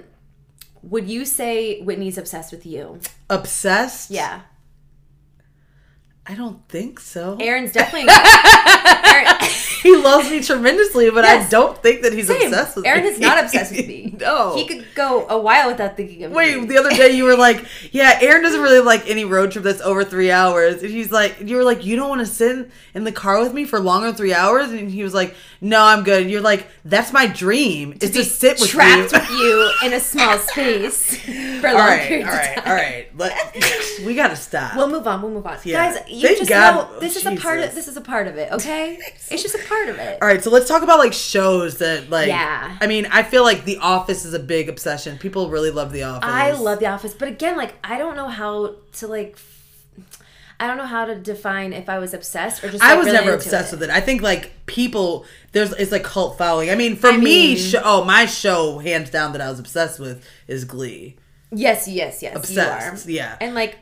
would 0.82 1.08
you 1.10 1.26
say 1.26 1.82
Whitney's 1.82 2.18
obsessed 2.18 2.52
with 2.52 2.66
you? 2.66 3.02
obsessed. 3.30 4.10
Yeah. 4.10 4.42
I 6.28 6.36
don't 6.36 6.66
think 6.70 7.00
so. 7.00 7.38
Aaron's 7.40 7.72
definitely. 7.74 8.12
Aaron, 9.12 9.28
he 9.84 9.98
loves 9.98 10.30
me 10.30 10.42
tremendously, 10.42 11.10
but 11.10 11.26
I 11.26 11.48
don't 11.50 11.76
think 11.82 12.04
that 12.04 12.14
he's 12.14 12.28
same. 12.28 12.44
obsessed 12.44 12.76
with 12.76 12.86
Aaron 12.86 13.04
me. 13.04 13.10
is 13.10 13.20
not 13.20 13.44
obsessed 13.44 13.76
with 13.76 13.88
me. 13.88 14.16
no. 14.20 14.56
He 14.56 14.66
could 14.68 14.86
go 14.94 15.28
a 15.28 15.40
while 15.40 15.68
without 15.68 15.98
thinking 15.98 16.24
of 16.24 16.32
Wait, 16.32 16.54
me. 16.54 16.60
Wait, 16.62 16.70
the 16.70 16.78
other 16.78 16.92
day 16.92 17.10
you 17.16 17.24
were 17.24 17.36
like, 17.36 17.66
"Yeah, 17.92 18.20
Aaron 18.22 18.44
doesn't 18.44 18.62
really 18.62 18.80
like 18.80 19.10
any 19.10 19.26
road 19.26 19.52
trip 19.52 19.64
that's 19.64 19.82
over 19.82 20.04
three 20.04 20.30
hours." 20.32 20.84
And 20.84 20.92
he's 20.92 21.12
like, 21.12 21.38
"You 21.42 21.56
were 21.58 21.64
like, 21.64 21.84
you 21.86 21.96
don't 21.96 22.10
want 22.10 22.22
to 22.22 22.28
sit 22.28 22.70
in 22.94 23.04
the 23.04 23.12
car 23.12 23.40
with 23.42 23.54
me 23.54 23.66
for 23.66 23.80
longer 23.80 24.08
than 24.08 24.16
three 24.16 24.34
hours?" 24.34 24.70
And 24.72 24.92
he 24.92 25.02
was 25.04 25.16
like, 25.16 25.36
"No, 25.62 25.82
I'm 25.84 26.04
good." 26.04 26.24
And 26.24 26.32
you're 26.32 26.42
like, 26.42 26.68
"That's 26.84 27.14
my 27.14 27.28
dream 27.28 27.94
is 28.02 28.12
to, 28.12 28.24
sit 28.24 28.60
with 28.60 28.70
trapped 28.70 29.12
you." 29.14 29.20
with 29.20 29.30
you 29.30 29.72
in 29.86 29.94
a 29.94 30.00
small 30.00 30.38
space 30.50 31.18
for 31.62 31.68
all 31.68 31.76
long 31.76 31.88
right, 31.88 32.08
periods 32.08 32.30
all 32.30 32.34
of 32.36 32.40
right, 32.40 32.56
time. 32.56 32.64
all 32.68 32.74
right. 32.74 33.08
Let, 33.18 33.58
we 34.06 34.16
gotta 34.16 34.36
stop. 34.36 34.76
We'll 34.76 34.90
move 34.90 35.06
on. 35.08 35.22
We'll 35.22 35.32
move 35.32 35.46
on, 35.46 35.58
Yeah. 35.64 35.94
guys. 35.94 36.04
You 36.10 36.22
Thank 36.28 36.40
just 36.40 36.50
God- 36.50 36.76
know 36.76 36.90
oh, 36.96 37.00
this 37.00 37.16
is 37.16 37.26
a 37.26 37.36
part 37.36 37.60
of 37.60 37.74
this 37.76 37.88
is 37.88 37.96
a 37.98 38.02
part 38.02 38.28
of 38.28 38.38
it. 38.38 38.52
Okay, 38.52 38.98
it's 39.30 39.42
just 39.44 39.56
a 39.56 39.64
part 39.68 39.88
of 39.90 39.98
it. 39.98 40.18
all 40.22 40.28
right, 40.28 40.44
so 40.44 40.50
let's 40.50 40.68
talk 40.68 40.82
about 40.84 41.00
like 41.00 41.14
shows 41.14 41.78
that 41.78 42.10
like. 42.10 42.28
Yeah. 42.28 42.78
I 42.82 42.88
mean, 42.88 43.06
I 43.12 43.24
feel 43.24 43.44
like 43.44 43.64
The 43.66 43.78
Office 43.78 44.26
is 44.26 44.34
a 44.34 44.40
big 44.40 44.68
obsession. 44.70 45.18
People 45.18 45.50
really 45.50 45.72
love 45.72 45.92
The 45.92 46.04
Office. 46.04 46.30
I 46.30 46.52
love 46.52 46.80
The 46.80 46.88
Office, 46.88 47.14
but 47.14 47.28
again, 47.28 47.56
like 47.58 47.74
I 47.84 47.98
don't 47.98 48.16
know 48.16 48.28
how 48.28 48.76
to 48.94 49.08
like. 49.08 49.38
I 50.62 50.68
don't 50.68 50.78
know 50.78 50.86
how 50.86 51.06
to 51.06 51.16
define 51.16 51.74
if 51.74 51.90
I 51.90 51.98
was 52.00 52.14
obsessed 52.14 52.64
or 52.64 52.70
just. 52.70 52.84
I 52.84 52.96
was 52.96 53.08
really 53.08 53.18
never 53.18 53.34
obsessed 53.34 53.72
with 53.72 53.82
it. 53.84 53.90
I 53.90 54.00
think 54.00 54.22
like 54.22 54.52
people 54.68 55.26
there's 55.52 55.74
it's 55.74 55.92
like 55.92 56.04
cult 56.04 56.38
following. 56.38 56.70
I 56.70 56.76
mean, 56.76 56.96
for 56.96 57.08
I 57.08 57.18
me, 57.18 57.24
mean- 57.24 57.58
sh- 57.58 57.76
oh 57.84 58.06
my 58.06 58.26
show 58.28 58.78
hands 58.80 59.10
down 59.10 59.34
that 59.34 59.42
I 59.42 59.50
was 59.50 59.60
obsessed 59.60 60.00
with 60.00 60.24
is 60.48 60.64
Glee. 60.64 61.18
Yes, 61.52 61.88
yes, 61.88 62.22
yes. 62.22 62.36
Obsessed, 62.36 63.10
yeah. 63.10 63.36
And 63.42 63.54
like, 63.56 63.80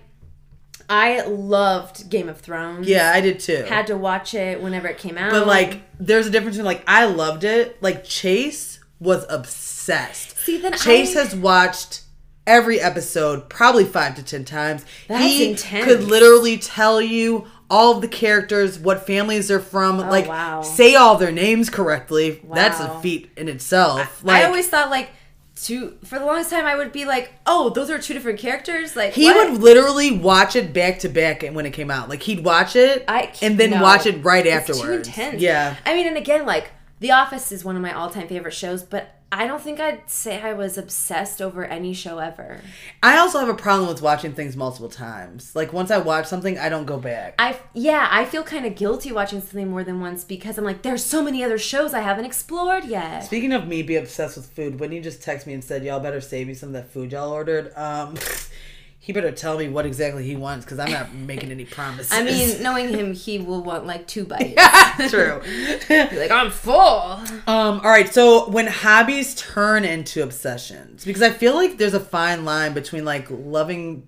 I 0.90 1.22
loved 1.28 2.10
Game 2.10 2.30
of 2.30 2.40
Thrones. 2.42 2.88
Yeah, 2.88 3.12
I 3.14 3.22
did 3.22 3.40
too. 3.40 3.64
Had 3.68 3.86
to 3.88 3.98
watch 3.98 4.34
it 4.34 4.60
whenever 4.62 4.88
it 4.88 4.98
came 4.98 5.18
out. 5.20 5.32
but 5.32 5.46
like, 5.46 5.82
there's 6.00 6.26
a 6.26 6.32
difference 6.32 6.56
between 6.58 6.66
like 6.66 6.84
I 6.88 7.06
loved 7.06 7.44
it. 7.44 7.78
Like 7.84 8.04
Chase 8.06 8.80
was 9.00 9.26
obsessed. 9.30 10.38
See, 10.38 10.58
then 10.58 10.74
Chase 10.74 11.16
I- 11.16 11.24
has 11.24 11.36
watched 11.36 12.02
every 12.48 12.80
episode 12.80 13.50
probably 13.50 13.86
five 13.86 14.16
to 14.16 14.24
ten 14.24 14.46
times. 14.46 14.86
That's 15.08 15.24
he 15.24 15.52
intense. 15.52 15.86
could 15.86 16.04
literally 16.04 16.58
tell 16.58 17.02
you 17.02 17.46
all 17.70 17.96
of 17.96 18.02
the 18.02 18.08
characters, 18.08 18.80
what 18.80 19.06
families 19.06 19.48
they're 19.50 19.60
from, 19.60 20.00
oh, 20.00 20.10
like 20.10 20.26
Oh, 20.26 20.30
wow. 20.30 20.62
say 20.64 20.96
all 20.96 21.18
their 21.18 21.32
names 21.32 21.70
correctly. 21.70 22.42
That's 22.52 22.80
a 22.80 23.00
feat 23.02 23.30
in 23.38 23.48
itself. 23.48 24.24
Like 24.24 24.44
I 24.44 24.48
always 24.48 24.68
thought 24.68 24.90
like 24.90 25.12
two 25.56 25.98
for 26.06 26.18
the 26.18 26.26
longest 26.26 26.50
time 26.50 26.66
I 26.66 26.76
would 26.76 26.92
be 26.92 27.06
like, 27.06 27.32
oh, 27.46 27.70
those 27.70 27.90
are 27.92 28.00
two 28.00 28.14
different 28.16 28.40
characters. 28.40 28.96
Like 28.96 29.14
He 29.14 29.26
what? 29.26 29.52
would 29.52 29.62
literally 29.62 30.18
watch 30.18 30.56
it 30.56 30.74
back 30.74 31.00
to 31.00 31.10
back 31.10 31.44
when 31.44 31.66
it 31.68 31.72
came 31.72 31.92
out. 31.92 32.10
Like 32.10 32.24
he'd 32.24 32.44
watch 32.44 32.76
it 32.76 33.06
I 33.08 33.32
and 33.42 33.60
then 33.60 33.70
no. 33.72 33.84
watch 33.84 34.08
it 34.08 34.24
right 34.24 34.48
It's 34.48 34.70
afterwards. 34.70 35.08
Too 35.08 35.22
intense. 35.22 35.42
Yeah. 35.42 35.76
I 35.86 35.94
mean, 35.94 36.08
and 36.08 36.18
again, 36.18 36.48
like 36.48 36.72
The 37.02 37.12
Office 37.12 37.52
is 37.52 37.64
one 37.64 37.76
of 37.76 37.84
my 37.84 37.94
all-time 37.94 38.28
favorite 38.28 38.54
shows, 38.54 38.82
but 38.82 39.14
I 39.32 39.46
don't 39.46 39.62
think 39.62 39.80
I'd 39.80 40.10
say 40.10 40.42
I 40.42 40.54
was 40.54 40.78
obsessed 40.78 41.42
over 41.42 41.64
any 41.64 41.94
show 41.94 42.18
ever. 42.18 42.62
I 43.04 43.18
also 43.18 43.40
have 43.40 43.50
a 43.50 43.54
problem 43.54 43.88
with 43.88 44.02
watching 44.02 44.34
things 44.34 44.56
multiple 44.56 44.90
times. 44.90 45.56
Like 45.56 45.72
once 45.72 45.92
I 45.92 46.00
watch 46.00 46.26
something, 46.26 46.58
I 46.58 46.70
don't 46.70 46.86
go 46.86 46.98
back. 46.98 47.36
I 47.38 47.60
yeah, 47.74 48.08
I 48.10 48.26
feel 48.26 48.44
kind 48.44 48.66
of 48.66 48.76
guilty 48.76 49.12
watching 49.12 49.40
something 49.40 49.70
more 49.70 49.84
than 49.84 50.02
once 50.02 50.24
because 50.24 50.58
I'm 50.58 50.66
like, 50.66 50.82
there's 50.82 51.06
so 51.06 51.24
many 51.24 51.44
other 51.44 51.60
shows 51.60 51.94
I 51.94 52.00
haven't 52.00 52.26
explored 52.26 52.86
yet. 52.86 53.24
Speaking 53.24 53.54
of 53.54 53.68
me 53.68 53.84
be 53.84 53.98
obsessed 53.98 54.36
with 54.36 54.48
food, 54.48 54.80
Whitney 54.80 55.00
just 55.00 55.22
texted 55.22 55.48
me 55.48 55.54
and 55.54 55.64
said, 55.64 55.84
"Y'all 55.84 56.00
better 56.00 56.22
save 56.22 56.48
me 56.48 56.56
some 56.56 56.70
of 56.70 56.74
that 56.74 56.92
food 56.92 57.12
y'all 57.12 57.32
ordered." 57.32 57.72
Um, 57.76 58.16
he 59.02 59.14
better 59.14 59.32
tell 59.32 59.58
me 59.58 59.70
what 59.70 59.86
exactly 59.86 60.26
he 60.26 60.36
wants 60.36 60.66
because 60.66 60.78
I'm 60.78 60.92
not 60.92 61.14
making 61.14 61.52
any 61.52 61.66
promises. 61.66 62.12
I 62.12 62.24
mean, 62.24 62.62
knowing 62.62 62.90
him, 62.90 63.14
he 63.14 63.40
will 63.40 63.64
want 63.64 63.86
like 63.86 64.08
two 64.08 64.26
bites. 64.26 64.54
yeah, 64.56 65.08
true. 65.10 65.42
Be 65.88 66.20
like, 66.20 66.32
I'm 66.32 66.52
full. 66.52 67.20
Um, 67.48 67.80
all 67.80 67.90
right, 67.90 68.14
so 68.14 68.50
when 68.50 68.68
hobbies 68.68 69.36
turn 69.36 69.86
into 69.86 70.22
obsessions, 70.22 71.06
because 71.06 71.22
I 71.22 71.30
feel 71.30 71.56
like 71.56 71.78
there's 71.78 71.94
a 71.94 72.00
fine 72.00 72.46
line 72.46 72.74
between 72.74 73.06
like 73.06 73.28
loving 73.30 74.06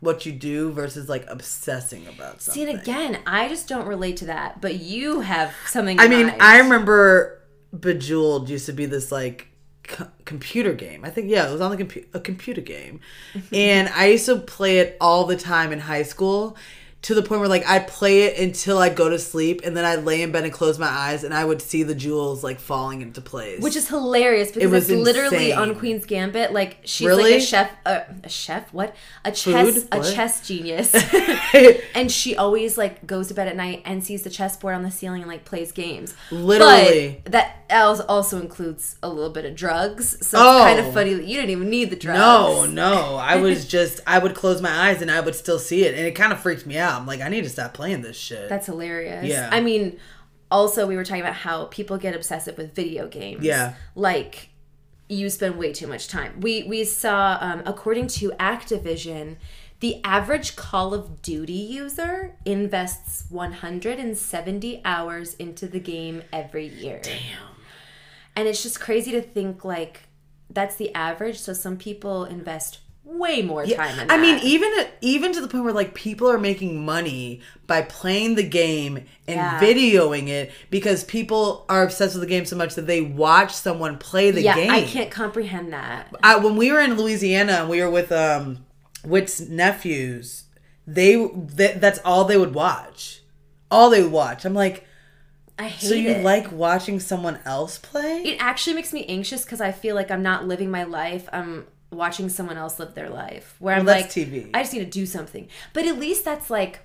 what 0.00 0.24
you 0.26 0.32
do 0.32 0.70
versus 0.72 1.08
like 1.08 1.24
obsessing 1.28 2.06
about 2.06 2.42
something. 2.42 2.64
See, 2.66 2.70
and 2.70 2.80
again, 2.80 3.20
I 3.26 3.48
just 3.48 3.68
don't 3.68 3.86
relate 3.86 4.18
to 4.18 4.26
that. 4.26 4.60
But 4.60 4.76
you 4.76 5.20
have 5.20 5.54
something. 5.66 5.98
I 5.98 6.08
mean, 6.08 6.28
mind. 6.28 6.42
I 6.42 6.58
remember 6.58 7.40
Bejeweled 7.72 8.48
used 8.48 8.66
to 8.66 8.72
be 8.72 8.86
this 8.86 9.10
like 9.10 9.49
co- 9.90 10.08
computer 10.24 10.72
game. 10.72 11.04
I 11.04 11.10
think 11.10 11.28
yeah, 11.28 11.48
it 11.48 11.52
was 11.52 11.60
on 11.60 11.70
the 11.76 11.84
compu- 11.84 12.06
a 12.14 12.20
computer 12.20 12.60
game, 12.60 13.00
mm-hmm. 13.34 13.54
and 13.54 13.88
I 13.88 14.06
used 14.06 14.26
to 14.26 14.36
play 14.36 14.78
it 14.78 14.96
all 15.00 15.24
the 15.24 15.36
time 15.36 15.72
in 15.72 15.80
high 15.80 16.04
school. 16.04 16.56
To 17.02 17.14
the 17.14 17.22
point 17.22 17.40
where 17.40 17.48
like 17.48 17.66
I'd 17.66 17.88
play 17.88 18.24
it 18.24 18.38
until 18.38 18.76
I'd 18.76 18.94
go 18.94 19.08
to 19.08 19.18
sleep 19.18 19.62
and 19.64 19.74
then 19.74 19.86
I'd 19.86 20.04
lay 20.04 20.20
in 20.20 20.32
bed 20.32 20.44
and 20.44 20.52
close 20.52 20.78
my 20.78 20.86
eyes 20.88 21.24
and 21.24 21.32
I 21.32 21.44
would 21.44 21.62
see 21.62 21.82
the 21.82 21.94
jewels 21.94 22.44
like 22.44 22.60
falling 22.60 23.00
into 23.00 23.22
place. 23.22 23.62
Which 23.62 23.74
is 23.74 23.88
hilarious 23.88 24.48
because 24.52 24.62
it 24.64 24.70
was 24.70 24.90
it's 24.90 25.00
literally 25.02 25.52
on 25.54 25.74
Queen's 25.76 26.04
Gambit. 26.04 26.52
Like 26.52 26.76
she's 26.84 27.06
Really? 27.06 27.24
like 27.32 27.40
a 27.40 27.40
chef, 27.40 27.70
uh, 27.86 28.00
a 28.22 28.28
chef. 28.28 28.70
What? 28.74 28.94
A 29.24 29.32
chess, 29.32 29.74
Food? 29.78 29.88
a 29.92 29.98
What? 29.98 30.14
chess 30.14 30.46
genius. 30.46 30.94
and 31.94 32.12
she 32.12 32.36
always 32.36 32.76
like 32.76 33.06
goes 33.06 33.28
to 33.28 33.34
bed 33.34 33.48
at 33.48 33.56
night 33.56 33.80
and 33.86 34.04
sees 34.04 34.22
the 34.22 34.30
chessboard 34.30 34.74
on 34.74 34.82
the 34.82 34.90
ceiling 34.90 35.22
and 35.22 35.30
like 35.30 35.46
plays 35.46 35.72
games. 35.72 36.14
Literally. 36.30 37.20
but 37.24 37.32
that 37.32 37.56
als- 37.70 38.00
also 38.00 38.40
includes 38.40 38.96
a 39.02 39.08
little 39.08 39.30
bit 39.30 39.46
of 39.46 39.54
drugs. 39.54 40.18
So 40.26 40.36
Oh. 40.38 40.56
it's 40.58 40.64
kind 40.74 40.86
of 40.86 40.92
funny 40.92 41.14
that 41.14 41.24
you 41.24 41.36
didn't 41.36 41.50
even 41.50 41.70
need 41.70 41.88
the 41.90 41.96
drugs. 41.96 42.18
no, 42.18 42.66
no. 42.66 43.16
I 43.20 43.36
was 43.36 43.66
just 43.66 44.00
I 44.06 44.18
would 44.18 44.34
close 44.34 44.60
my 44.60 44.88
eyes 44.90 45.00
and 45.00 45.10
I 45.10 45.20
would 45.20 45.34
still 45.34 45.58
see 45.58 45.84
it 45.84 45.94
and 45.94 46.06
it 46.06 46.12
kind 46.12 46.32
of 46.32 46.40
freaked 46.40 46.66
me 46.66 46.76
out. 46.76 46.89
I'm 46.98 47.06
like 47.06 47.20
I 47.20 47.28
need 47.28 47.44
to 47.44 47.50
stop 47.50 47.74
playing 47.74 48.02
this 48.02 48.16
shit. 48.16 48.48
That's 48.48 48.66
hilarious. 48.66 49.26
Yeah. 49.26 49.48
I 49.52 49.60
mean, 49.60 49.98
also 50.50 50.86
we 50.86 50.96
were 50.96 51.04
talking 51.04 51.22
about 51.22 51.34
how 51.34 51.66
people 51.66 51.98
get 51.98 52.14
obsessive 52.14 52.56
with 52.58 52.74
video 52.74 53.06
games. 53.08 53.44
Yeah. 53.44 53.74
Like 53.94 54.50
you 55.08 55.28
spend 55.28 55.56
way 55.56 55.72
too 55.72 55.86
much 55.86 56.08
time. 56.08 56.40
We 56.40 56.62
we 56.64 56.84
saw 56.84 57.38
um, 57.40 57.62
according 57.66 58.08
to 58.08 58.30
Activision, 58.38 59.36
the 59.80 60.00
average 60.04 60.56
Call 60.56 60.94
of 60.94 61.22
Duty 61.22 61.52
user 61.52 62.36
invests 62.44 63.24
170 63.30 64.82
hours 64.84 65.34
into 65.34 65.66
the 65.66 65.80
game 65.80 66.22
every 66.32 66.66
year. 66.66 67.00
Damn. 67.02 67.20
And 68.36 68.46
it's 68.46 68.62
just 68.62 68.80
crazy 68.80 69.10
to 69.12 69.22
think 69.22 69.64
like 69.64 70.02
that's 70.48 70.76
the 70.76 70.94
average. 70.94 71.38
So 71.38 71.52
some 71.52 71.76
people 71.76 72.24
invest 72.24 72.78
way 73.18 73.42
more 73.42 73.64
time 73.66 73.98
in 73.98 74.10
I 74.10 74.16
mean, 74.16 74.38
even 74.42 74.70
even 75.00 75.32
to 75.32 75.40
the 75.40 75.48
point 75.48 75.64
where 75.64 75.72
like 75.72 75.94
people 75.94 76.28
are 76.30 76.38
making 76.38 76.84
money 76.84 77.40
by 77.66 77.82
playing 77.82 78.34
the 78.36 78.42
game 78.42 78.96
and 79.26 79.36
Yeah. 79.36 79.60
videoing 79.60 80.28
it 80.28 80.52
because 80.70 81.04
people 81.04 81.64
are 81.68 81.82
obsessed 81.82 82.14
with 82.14 82.22
the 82.22 82.28
game 82.28 82.44
so 82.44 82.56
much 82.56 82.74
that 82.76 82.86
they 82.86 83.00
watch 83.00 83.52
someone 83.52 83.98
play 83.98 84.30
the 84.30 84.42
yeah, 84.42 84.54
game. 84.54 84.70
I 84.70 84.82
can't 84.82 85.10
comprehend 85.10 85.72
that. 85.72 86.14
I, 86.22 86.36
when 86.36 86.56
we 86.56 86.70
were 86.72 86.80
in 86.80 86.96
Louisiana 86.96 87.52
and 87.54 87.68
we 87.68 87.82
were 87.82 87.90
with 87.90 88.12
um 88.12 88.64
Witt's 89.04 89.40
nephews, 89.40 90.44
they 90.86 91.14
th- 91.56 91.76
that's 91.80 91.98
all 92.04 92.24
they 92.24 92.36
would 92.36 92.54
watch. 92.54 93.22
All 93.70 93.90
they 93.90 94.02
would 94.02 94.12
watch. 94.12 94.44
I'm 94.44 94.54
like, 94.54 94.86
I 95.58 95.68
hate 95.68 95.88
so 95.88 95.94
you 95.94 96.10
it. 96.10 96.24
like 96.24 96.50
watching 96.52 97.00
someone 97.00 97.38
else 97.44 97.78
play? 97.78 98.22
It 98.22 98.36
actually 98.40 98.74
makes 98.74 98.92
me 98.92 99.04
anxious 99.06 99.44
because 99.44 99.60
I 99.60 99.72
feel 99.72 99.94
like 99.94 100.10
I'm 100.10 100.22
not 100.22 100.46
living 100.46 100.70
my 100.70 100.84
life. 100.84 101.28
I'm 101.32 101.66
watching 101.90 102.28
someone 102.28 102.56
else 102.56 102.78
live 102.78 102.94
their 102.94 103.10
life. 103.10 103.56
Where 103.58 103.74
I'm 103.76 103.84
that's 103.84 104.16
like, 104.16 104.26
TV. 104.28 104.50
I 104.54 104.62
just 104.62 104.72
need 104.72 104.80
to 104.80 104.86
do 104.86 105.06
something. 105.06 105.48
But 105.72 105.86
at 105.86 105.98
least 105.98 106.24
that's 106.24 106.50
like, 106.50 106.80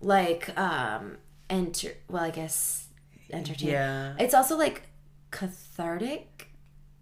like, 0.00 0.56
um, 0.58 1.18
enter. 1.50 1.92
Well, 2.08 2.24
I 2.24 2.30
guess 2.30 2.86
entertaining. 3.30 3.74
Yeah. 3.74 4.14
It's 4.18 4.34
also 4.34 4.56
like 4.56 4.82
cathartic. 5.30 6.48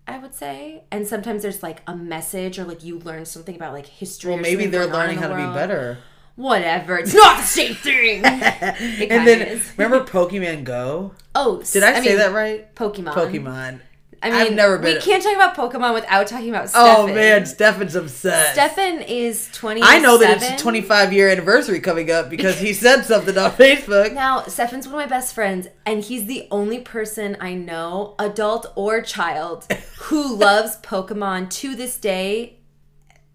I 0.08 0.18
would 0.18 0.34
say, 0.34 0.82
and 0.90 1.06
sometimes 1.06 1.42
there's 1.42 1.62
like 1.62 1.82
a 1.86 1.94
message 1.94 2.58
or 2.58 2.64
like 2.64 2.82
you 2.82 2.98
learn 2.98 3.24
something 3.26 3.54
about 3.54 3.72
like 3.72 3.86
history. 3.86 4.30
well, 4.30 4.40
or 4.40 4.42
maybe 4.42 4.66
they're 4.66 4.86
learning 4.86 5.18
in 5.18 5.22
how 5.22 5.28
the 5.28 5.36
to 5.36 5.46
be 5.46 5.54
better. 5.54 5.98
Whatever, 6.34 6.98
it's 6.98 7.14
not 7.14 7.36
the 7.36 7.42
same 7.44 7.74
thing. 7.74 8.24
And 8.24 9.26
then 9.26 9.42
is. 9.42 9.72
remember 9.76 10.04
Pokemon 10.04 10.64
Go? 10.64 11.12
oh, 11.34 11.62
Did 11.62 11.82
I, 11.82 12.00
say 12.00 12.08
mean, 12.08 12.18
that 12.18 12.32
right? 12.32 12.74
Pokemon. 12.74 13.12
Pokemon. 13.12 13.80
I 14.22 14.30
mean, 14.30 14.40
I've 14.40 14.52
never 14.52 14.78
been. 14.78 14.96
We 14.96 15.00
can't 15.00 15.22
talk 15.22 15.34
about 15.34 15.56
Pokemon 15.56 15.94
without 15.94 16.26
talking 16.26 16.50
about 16.50 16.70
oh 16.74 17.06
man, 17.06 17.46
Stefan's 17.46 17.94
obsessed. 17.94 18.52
Stefan 18.52 19.00
is 19.02 19.48
20. 19.52 19.82
I 19.82 19.98
know 19.98 20.18
that 20.18 20.42
it's 20.42 20.60
a 20.60 20.62
25 20.62 21.12
year 21.12 21.30
anniversary 21.30 21.80
coming 21.80 22.10
up 22.10 22.28
because 22.28 22.58
he 22.58 22.72
said 22.74 23.02
something 23.04 23.36
on 23.38 23.52
Facebook. 23.52 24.12
Now, 24.12 24.42
Stefan's 24.42 24.86
one 24.86 24.96
of 24.96 25.00
my 25.00 25.06
best 25.06 25.34
friends, 25.34 25.68
and 25.86 26.04
he's 26.04 26.26
the 26.26 26.46
only 26.50 26.80
person 26.80 27.36
I 27.40 27.54
know, 27.54 28.14
adult 28.18 28.66
or 28.76 29.00
child, 29.00 29.66
who 30.00 30.34
loves 30.34 30.76
Pokemon 30.78 31.48
to 31.50 31.74
this 31.74 31.96
day 31.96 32.58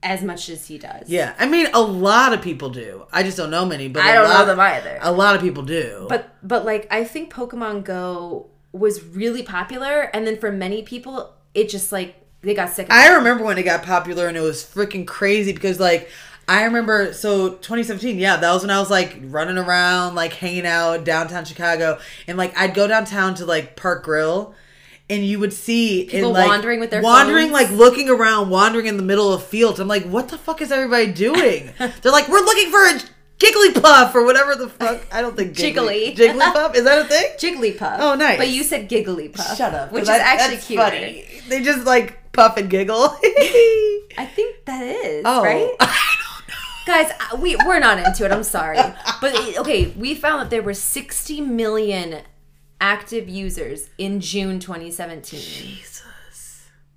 as 0.03 0.21
much 0.21 0.49
as 0.49 0.67
he 0.67 0.77
does. 0.77 1.09
Yeah, 1.09 1.33
I 1.39 1.47
mean, 1.47 1.67
a 1.73 1.81
lot 1.81 2.31
of 2.31 2.43
people 2.43 2.69
do. 2.69 3.05
I 3.11 3.23
just 3.23 3.37
don't 3.37 3.49
know 3.49 3.65
many, 3.65 3.87
but 3.87 4.03
I 4.03 4.13
don't 4.13 4.29
lot, 4.29 4.41
know 4.41 4.45
them 4.45 4.59
either. 4.59 4.99
A 5.01 5.11
lot 5.11 5.35
of 5.35 5.41
people 5.41 5.63
do. 5.63 6.05
But 6.07 6.35
but 6.43 6.63
like 6.63 6.87
I 6.91 7.03
think 7.03 7.33
Pokemon 7.33 7.83
Go 7.83 8.51
was 8.77 9.03
really 9.03 9.43
popular, 9.43 10.09
and 10.13 10.27
then 10.27 10.37
for 10.37 10.51
many 10.51 10.83
people, 10.83 11.33
it 11.53 11.69
just 11.69 11.91
like 11.91 12.15
they 12.41 12.53
got 12.53 12.69
sick. 12.69 12.87
Of 12.87 12.91
I 12.91 13.11
it. 13.11 13.17
remember 13.17 13.43
when 13.43 13.57
it 13.57 13.63
got 13.63 13.83
popular 13.83 14.27
and 14.27 14.37
it 14.37 14.41
was 14.41 14.63
freaking 14.63 15.07
crazy 15.07 15.53
because 15.53 15.79
like 15.79 16.09
I 16.47 16.63
remember 16.65 17.13
so 17.13 17.49
2017, 17.49 18.19
yeah, 18.19 18.37
that 18.37 18.53
was 18.53 18.61
when 18.61 18.69
I 18.69 18.79
was 18.79 18.91
like 18.91 19.17
running 19.23 19.57
around, 19.57 20.15
like 20.15 20.33
hanging 20.33 20.65
out 20.65 21.03
downtown 21.03 21.45
Chicago, 21.45 21.99
and 22.27 22.37
like 22.37 22.55
I'd 22.57 22.73
go 22.73 22.87
downtown 22.87 23.35
to 23.35 23.45
like 23.45 23.75
Park 23.75 24.03
Grill. 24.03 24.53
And 25.07 25.23
you 25.23 25.37
would 25.37 25.53
see 25.53 26.05
People 26.05 26.29
in, 26.29 26.33
like, 26.33 26.47
wandering 26.47 26.79
with 26.79 26.89
their 26.89 27.03
wandering, 27.03 27.51
phones. 27.51 27.69
like 27.69 27.69
looking 27.69 28.09
around, 28.09 28.49
wandering 28.49 28.87
in 28.87 28.97
the 28.97 29.03
middle 29.03 29.31
of 29.31 29.43
fields. 29.43 29.79
I'm 29.79 29.87
like, 29.87 30.03
what 30.05 30.29
the 30.29 30.37
fuck 30.39 30.63
is 30.63 30.71
everybody 30.71 31.11
doing? 31.11 31.69
They're 31.77 32.11
like, 32.11 32.27
we're 32.27 32.39
looking 32.43 32.71
for 32.71 32.83
a 32.87 32.99
Jigglypuff 33.37 34.15
or 34.15 34.23
whatever 34.23 34.55
the 34.55 34.69
fuck. 34.69 35.05
I 35.11 35.21
don't 35.21 35.35
think 35.35 35.53
Jiggly. 35.55 36.15
Jigglypuff 36.15 36.75
is 36.75 36.83
that 36.85 37.05
a 37.05 37.07
thing? 37.07 37.25
Jigglypuff. 37.37 37.97
Oh, 37.99 38.15
nice. 38.15 38.37
But 38.37 38.49
you 38.49 38.63
said 38.63 38.89
Gigglypuff. 38.89 39.57
Shut 39.57 39.73
up, 39.73 39.91
Which 39.91 40.03
is 40.03 40.07
That- 40.07 40.21
actually 40.21 40.55
that's 40.55 40.67
cute. 40.67 40.79
funny. 40.79 41.25
They 41.49 41.61
just 41.61 41.85
like 41.85 42.31
puff 42.31 42.55
and 42.57 42.69
giggle. 42.69 43.17
I 44.17 44.29
think 44.33 44.63
that 44.65 44.83
is 44.83 45.23
oh, 45.25 45.43
right. 45.43 45.69
I 45.79 46.15
don't 46.17 46.47
know. 46.47 46.55
Guys, 46.85 47.11
we 47.41 47.55
we're 47.65 47.79
not 47.79 47.99
into 47.99 48.25
it. 48.25 48.31
I'm 48.31 48.43
sorry, 48.43 48.77
but 49.19 49.35
okay, 49.57 49.87
we 49.97 50.15
found 50.15 50.41
that 50.41 50.49
there 50.49 50.61
were 50.61 50.73
60 50.73 51.41
million 51.41 52.21
active 52.79 53.27
users 53.27 53.89
in 53.97 54.19
June 54.21 54.59
2017, 54.59 55.39
Jesus. 55.39 56.03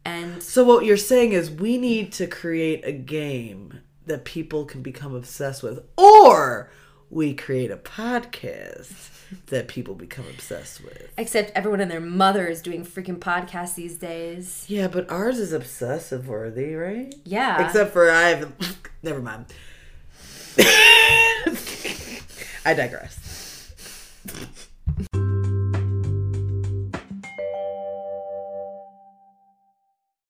and 0.04 0.42
So 0.42 0.62
what 0.64 0.84
you're 0.84 0.96
saying 0.98 1.32
is 1.32 1.50
we 1.50 1.78
need 1.78 2.12
to 2.14 2.26
create 2.26 2.82
a 2.84 2.92
game 2.92 3.80
that 4.08 4.24
people 4.24 4.64
can 4.64 4.82
become 4.82 5.14
obsessed 5.14 5.62
with, 5.62 5.80
or 5.96 6.70
we 7.10 7.34
create 7.34 7.70
a 7.70 7.76
podcast 7.76 9.10
that 9.46 9.68
people 9.68 9.94
become 9.94 10.24
obsessed 10.28 10.82
with. 10.82 11.12
except 11.18 11.52
everyone 11.54 11.80
and 11.80 11.90
their 11.90 12.00
mother 12.00 12.46
is 12.46 12.62
doing 12.62 12.84
freaking 12.84 13.18
podcasts 13.18 13.74
these 13.74 13.96
days. 13.98 14.64
Yeah, 14.68 14.88
but 14.88 15.10
ours 15.10 15.38
is 15.38 15.52
obsessive 15.52 16.28
worthy, 16.28 16.74
right? 16.74 17.14
Yeah, 17.24 17.64
Except 17.64 17.92
for 17.92 18.10
I 18.10 18.28
have. 18.30 18.52
Never 19.02 19.20
mind. 19.20 19.46
I 22.64 22.74
digress. 22.74 23.74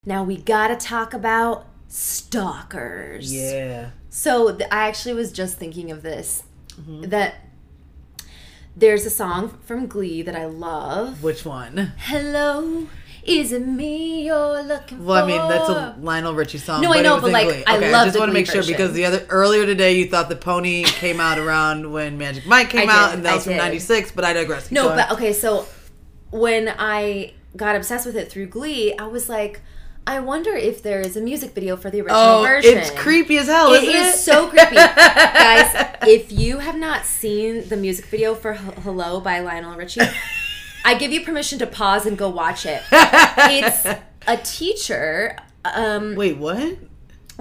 now 0.05 0.25
we 0.25 0.37
gotta 0.37 0.77
talk 0.77 1.13
about 1.13 1.67
stalkers. 1.89 3.33
Yeah. 3.35 3.91
So 4.11 4.55
th- 4.57 4.69
I 4.71 4.89
actually 4.89 5.15
was 5.15 5.33
just 5.33 5.57
thinking 5.59 5.91
of 5.91 6.03
this 6.03 6.45
Mm-hmm. 6.79 7.09
that 7.09 7.35
there's 8.77 9.05
a 9.05 9.11
song 9.11 9.59
from 9.65 9.89
Glee 9.89 10.23
that 10.23 10.37
I 10.37 10.45
love. 10.47 11.25
Which 11.25 11.45
one? 11.45 11.93
Hello, 11.99 12.87
is 13.25 13.51
it 13.51 13.67
me 13.67 14.25
you're 14.25 14.63
looking 14.63 14.99
for? 14.99 15.05
Well, 15.05 15.25
I 15.25 15.27
mean, 15.27 15.49
that's 15.49 15.69
a 15.69 15.97
Lionel 16.01 16.35
Richie 16.35 16.59
song. 16.59 16.83
No, 16.83 16.93
I 16.93 17.03
know, 17.03 17.21
but, 17.21 17.33
like, 17.33 17.49
Glee. 17.49 17.65
I 17.67 17.79
okay, 17.79 17.91
love 17.91 18.03
I 18.03 18.05
just 18.07 18.19
want 18.21 18.29
to 18.29 18.33
make 18.33 18.47
sure 18.47 18.57
version. 18.57 18.75
because 18.75 18.93
the 18.93 19.07
other 19.07 19.27
earlier 19.29 19.67
today 19.67 19.97
you 19.99 20.09
thought 20.09 20.29
the 20.29 20.37
Pony 20.37 20.85
came 20.87 21.19
out 21.19 21.37
around 21.39 21.91
when 21.93 22.17
Magic 22.17 22.47
Mike 22.47 22.71
came 22.71 22.89
out, 22.89 23.13
and 23.13 23.25
that 23.25 23.33
I 23.33 23.35
was 23.35 23.45
from 23.45 23.57
'96. 23.57 24.13
But 24.13 24.25
I 24.25 24.33
digress. 24.35 24.71
No, 24.71 24.91
but 24.91 25.11
okay, 25.11 25.33
so 25.33 25.67
when 26.31 26.73
I 26.79 27.33
got 27.57 27.75
obsessed 27.75 28.07
with 28.07 28.15
it 28.15 28.31
through 28.31 28.47
Glee, 28.47 28.97
I 28.97 29.09
was 29.09 29.29
like, 29.29 29.63
I 30.09 30.21
wonder 30.21 30.55
if 30.55 30.83
there 30.83 31.03
is 31.03 31.19
a 31.19 31.21
music 31.21 31.51
video 31.53 31.77
for 31.77 31.91
the 31.91 32.01
original 32.01 32.19
oh, 32.19 32.43
version. 32.43 32.79
it's 32.79 32.91
creepy 32.93 33.37
as 33.37 33.47
hell, 33.47 33.75
It 33.75 33.83
isn't 33.85 33.95
it? 33.95 34.07
is 34.07 34.25
so 34.25 34.49
creepy. 34.49 34.75
Guys, 34.75 35.87
if 36.03 36.33
you 36.33 36.61
have 36.61 36.77
not 36.77 37.05
seen 37.05 37.69
the 37.69 37.77
music 37.77 38.07
video 38.07 38.35
for 38.35 38.53
H- 38.55 38.61
Hello 38.85 39.21
by 39.21 39.41
Lionel 39.41 39.77
Richie, 39.77 40.01
I 40.83 40.95
give 40.95 41.13
you 41.13 41.23
permission 41.27 41.59
to 41.59 41.67
pause 41.67 42.07
and 42.07 42.17
go 42.17 42.31
watch 42.31 42.65
it. 42.65 42.81
It's 42.91 43.85
a 44.27 44.37
teacher. 44.39 45.37
Um, 45.67 46.15
Wait, 46.15 46.39
what? 46.39 46.79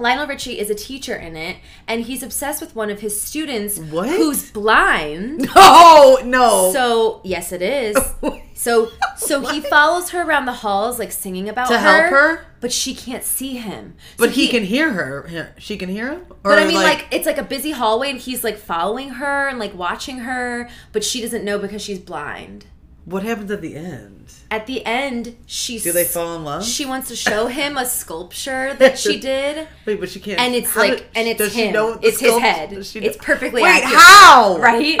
Lionel 0.00 0.26
Richie 0.28 0.58
is 0.60 0.70
a 0.70 0.74
teacher 0.76 1.16
in 1.16 1.34
it, 1.36 1.56
and 1.88 2.02
he's 2.04 2.22
obsessed 2.22 2.60
with 2.60 2.76
one 2.76 2.88
of 2.88 3.00
his 3.00 3.20
students 3.20 3.78
What? 3.78 4.08
who's 4.08 4.50
blind. 4.50 5.48
Oh 5.56 6.20
no! 6.24 6.72
So 6.72 7.20
yes, 7.24 7.52
it 7.52 7.62
is. 7.62 7.96
So 8.54 8.90
so 9.16 9.46
he 9.46 9.60
follows 9.60 10.10
her 10.10 10.22
around 10.22 10.46
the 10.46 10.52
halls, 10.52 10.98
like 10.98 11.12
singing 11.12 11.48
about 11.48 11.68
To 11.68 11.78
her, 11.78 12.00
help 12.00 12.10
her? 12.10 12.46
but 12.60 12.72
she 12.72 12.92
can't 12.92 13.22
see 13.22 13.56
him. 13.56 13.94
but 14.16 14.30
So 14.30 14.34
he, 14.34 14.48
can 14.48 14.64
hear 14.64 14.90
her. 14.94 15.52
She 15.58 15.76
can 15.76 15.88
hear 15.88 16.10
him. 16.10 16.22
Or 16.28 16.36
But 16.42 16.58
I 16.58 16.64
mean, 16.66 16.74
like, 16.74 17.06
it's 17.12 17.24
like 17.24 17.38
a 17.38 17.44
busy 17.44 17.70
hallway, 17.70 18.10
and 18.10 18.18
he's 18.18 18.42
like 18.42 18.58
following 18.58 19.10
her 19.10 19.46
and 19.46 19.60
like 19.60 19.74
watching 19.76 20.18
her, 20.20 20.68
but 20.90 21.04
she 21.04 21.20
doesn't 21.22 21.44
know 21.44 21.60
because 21.60 21.80
she's 21.82 22.00
blind. 22.00 22.66
What 23.08 23.22
happens 23.22 23.50
at 23.50 23.62
the 23.62 23.74
end? 23.76 24.32
At 24.50 24.66
the 24.66 24.84
end, 24.84 25.36
she 25.46 25.78
Do 25.78 25.92
they 25.92 26.04
fall 26.04 26.36
in 26.36 26.44
love? 26.44 26.64
She 26.64 26.84
wants 26.86 27.08
to 27.08 27.16
show 27.16 27.46
him 27.46 27.76
a 27.76 27.84
sculpture 27.86 28.74
that 28.78 28.98
she 28.98 29.18
did, 29.18 29.66
Wait, 29.86 29.98
but 30.00 30.08
she 30.10 30.20
can't. 30.20 30.40
and 30.40 30.54
it's 30.54 30.74
like, 30.76 30.98
did- 30.98 31.06
and 31.14 31.28
it's 31.28 31.38
does 31.38 31.52
she 31.52 31.66
him. 31.66 31.72
know 31.72 31.86
what 31.90 32.02
the 32.02 32.08
it's 32.08 32.20
his 32.20 32.38
head. 32.38 32.84
she 32.86 32.98
It's 33.00 33.16
perfectly 33.16 33.62
Wait, 33.62 33.70
accurate. 33.84 33.94
how? 34.00 34.58
Right? 34.60 34.98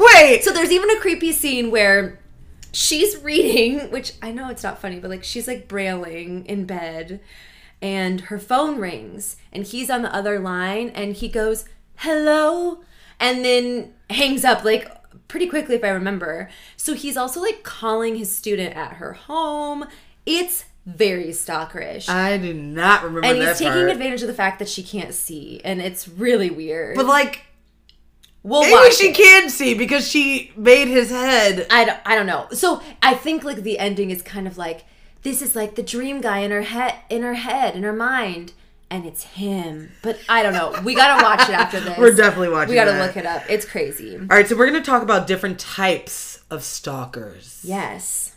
Wait. 0.00 0.44
So 0.44 0.52
there's 0.52 0.70
even 0.72 0.90
a 0.90 1.00
creepy 1.00 1.32
scene 1.32 1.70
where 1.70 2.18
she's 2.72 3.16
reading, 3.22 3.90
which 3.90 4.12
I 4.22 4.32
know 4.32 4.48
it's 4.50 4.62
not 4.62 4.78
funny, 4.80 4.98
but 4.98 5.08
like 5.10 5.24
she's 5.24 5.46
like 5.48 5.68
brailing 5.68 6.44
in 6.46 6.64
bed 6.66 7.20
and 7.82 8.22
her 8.22 8.38
phone 8.38 8.78
rings 8.78 9.36
and 9.52 9.64
he's 9.64 9.88
on 9.90 10.02
the 10.02 10.14
other 10.14 10.38
line 10.38 10.88
and 10.90 11.14
he 11.14 11.28
goes, 11.28 11.64
"Hello?" 11.96 12.80
and 13.20 13.44
then 13.44 13.92
hangs 14.10 14.44
up 14.44 14.64
like 14.64 14.90
pretty 15.28 15.46
quickly 15.46 15.76
if 15.76 15.84
I 15.84 15.88
remember. 15.88 16.48
So 16.76 16.94
he's 16.94 17.16
also 17.16 17.40
like 17.40 17.62
calling 17.62 18.16
his 18.16 18.34
student 18.34 18.76
at 18.76 18.94
her 18.94 19.14
home. 19.14 19.86
It's 20.24 20.64
very 20.86 21.28
stalkerish. 21.28 22.08
I 22.08 22.38
do 22.38 22.54
not 22.54 23.02
remember 23.02 23.26
and 23.26 23.38
he's 23.38 23.58
taking 23.58 23.72
part. 23.72 23.90
advantage 23.90 24.22
of 24.22 24.28
the 24.28 24.34
fact 24.34 24.58
that 24.60 24.68
she 24.68 24.82
can't 24.82 25.12
see 25.12 25.60
and 25.64 25.80
it's 25.80 26.08
really 26.08 26.50
weird. 26.50 26.96
But 26.96 27.06
like, 27.06 27.44
we'll 28.42 28.62
maybe 28.62 28.94
she 28.94 29.08
it. 29.08 29.16
can 29.16 29.50
see 29.50 29.74
because 29.74 30.08
she 30.08 30.52
made 30.56 30.88
his 30.88 31.10
head. 31.10 31.66
I 31.70 31.84
don't, 31.84 32.00
I 32.06 32.14
don't 32.14 32.26
know. 32.26 32.46
So 32.52 32.80
I 33.02 33.14
think 33.14 33.42
like 33.42 33.58
the 33.58 33.78
ending 33.78 34.10
is 34.10 34.22
kind 34.22 34.46
of 34.46 34.56
like 34.56 34.84
this 35.22 35.42
is 35.42 35.56
like 35.56 35.74
the 35.74 35.82
dream 35.82 36.20
guy 36.20 36.38
in 36.38 36.52
her 36.52 36.62
head, 36.62 36.94
in 37.10 37.22
her 37.22 37.34
head, 37.34 37.74
in 37.74 37.82
her 37.82 37.92
mind, 37.92 38.52
and 38.90 39.04
it's 39.04 39.24
him. 39.24 39.90
But 40.02 40.18
I 40.28 40.42
don't 40.42 40.52
know. 40.52 40.74
We 40.84 40.94
gotta 40.94 41.22
watch 41.22 41.48
it 41.48 41.54
after 41.54 41.80
this. 41.80 41.98
We're 41.98 42.14
definitely 42.14 42.50
watching. 42.50 42.70
We 42.70 42.74
gotta 42.74 42.92
that. 42.92 43.06
look 43.06 43.16
it 43.16 43.26
up. 43.26 43.42
It's 43.48 43.64
crazy. 43.64 44.16
All 44.16 44.26
right, 44.26 44.46
so 44.46 44.56
we're 44.56 44.66
gonna 44.66 44.80
talk 44.82 45.02
about 45.02 45.26
different 45.26 45.58
types 45.58 46.42
of 46.50 46.62
stalkers. 46.62 47.60
Yes. 47.64 48.36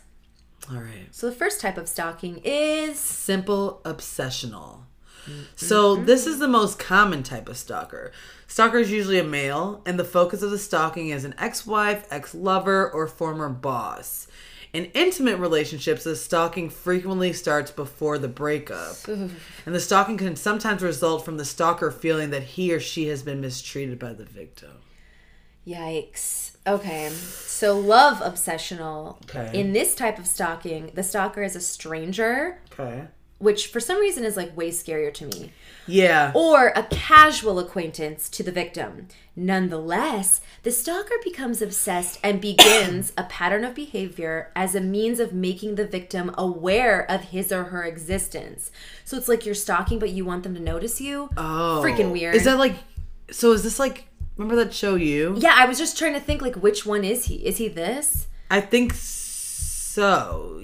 All 0.70 0.80
right. 0.80 1.08
So 1.10 1.28
the 1.28 1.34
first 1.34 1.60
type 1.60 1.76
of 1.76 1.88
stalking 1.88 2.40
is 2.44 2.98
Simple 2.98 3.80
obsessional. 3.84 4.82
Mm-hmm. 5.26 5.42
So 5.56 5.96
this 5.96 6.26
is 6.26 6.38
the 6.38 6.48
most 6.48 6.78
common 6.78 7.22
type 7.22 7.48
of 7.48 7.56
stalker. 7.56 8.12
Stalker 8.46 8.78
is 8.78 8.90
usually 8.90 9.18
a 9.18 9.24
male, 9.24 9.82
and 9.86 9.98
the 9.98 10.04
focus 10.04 10.42
of 10.42 10.50
the 10.50 10.58
stalking 10.58 11.10
is 11.10 11.24
an 11.24 11.34
ex-wife, 11.38 12.06
ex-lover, 12.10 12.90
or 12.90 13.06
former 13.06 13.48
boss. 13.48 14.26
In 14.72 14.84
intimate 14.86 15.38
relationships, 15.38 16.04
the 16.04 16.14
stalking 16.14 16.70
frequently 16.70 17.32
starts 17.32 17.70
before 17.70 18.18
the 18.18 18.28
breakup. 18.28 18.96
And 19.08 19.74
the 19.74 19.80
stalking 19.80 20.16
can 20.16 20.36
sometimes 20.36 20.82
result 20.82 21.24
from 21.24 21.36
the 21.36 21.44
stalker 21.44 21.90
feeling 21.90 22.30
that 22.30 22.42
he 22.42 22.72
or 22.72 22.80
she 22.80 23.08
has 23.08 23.22
been 23.22 23.40
mistreated 23.40 23.98
by 23.98 24.12
the 24.12 24.24
victim. 24.24 24.70
Yikes. 25.66 26.52
Okay. 26.66 27.08
So 27.10 27.78
love 27.78 28.18
obsessional. 28.18 29.22
Okay. 29.24 29.58
In 29.58 29.72
this 29.72 29.94
type 29.94 30.18
of 30.18 30.26
stalking, 30.26 30.90
the 30.94 31.02
stalker 31.02 31.42
is 31.42 31.54
a 31.56 31.60
stranger, 31.60 32.60
Okay. 32.72 33.06
Which 33.40 33.66
for 33.66 33.80
some 33.80 33.98
reason 33.98 34.22
is 34.22 34.36
like 34.36 34.56
way 34.56 34.70
scarier 34.70 35.12
to 35.14 35.26
me. 35.26 35.52
Yeah. 35.86 36.30
or 36.36 36.68
a 36.76 36.84
casual 36.84 37.58
acquaintance 37.58 38.28
to 38.28 38.44
the 38.44 38.52
victim. 38.52 39.08
Nonetheless, 39.34 40.40
the 40.62 40.70
stalker 40.70 41.16
becomes 41.24 41.60
obsessed 41.60 42.20
and 42.22 42.40
begins 42.40 43.12
a 43.18 43.24
pattern 43.24 43.64
of 43.64 43.74
behavior 43.74 44.52
as 44.54 44.76
a 44.76 44.80
means 44.80 45.18
of 45.18 45.32
making 45.32 45.74
the 45.74 45.86
victim 45.86 46.32
aware 46.38 47.10
of 47.10 47.22
his 47.22 47.50
or 47.50 47.64
her 47.64 47.82
existence. 47.82 48.70
So 49.04 49.16
it's 49.16 49.26
like 49.26 49.44
you're 49.44 49.54
stalking, 49.56 49.98
but 49.98 50.10
you 50.10 50.24
want 50.24 50.44
them 50.44 50.54
to 50.54 50.60
notice 50.60 51.00
you. 51.00 51.30
Oh. 51.36 51.82
Freaking 51.84 52.12
weird. 52.12 52.36
Is 52.36 52.44
that 52.44 52.58
like 52.58 52.76
so 53.32 53.52
is 53.52 53.62
this 53.62 53.78
like 53.78 54.06
remember 54.36 54.62
that 54.62 54.72
show 54.72 54.94
you? 54.94 55.34
Yeah, 55.38 55.54
I 55.56 55.66
was 55.66 55.78
just 55.78 55.98
trying 55.98 56.14
to 56.14 56.20
think 56.20 56.42
like 56.42 56.56
which 56.56 56.86
one 56.86 57.04
is 57.04 57.24
he? 57.24 57.36
Is 57.46 57.56
he 57.56 57.68
this? 57.68 58.28
I 58.50 58.60
think 58.60 58.94
so. 58.94 59.19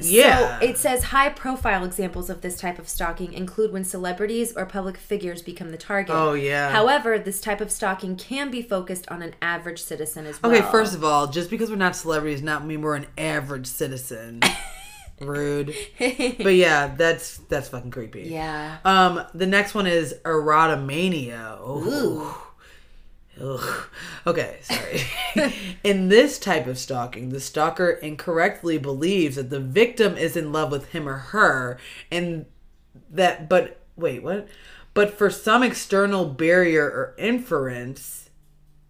Yeah. 0.01 0.59
So 0.59 0.67
it 0.67 0.79
says 0.79 1.05
high 1.05 1.29
profile 1.31 1.85
examples 1.85 2.31
of 2.31 2.41
this 2.41 2.59
type 2.59 2.79
of 2.79 2.89
stalking 2.89 3.33
include 3.33 3.73
when 3.73 3.85
celebrities 3.85 4.53
or 4.57 4.67
public 4.67 4.97
figures 4.97 5.43
become 5.43 5.71
the 5.71 5.77
target. 5.77 6.15
Oh, 6.15 6.35
yeah. 6.35 6.71
However, 6.71 7.19
this 7.19 7.41
type 7.41 7.61
of 7.61 7.71
stalking 7.71 8.17
can 8.17 8.51
be 8.51 8.63
focused 8.63 9.09
on 9.11 9.23
an 9.23 9.35
average 9.41 9.83
citizen 9.83 10.27
as 10.27 10.43
well. 10.43 10.53
Okay, 10.53 10.63
first 10.71 10.95
of 10.95 11.05
all, 11.05 11.27
just 11.27 11.51
because 11.51 11.71
we're 11.71 11.77
not 11.77 11.97
celebrities, 11.97 12.43
not 12.43 12.65
mean 12.65 12.83
we're 12.83 12.97
an 12.97 13.07
average 13.17 13.67
citizen. 13.67 14.41
Rude. 15.21 15.75
But 15.99 16.55
yeah, 16.55 16.95
that's 16.95 17.39
that's 17.49 17.69
fucking 17.69 17.91
creepy. 17.91 18.25
Yeah. 18.25 18.79
Um, 18.85 19.25
the 19.35 19.47
next 19.47 19.75
one 19.75 19.87
is 19.87 20.15
erotomania. 20.25 21.59
Ooh. 21.61 22.35
Ugh. 23.41 23.85
Okay, 24.27 24.59
sorry. 24.63 25.53
in 25.85 26.09
this 26.09 26.39
type 26.39 26.67
of 26.67 26.79
stalking, 26.79 27.29
the 27.29 27.41
stalker 27.41 27.91
incorrectly 27.91 28.79
believes 28.79 29.37
that 29.37 29.51
the 29.51 29.61
victim 29.61 30.17
is 30.17 30.37
in 30.37 30.53
love 30.53 30.73
with 30.73 30.93
him 30.93 31.09
or 31.09 31.17
her, 31.19 31.79
and 32.11 32.47
that, 33.11 33.49
but 33.49 33.81
wait, 33.97 34.23
what? 34.23 34.49
But 34.95 35.13
for 35.13 35.29
some 35.29 35.63
external 35.63 36.25
barrier 36.25 36.85
or 36.85 37.15
inference, 37.19 38.31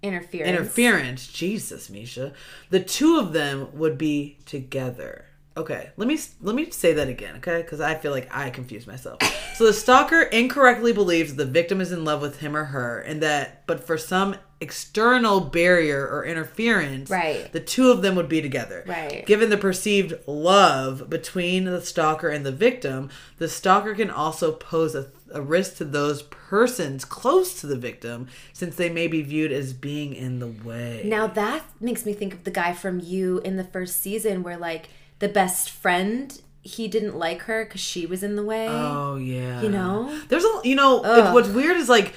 Interference. 0.03 0.49
interference, 0.49 1.27
Jesus, 1.27 1.91
Misha, 1.91 2.33
the 2.71 2.81
two 2.81 3.19
of 3.19 3.33
them 3.33 3.69
would 3.73 3.99
be 3.99 4.39
together. 4.47 5.26
Okay, 5.57 5.91
let 5.97 6.07
me 6.07 6.19
let 6.43 6.55
me 6.55 6.71
say 6.71 6.93
that 6.95 7.09
again, 7.09 7.37
okay? 7.37 7.63
Because 7.63 7.81
I 7.81 7.95
feel 7.95 8.13
like 8.13 8.29
I 8.31 8.51
confused 8.51 8.87
myself. 8.87 9.19
So 9.57 9.65
the 9.65 9.73
stalker 9.73 10.21
incorrectly 10.21 10.93
believes 10.93 11.35
the 11.35 11.47
victim 11.47 11.81
is 11.81 11.93
in 11.93 12.05
love 12.05 12.21
with 12.21 12.41
him 12.41 12.55
or 12.55 12.65
her, 12.65 13.01
and 13.01 13.23
that, 13.23 13.67
but 13.67 13.83
for 13.87 13.97
some 13.97 14.37
external 14.61 15.41
barrier 15.41 16.07
or 16.07 16.25
interference, 16.25 17.11
Right. 17.11 17.51
the 17.53 17.61
two 17.61 17.91
of 17.91 18.03
them 18.03 18.17
would 18.17 18.29
be 18.29 18.43
together. 18.43 18.85
Right. 18.87 19.25
Given 19.27 19.49
the 19.51 19.57
perceived 19.57 20.15
love 20.27 21.09
between 21.11 21.65
the 21.65 21.81
stalker 21.83 22.29
and 22.29 22.45
the 22.45 22.53
victim, 22.53 23.11
the 23.39 23.49
stalker 23.49 23.95
can 23.95 24.11
also 24.11 24.53
pose 24.53 24.95
a, 24.95 25.07
a 25.33 25.41
risk 25.43 25.77
to 25.77 25.85
those 25.85 26.23
persons 26.23 27.05
close 27.05 27.59
to 27.61 27.67
the 27.67 27.77
victim, 27.77 28.29
since 28.53 28.77
they 28.77 28.89
may 28.91 29.09
be 29.09 29.23
viewed 29.23 29.53
as 29.53 29.73
being 29.73 30.15
in 30.15 30.39
the 30.39 30.47
way. 30.49 31.03
Now 31.05 31.27
that 31.29 31.63
makes 31.81 32.05
me 32.05 32.13
think 32.13 32.35
of 32.35 32.45
the 32.45 32.51
guy 32.51 32.73
from 32.75 33.01
You 33.01 33.41
in 33.41 33.57
the 33.57 33.65
first 33.65 34.01
season 34.03 34.43
where 34.43 34.57
like 34.59 34.89
the 35.19 35.29
best 35.29 35.71
friend 35.71 36.41
he 36.63 36.89
didn't 36.89 37.17
like 37.17 37.43
her 37.43 37.65
because 37.65 37.81
she 37.81 38.07
was 38.07 38.23
in 38.23 38.37
the 38.37 38.43
way. 38.43 38.67
Oh 38.69 39.17
yeah. 39.17 39.63
You 39.63 39.69
know? 39.69 40.21
There's 40.29 40.45
a 40.45 40.61
you 40.65 40.75
know 40.75 40.97
what's 41.33 41.49
weird 41.49 41.77
is 41.77 41.89
like 41.89 42.15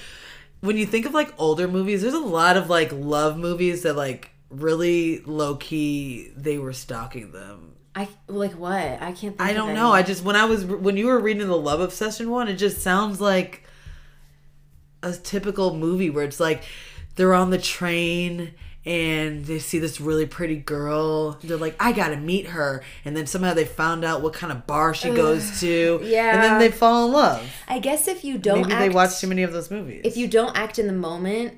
when 0.62 0.76
you 0.76 0.86
think 0.86 1.06
of 1.06 1.14
like 1.14 1.34
older 1.38 1.68
movies, 1.68 2.02
there's 2.02 2.14
a 2.14 2.20
lot 2.20 2.58
of 2.58 2.70
like 2.70 2.92
love 2.92 3.38
movies 3.38 3.84
that 3.84 3.96
like 3.96 4.32
really 4.50 5.20
low 5.22 5.56
key 5.56 6.32
they 6.36 6.58
were 6.58 6.74
stalking 6.74 7.32
them. 7.32 7.76
I 7.96 8.08
like 8.28 8.54
what? 8.54 8.74
I 8.74 9.12
can't. 9.12 9.38
think 9.38 9.42
I 9.42 9.54
don't 9.54 9.74
know. 9.74 9.92
I 9.92 10.04
just 10.04 10.24
when 10.24 10.36
I 10.36 10.46
was 10.46 10.66
when 10.66 10.98
you 10.98 11.08
were 11.08 11.20
reading 11.20 11.48
the 11.48 11.58
love 11.58 11.80
obsession 11.80 12.30
one, 12.30 12.48
it 12.48 12.56
just 12.56 12.82
sounds 12.82 13.22
like 13.22 13.64
a 15.04 15.14
typical 15.14 15.76
movie 15.76 16.10
where 16.10 16.24
it's 16.24 16.40
like 16.40 16.64
they're 17.16 17.34
on 17.34 17.50
the 17.50 17.58
train 17.58 18.54
and 18.90 19.46
they 19.46 19.60
see 19.60 19.78
this 19.78 20.02
really 20.02 20.26
pretty 20.26 20.56
girl. 20.56 21.38
They're 21.44 21.58
like, 21.58 21.76
I 21.80 21.92
gotta 21.92 22.18
meet 22.18 22.48
her, 22.48 22.84
and 23.06 23.16
then 23.16 23.28
somehow 23.28 23.54
they 23.54 23.66
found 23.66 24.04
out 24.04 24.22
what 24.24 24.34
kind 24.34 24.52
of 24.52 24.66
bar 24.66 24.96
she 24.96 25.12
goes 25.12 25.60
to. 25.60 26.00
Yeah. 26.04 26.34
and 26.34 26.44
then 26.44 26.60
they 26.60 26.72
fall 26.72 27.06
in 27.06 27.14
love. 27.14 27.48
I 27.68 27.78
guess 27.80 28.08
if 28.08 28.24
you 28.24 28.38
don't 28.40 28.62
Maybe 28.62 28.74
act, 28.74 28.82
they 28.82 28.90
watch 28.90 29.20
too 29.20 29.28
many 29.28 29.44
of 29.44 29.54
those 29.54 29.70
movies. 29.70 30.02
if 30.04 30.18
you 30.18 30.28
don't 30.28 30.58
act 30.58 30.80
in 30.80 30.88
the 30.88 30.94
moment 30.94 31.54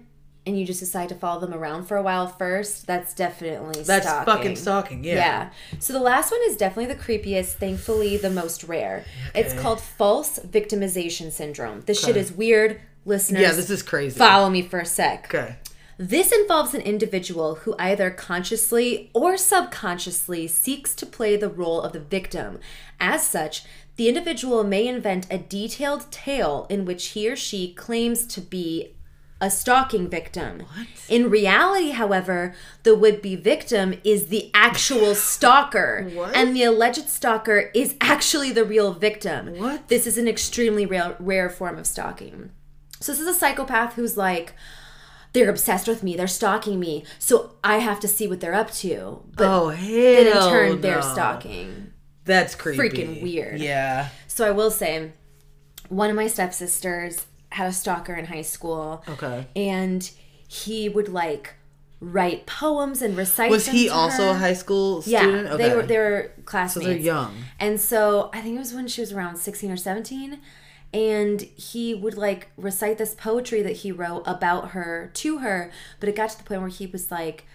and 0.46 0.60
you 0.60 0.66
just 0.66 0.80
decide 0.80 1.08
to 1.08 1.16
follow 1.16 1.40
them 1.40 1.54
around 1.54 1.86
for 1.86 1.96
a 1.98 2.02
while 2.02 2.28
first, 2.28 2.86
that's 2.88 3.14
definitely 3.14 3.84
that's 3.84 4.06
stalking. 4.08 4.34
fucking 4.34 4.56
stalking. 4.58 5.04
Yeah. 5.06 5.16
Yeah. 5.16 5.50
So 5.80 5.94
the 5.94 6.00
last 6.00 6.32
one 6.32 6.42
is 6.48 6.58
definitely 6.58 6.94
the 6.94 7.00
creepiest, 7.00 7.54
thankfully 7.54 8.18
the 8.18 8.30
most 8.32 8.64
rare. 8.66 9.06
It's 9.34 9.54
called 9.54 9.80
false 9.80 10.40
victimization 10.40 11.32
syndrome. 11.32 11.82
This 11.82 12.04
shit 12.04 12.18
is 12.18 12.32
weird. 12.32 12.82
Listeners, 13.04 13.42
Yeah, 13.42 13.52
this 13.54 13.70
is 13.72 13.82
crazy. 13.82 14.18
follow 14.20 14.48
me 14.50 14.62
for 14.62 14.80
a 14.80 14.86
sec. 14.86 15.26
Okay. 15.34 15.56
This 16.02 16.32
involves 16.32 16.74
an 16.74 16.82
individual 16.82 17.56
who 17.58 17.76
either 17.78 18.10
consciously 18.10 19.12
or 19.14 19.38
subconsciously 19.38 20.48
seeks 20.48 20.96
to 20.96 21.06
play 21.06 21.36
the 21.36 21.48
role 21.48 21.80
of 21.80 21.94
the 21.94 22.00
victim. 22.00 22.58
As 23.00 23.28
such, 23.28 23.66
the 23.98 24.10
individual 24.10 24.64
may 24.64 24.88
invent 24.88 25.28
a 25.30 25.38
detailed 25.38 26.12
tale 26.12 26.66
in 26.72 26.86
which 26.86 27.10
he 27.10 27.30
or 27.30 27.36
she 27.36 27.72
claims 27.76 28.26
to 28.28 28.42
be 28.42 28.96
a 29.40 29.52
stalking 29.52 30.10
victim. 30.10 30.64
In 31.08 31.30
reality, 31.30 31.92
however, 31.92 32.56
the 32.82 32.96
would 32.96 33.22
be 33.22 33.36
victim 33.36 33.94
is 34.04 34.28
the 34.28 34.50
actual 34.56 35.14
stalker, 35.34 36.10
What? 36.16 36.36
and 36.36 36.56
the 36.56 36.64
alleged 36.64 37.10
stalker 37.10 37.70
is 37.76 37.96
actually 38.02 38.52
the 38.52 38.66
real 38.66 38.92
victim. 38.94 39.56
What? 39.60 39.88
This 39.88 40.08
is 40.08 40.18
an 40.18 40.28
extremely 40.28 40.88
rare, 40.88 41.16
rare 41.20 41.50
form 41.52 41.78
of 41.78 41.86
stalking. 41.86 42.50
So, 43.00 43.12
this 43.12 43.22
is 43.22 43.28
a 43.28 43.34
psychopath 43.36 43.94
who's 43.94 44.18
like, 44.18 44.54
they're 45.34 45.50
obsessed 45.50 45.88
with 45.88 46.04
me, 46.04 46.16
they're 46.16 46.28
stalking 46.28 46.80
me, 46.80 47.06
so 47.20 47.56
I 47.64 47.78
have 47.78 48.00
to 48.02 48.08
see 48.08 48.28
what 48.28 48.40
they're 48.40 48.54
up 48.54 48.72
to. 48.72 49.24
But 49.36 49.48
oh 49.48 49.70
hell. 49.70 49.90
then 49.90 50.28
in 50.28 50.34
turn, 50.34 50.82
they're 50.82 51.02
stalking. 51.02 51.92
That's 52.26 52.56
creepy. 52.56 52.78
Freaking 52.78 53.22
weird. 53.22 53.60
Yeah. 53.60 54.10
So, 54.28 54.46
I 54.48 54.52
will 54.52 54.72
say, 54.72 55.12
one 55.90 56.10
of 56.10 56.16
my 56.16 56.28
stepsisters 56.28 57.26
had 57.50 57.68
a 57.68 57.74
stalker 57.74 58.14
in 58.14 58.26
high 58.26 58.44
school. 58.44 59.04
Okay. 59.08 59.48
And 59.56 60.10
he 60.48 60.88
would 60.88 61.10
like 61.10 61.56
write 62.00 62.46
poems 62.46 63.02
and 63.02 63.18
recite. 63.18 63.50
Was 63.50 63.68
he 63.68 63.90
also 63.90 64.26
her. 64.26 64.30
a 64.32 64.34
high 64.36 64.54
school 64.54 65.02
student? 65.02 65.24
Yeah, 65.24 65.54
student? 65.54 65.58
they 65.58 65.76
were 65.76 65.84
they 65.84 65.98
were 65.98 66.32
so 66.36 66.42
classmates. 66.44 66.88
they're 66.88 66.98
young. 66.98 67.36
And 67.60 67.80
so 67.80 68.30
I 68.34 68.42
think 68.42 68.56
it 68.56 68.60
was 68.60 68.74
when 68.74 68.88
she 68.88 69.02
was 69.02 69.12
around 69.12 69.38
16 69.38 69.72
or 69.72 69.78
17. 69.78 70.40
And 70.94 71.42
he 71.42 71.94
would 71.96 72.18
like 72.18 72.50
recite 72.58 72.98
this 72.98 73.14
poetry 73.16 73.62
that 73.62 73.78
he 73.78 73.92
wrote 73.92 74.24
about 74.26 74.70
her 74.72 75.10
to 75.16 75.38
her. 75.40 75.72
But 76.00 76.10
it 76.10 76.16
got 76.16 76.32
to 76.32 76.38
the 76.38 76.44
point 76.44 76.62
where 76.62 76.70
he 76.70 76.86
was 76.86 77.10
like, 77.12 77.46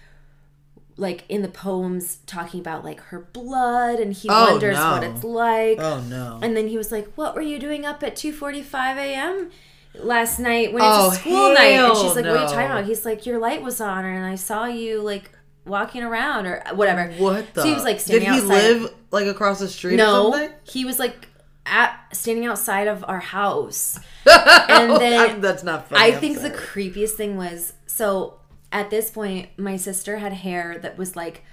like 0.99 1.23
in 1.29 1.43
the 1.43 1.47
poems 1.47 2.17
talking 2.25 2.59
about 2.59 2.83
like 2.83 2.99
her 2.99 3.19
blood 3.19 3.99
and 3.99 4.13
he 4.13 4.27
Oh, 4.31 4.51
wonders 4.53 4.75
what 4.77 5.03
it's 5.03 5.23
like. 5.23 5.77
Oh 5.79 6.01
no. 6.01 6.39
And 6.41 6.57
then 6.57 6.67
he 6.67 6.77
was 6.77 6.91
like, 6.91 7.13
"What 7.13 7.35
were 7.35 7.41
you 7.43 7.59
doing 7.59 7.85
up 7.85 8.01
at 8.01 8.15
2:45 8.15 8.97
a.m. 8.97 9.51
last 9.93 10.39
night 10.39 10.73
when 10.73 10.81
Oh, 10.83 11.09
it's 11.09 11.17
a 11.17 11.19
oh, 11.19 11.21
school 11.21 11.53
night?" 11.53 11.73
And 11.73 11.95
she's 11.97 12.15
like, 12.15 12.25
"What 12.25 12.37
are 12.37 12.41
you 12.41 12.47
talking 12.49 12.65
about?" 12.71 12.85
He's 12.85 13.05
like, 13.05 13.27
"Your 13.27 13.37
light 13.37 13.61
was 13.61 13.79
on, 13.79 14.05
and 14.05 14.25
I 14.25 14.33
saw 14.33 14.65
you 14.65 15.01
like 15.01 15.29
walking 15.65 16.01
around 16.01 16.47
or 16.47 16.63
whatever." 16.73 17.11
what 17.19 17.53
the? 17.53 17.61
So 17.61 17.67
he 17.67 17.73
was 17.75 17.83
like 17.83 18.03
Did 18.03 18.23
he 18.23 18.29
outside. 18.29 18.47
live 18.47 18.93
like 19.11 19.27
across 19.27 19.59
the 19.59 19.67
street 19.67 19.93
or 19.93 19.97
No, 19.97 20.49
he 20.63 20.83
was 20.83 20.97
like 20.97 21.26
at 21.67 21.99
standing 22.15 22.45
outside 22.45 22.87
of 22.87 23.03
our 23.07 23.19
house. 23.19 23.99
And 24.25 24.91
then 25.01 25.19
I'm- 25.19 25.41
that's 25.41 25.63
not 25.63 25.87
funny. 25.89 26.01
I 26.01 26.15
I'm 26.15 26.19
think 26.19 26.41
the 26.41 26.49
creepiest 26.51 27.11
thing 27.11 27.37
was 27.37 27.73
so 27.85 28.39
at 28.71 28.89
this 28.89 29.09
point, 29.09 29.49
my 29.57 29.77
sister 29.77 30.17
had 30.17 30.33
hair 30.33 30.77
that 30.81 30.97
was 30.97 31.15
like 31.15 31.43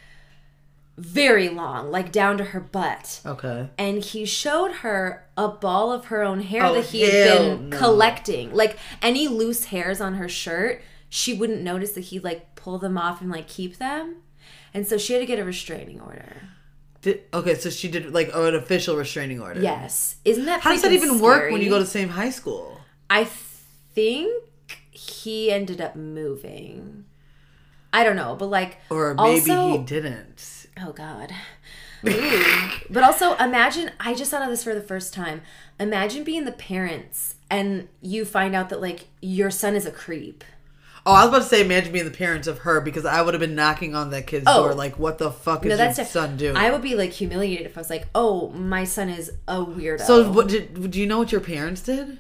very 0.97 1.49
long, 1.49 1.91
like 1.91 2.13
down 2.13 2.39
to 2.39 2.45
her 2.45 2.61
butt. 2.61 3.21
Okay. 3.27 3.69
And 3.79 4.03
he 4.03 4.25
showed 4.25 4.73
her 4.77 5.27
a 5.37 5.49
ball 5.49 5.93
of 5.93 6.07
her 6.07 6.23
own 6.23 6.41
hair 6.41 6.65
Oh, 6.67 6.75
that 6.75 6.87
he 6.87 7.03
had 7.03 7.39
been 7.39 7.71
no. 7.71 7.77
collecting. 7.79 8.55
Like 8.55 8.79
any 9.03 9.27
loose 9.29 9.67
hairs 9.67 10.01
on 10.01 10.15
her 10.15 10.29
shirt, 10.29 10.83
she 11.09 11.35
wouldn't 11.35 11.63
notice 11.63 11.93
that 11.93 12.03
he'd 12.03 12.25
like 12.25 12.55
pull 12.55 12.79
them 12.79 12.97
off 12.99 13.21
and 13.21 13.31
like 13.31 13.49
keep 13.49 13.79
them. 13.79 14.17
And 14.73 14.87
so 14.87 14.99
she 14.99 15.13
had 15.13 15.21
to 15.21 15.27
get 15.27 15.39
a 15.39 15.45
restraining 15.45 16.01
order. 16.01 16.43
Did, 17.05 17.21
okay, 17.35 17.55
so 17.55 17.69
she 17.69 17.89
did 17.89 18.15
like 18.15 18.31
an 18.33 18.55
official 18.55 18.97
restraining 18.97 19.39
order. 19.39 19.61
Yes. 19.61 20.17
Isn't 20.25 20.47
that 20.47 20.63
How 20.63 20.71
does 20.71 20.81
that 20.81 20.93
even 20.93 21.21
work 21.21 21.53
when 21.53 21.61
you 21.61 21.69
go 21.69 21.77
to 21.77 21.85
the 21.85 21.91
same 21.91 22.09
high 22.09 22.31
school? 22.31 22.81
I 23.11 23.25
think 23.25 24.33
he 24.91 25.53
ended 25.53 25.83
up 25.83 25.97
moving. 25.97 27.05
I 27.93 28.05
don't 28.05 28.17
know, 28.17 28.37
but 28.37 28.47
like 28.47 28.79
Or 28.89 29.15
maybe 29.15 29.51
also, 29.51 29.73
he 29.73 29.85
didn't. 29.85 30.67
Oh 30.81 30.93
God. 30.93 31.31
But 32.03 33.03
also 33.03 33.35
imagine 33.37 33.91
I 34.01 34.15
just 34.15 34.31
thought 34.31 34.41
of 34.41 34.49
this 34.49 34.65
for 34.65 34.75
the 34.75 34.81
first 34.81 35.13
time. 35.13 35.43
Imagine 35.79 36.25
being 36.25 36.47
the 36.47 36.53
parents 36.53 37.35
and 37.51 37.89
you 38.01 38.25
find 38.25 38.55
out 38.55 38.71
that 38.71 38.81
like 38.81 39.09
your 39.21 39.51
son 39.51 39.77
is 39.77 39.85
a 39.85 39.93
creep. 39.93 40.43
Oh, 41.07 41.13
I 41.13 41.21
was 41.25 41.29
about 41.29 41.43
to 41.43 41.49
say, 41.49 41.61
imagine 41.63 41.93
being 41.93 42.07
the 42.07 42.11
parents 42.11 42.49
of 42.49 42.59
her 42.61 42.81
because 42.81 43.05
I 43.05 43.21
would 43.21 43.35
have 43.35 43.41
been 43.41 43.55
knocking 43.55 43.95
on 43.95 44.11
that 44.11 44.27
kid's 44.27 44.45
Oh. 44.49 44.65
door, 44.65 44.75
like, 44.75 44.99
"What 44.99 45.19
the 45.19 45.31
fuck 45.31 45.65
is 45.67 45.69
No, 45.71 45.77
that's 45.77 45.99
your 45.99 46.07
son 46.07 46.37
doing?" 46.39 46.57
I 46.57 46.71
would 46.71 46.81
be 46.83 46.95
like 46.95 47.13
humiliated 47.13 47.67
if 47.67 47.77
I 47.77 47.81
was 47.81 47.91
like, 47.91 48.07
"Oh, 48.15 48.49
my 48.51 48.85
son 48.85 49.09
is 49.11 49.31
a 49.47 49.57
weirdo." 49.57 50.01
so, 50.07 50.31
what 50.31 50.49
did? 50.49 50.91
Do 50.91 50.99
you 50.99 51.07
know 51.07 51.19
what 51.19 51.31
your 51.31 51.43
parents 51.43 51.83
did? 51.83 52.19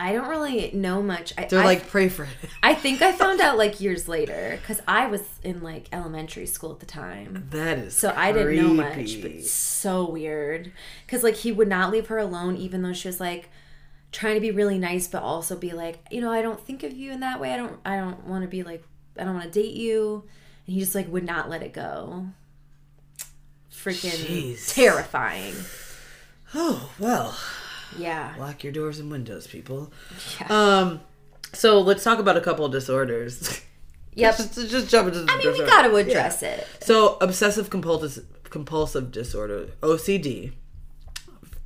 I 0.00 0.12
don't 0.12 0.28
really 0.28 0.70
know 0.74 1.02
much. 1.02 1.32
I, 1.36 1.44
They're 1.46 1.60
I, 1.60 1.64
like, 1.64 1.88
"Pray 1.88 2.08
for 2.08 2.22
it. 2.24 2.30
I 2.62 2.72
think 2.74 3.02
I 3.02 3.10
found 3.12 3.40
out 3.40 3.58
like 3.64 3.80
years 3.80 4.06
later 4.08 4.56
because 4.60 4.80
I 4.86 5.06
was 5.06 5.22
in 5.42 5.60
like 5.62 5.88
elementary 5.92 6.46
school 6.46 6.70
at 6.72 6.78
the 6.80 6.86
time. 6.86 7.46
That 7.50 7.78
is 7.78 7.96
So 7.96 8.12
I 8.16 8.30
didn't 8.32 8.56
know 8.56 8.74
much, 8.74 8.92
creepy. 8.94 9.22
but 9.38 9.44
so 9.44 10.08
weird. 10.08 10.70
Because 11.06 11.22
like 11.24 11.34
he 11.34 11.50
would 11.50 11.66
not 11.68 11.90
leave 11.90 12.06
her 12.08 12.18
alone, 12.18 12.56
even 12.56 12.82
though 12.82 12.92
she 12.92 13.08
was 13.08 13.18
like 13.20 13.48
trying 14.12 14.34
to 14.34 14.40
be 14.40 14.50
really 14.50 14.78
nice, 14.78 15.06
but 15.06 15.22
also 15.22 15.56
be 15.56 15.72
like, 15.72 15.98
you 16.10 16.20
know, 16.20 16.30
I 16.32 16.42
don't 16.42 16.60
think 16.64 16.82
of 16.82 16.92
you 16.92 17.12
in 17.12 17.20
that 17.20 17.40
way. 17.40 17.52
I 17.52 17.56
don't, 17.56 17.78
I 17.84 17.96
don't 17.96 18.26
want 18.26 18.42
to 18.42 18.48
be 18.48 18.62
like, 18.62 18.82
I 19.18 19.24
don't 19.24 19.34
want 19.34 19.52
to 19.52 19.62
date 19.62 19.74
you. 19.74 20.24
And 20.66 20.74
he 20.74 20.80
just 20.80 20.94
like 20.94 21.08
would 21.08 21.24
not 21.24 21.48
let 21.50 21.62
it 21.62 21.72
go. 21.72 22.26
Freaking 23.72 24.10
Jeez. 24.54 24.74
terrifying. 24.74 25.54
Oh 26.54 26.90
well, 26.98 27.36
Yeah. 27.98 28.34
lock 28.38 28.64
your 28.64 28.72
doors 28.72 28.98
and 28.98 29.10
windows, 29.10 29.46
people. 29.46 29.92
Yeah. 30.40 30.46
Um, 30.50 31.00
so 31.52 31.80
let's 31.80 32.02
talk 32.02 32.18
about 32.18 32.36
a 32.36 32.40
couple 32.40 32.64
of 32.64 32.72
disorders. 32.72 33.60
Yep. 34.14 34.36
just, 34.36 34.54
just 34.68 34.90
jump 34.90 35.06
into. 35.06 35.20
The 35.20 35.30
I 35.32 35.36
mean, 35.36 35.52
we 35.52 35.58
got 35.64 35.82
to 35.82 35.90
Yeah. 35.92 35.98
address 35.98 36.42
it. 36.42 36.66
So 36.80 37.18
obsessive 37.20 37.70
compulsive 37.70 38.24
compulsive 38.50 39.12
disorder 39.12 39.68
(OCD), 39.80 40.54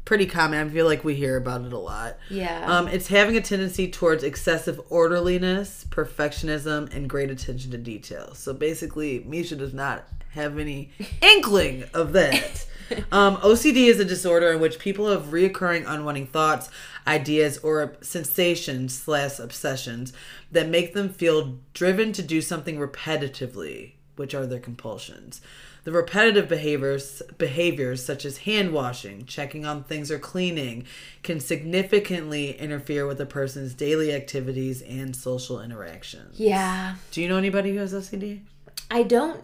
pretty 0.05 0.27
common. 0.27 0.67
I 0.67 0.71
feel 0.71 0.87
like 0.87 1.05
we 1.05 1.15
hear 1.15 1.37
about 1.37 1.65
it 1.65 1.73
a 1.73 1.79
lot. 1.79 2.19
Yeah. 2.29 2.65
Um, 2.67 2.89
it's 2.89 3.09
having 3.09 3.37
a 3.37 3.41
tendency 3.41 3.91
towards 3.91 4.25
excessive 4.25 4.81
orderliness, 4.91 5.87
perfectionism, 5.91 6.93
and 6.95 7.09
great 7.09 7.31
attention 7.31 7.71
to 7.71 7.79
detail. 7.79 8.35
So 8.35 8.53
basically, 8.53 9.25
Misha 9.27 9.57
does 9.57 9.73
not 9.75 10.09
have 10.31 10.59
any 10.59 10.91
inkling 11.23 11.85
of 11.95 12.13
that. 12.13 12.67
Um, 13.11 13.37
OCD 13.39 13.87
is 13.87 14.01
a 14.01 14.05
disorder 14.05 14.53
in 14.53 14.61
which 14.61 14.79
people 14.79 15.11
have 15.11 15.27
reoccurring 15.27 15.85
unwanting 15.85 16.29
thoughts, 16.29 16.69
ideas, 17.07 17.59
or 17.59 17.97
sensations 18.03 18.99
slash 18.99 19.39
obsessions 19.39 20.13
that 20.51 20.69
make 20.69 20.93
them 20.93 21.09
feel 21.09 21.59
driven 21.73 22.13
to 22.13 22.23
do 22.23 22.43
something 22.43 22.77
repetitively, 22.79 23.93
which 24.17 24.35
are 24.35 24.47
their 24.47 24.61
compulsions. 24.61 25.41
The 25.85 25.91
repetitive 25.93 26.49
behaviors 26.49 27.23
behaviors 27.39 28.05
such 28.05 28.25
as 28.25 28.39
hand 28.39 28.73
washing, 28.73 29.27
checking 29.27 29.67
on 29.67 29.83
things 29.83 30.11
or 30.13 30.19
cleaning 30.21 30.85
can 31.25 31.41
significantly 31.41 32.53
interfere 32.59 33.07
with 33.07 33.21
a 33.21 33.27
person's 33.27 33.75
daily 33.75 34.13
activities 34.13 34.81
and 34.83 35.15
social 35.17 35.61
interactions. 35.61 36.39
yeah. 36.39 36.95
Do 37.11 37.21
you 37.21 37.29
know 37.29 37.37
anybody 37.37 37.73
who 37.73 37.79
has 37.79 37.93
OCD? 37.93 38.43
I 38.91 39.03
don't. 39.03 39.43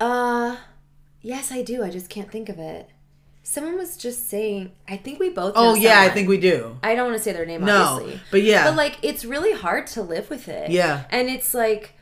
Uh, 0.00 0.56
yes, 1.20 1.50
I 1.50 1.62
do. 1.62 1.82
I 1.82 1.90
just 1.90 2.08
can't 2.08 2.30
think 2.30 2.48
of 2.48 2.58
it. 2.60 2.88
Someone 3.42 3.76
was 3.76 3.96
just 3.96 4.28
saying. 4.28 4.72
I 4.88 4.96
think 4.96 5.18
we 5.18 5.30
both. 5.30 5.54
Oh 5.56 5.74
yeah, 5.74 6.00
I 6.00 6.08
think 6.10 6.28
we 6.28 6.38
do. 6.38 6.78
I 6.82 6.94
don't 6.94 7.06
want 7.08 7.16
to 7.18 7.22
say 7.22 7.32
their 7.32 7.46
name, 7.46 7.64
No, 7.64 7.76
obviously. 7.76 8.20
but 8.30 8.42
yeah. 8.42 8.64
But 8.68 8.76
like, 8.76 8.98
it's 9.02 9.24
really 9.24 9.52
hard 9.52 9.86
to 9.88 10.02
live 10.02 10.30
with 10.30 10.48
it. 10.48 10.70
Yeah. 10.70 11.04
And 11.10 11.28
it's 11.28 11.54
like, 11.54 11.94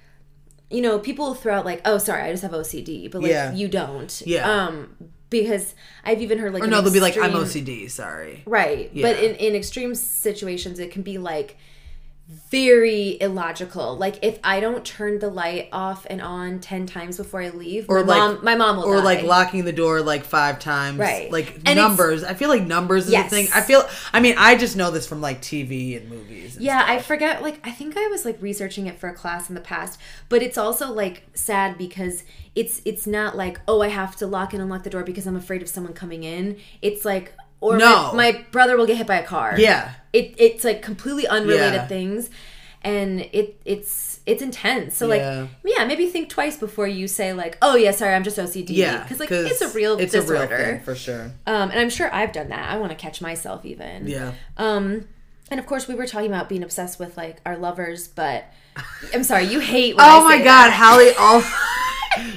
you 0.71 0.81
know, 0.81 0.99
people 0.99 1.35
throw 1.35 1.55
out 1.55 1.65
like, 1.65 1.81
"Oh, 1.85 1.99
sorry, 1.99 2.23
I 2.23 2.31
just 2.31 2.43
have 2.43 2.53
OCD," 2.53 3.11
but 3.11 3.23
like, 3.23 3.31
Yeah. 3.31 3.53
you 3.53 3.69
don't. 3.69 4.23
Yeah. 4.27 4.51
Um, 4.67 4.97
because 5.31 5.75
I've 6.05 6.23
even 6.23 6.39
heard 6.39 6.53
like, 6.55 6.63
Or 6.63 6.67
no, 6.67 6.81
they'll 6.81 6.93
be 6.93 7.01
like, 7.01 7.17
"I'm 7.17 7.33
OCD." 7.33 7.91
Sorry. 7.91 8.43
Right. 8.47 8.91
Yeah. 8.93 9.03
But 9.03 9.23
in 9.23 9.35
in 9.37 9.55
extreme 9.55 9.95
situations, 9.95 10.79
it 10.79 10.91
can 10.91 11.03
be 11.03 11.19
like 11.19 11.57
very 12.29 13.19
illogical. 13.21 13.97
Like 13.97 14.19
if 14.23 14.39
I 14.43 14.61
don't 14.61 14.85
turn 14.85 15.19
the 15.19 15.29
light 15.29 15.69
off 15.73 16.07
and 16.09 16.23
on 16.23 16.59
ten 16.61 16.87
times 16.87 17.17
before 17.19 17.43
I 17.43 17.51
leave, 17.51 17.87
Or 17.89 18.03
my 18.03 18.07
like- 18.07 18.19
mom, 18.19 18.45
my 18.45 18.55
mom 18.55 18.77
will 18.77 18.85
Or 18.85 18.97
die. 18.97 19.03
like 19.03 19.23
locking 19.25 19.65
the 19.65 19.73
door 19.73 20.01
like 20.01 20.25
five 20.25 20.59
times. 20.59 20.99
Right. 20.99 21.31
Like 21.31 21.61
And 21.67 21.77
numbers. 21.77 22.25
I 22.25 22.35
feel 22.35 22.49
like 22.49 22.67
numbers 22.67 23.07
is 23.07 23.13
Yes. 23.13 23.27
a 23.27 23.35
thing. 23.35 23.49
I 23.55 23.61
feel. 23.61 23.87
I 24.13 24.21
mean, 24.21 24.37
I 24.39 24.57
just 24.57 24.77
know 24.77 24.91
this 24.91 25.07
from 25.07 25.21
like 25.21 25.43
TV 25.43 25.97
and 25.99 26.09
movies. 26.09 26.57
and 26.57 26.65
Yeah, 26.65 26.79
stuff. 26.79 26.91
I 26.91 26.99
forget. 27.01 27.43
Like, 27.43 27.61
I 27.67 27.71
think 27.71 27.97
I 27.97 28.07
was 28.09 28.25
like 28.25 28.39
researching 28.41 28.87
it 28.87 28.99
for 28.99 29.09
a 29.09 29.15
class 29.15 29.49
in 29.51 29.55
the 29.55 29.61
past, 29.61 30.01
but 30.31 30.43
it's 30.43 30.57
also 30.57 30.91
like 30.93 31.25
sad 31.35 31.77
because 31.77 32.25
it's 32.55 32.81
it's 32.85 33.07
not 33.07 33.37
like 33.37 33.61
oh 33.67 33.83
I 33.83 33.89
have 33.89 34.15
to 34.17 34.27
lock 34.27 34.53
and 34.55 34.63
unlock 34.63 34.85
the 34.85 34.91
door 34.91 35.03
because 35.03 35.27
I'm 35.27 35.37
afraid 35.37 35.61
of 35.61 35.69
someone 35.69 35.93
coming 35.93 36.25
in. 36.25 36.57
It's 36.81 37.05
like 37.05 37.35
or 37.73 37.77
No. 37.79 38.13
my, 38.13 38.33
my 38.33 38.45
brother 38.51 38.77
will 38.77 38.87
get 38.87 38.97
hit 38.97 39.07
by 39.07 39.17
a 39.19 39.25
car. 39.27 39.55
Yeah. 39.59 39.93
it 40.13 40.35
it's 40.39 40.65
like 40.65 40.83
completely 40.83 41.27
unrelated 41.27 41.75
Yeah. 41.75 41.87
things, 41.87 42.31
and 42.83 43.21
it 43.33 43.61
it's 43.65 44.21
it's 44.27 44.43
intense. 44.43 44.97
So 44.97 45.13
Yeah. 45.13 45.41
like 45.41 45.49
yeah, 45.65 45.85
maybe 45.85 46.07
think 46.09 46.29
twice 46.29 46.57
before 46.57 46.87
you 46.87 47.09
say 47.09 47.33
like 47.33 47.57
oh 47.63 47.75
yeah 47.77 47.91
sorry 47.91 48.15
I'm 48.15 48.25
just 48.25 48.39
OCD. 48.39 48.71
Yeah. 48.71 49.03
because 49.03 49.19
like 49.21 49.31
it's 49.31 49.61
a 49.63 49.69
real 49.71 49.99
It's 49.99 50.13
disorder. 50.13 50.55
a 50.55 50.59
real 50.59 50.67
thing 50.77 50.81
for 50.85 50.95
sure. 50.95 51.25
Um, 51.47 51.71
and 51.71 51.79
I'm 51.81 51.91
sure 51.91 52.09
I've 52.15 52.33
done 52.33 52.49
that. 52.49 52.71
I 52.73 52.77
want 52.77 52.91
to 52.93 52.97
catch 52.97 53.21
myself 53.21 53.65
even. 53.65 54.07
Yeah. 54.07 54.33
Um, 54.57 55.09
and 55.51 55.61
of 55.61 55.67
course, 55.67 55.87
we 55.89 55.95
were 55.95 56.07
talking 56.07 56.29
about 56.29 56.49
being 56.49 56.63
obsessed 56.63 56.99
with 56.99 57.17
like 57.17 57.37
our 57.45 57.57
lovers, 57.57 58.09
but 58.09 58.45
I'm 59.13 59.25
sorry, 59.25 59.45
you 59.45 59.61
hate. 59.61 59.95
When 59.97 60.05
Oh 60.09 60.25
my 60.25 60.39
god, 60.39 60.69
that. 60.71 60.73
Hallie! 60.73 61.13
Oh, 61.19 61.43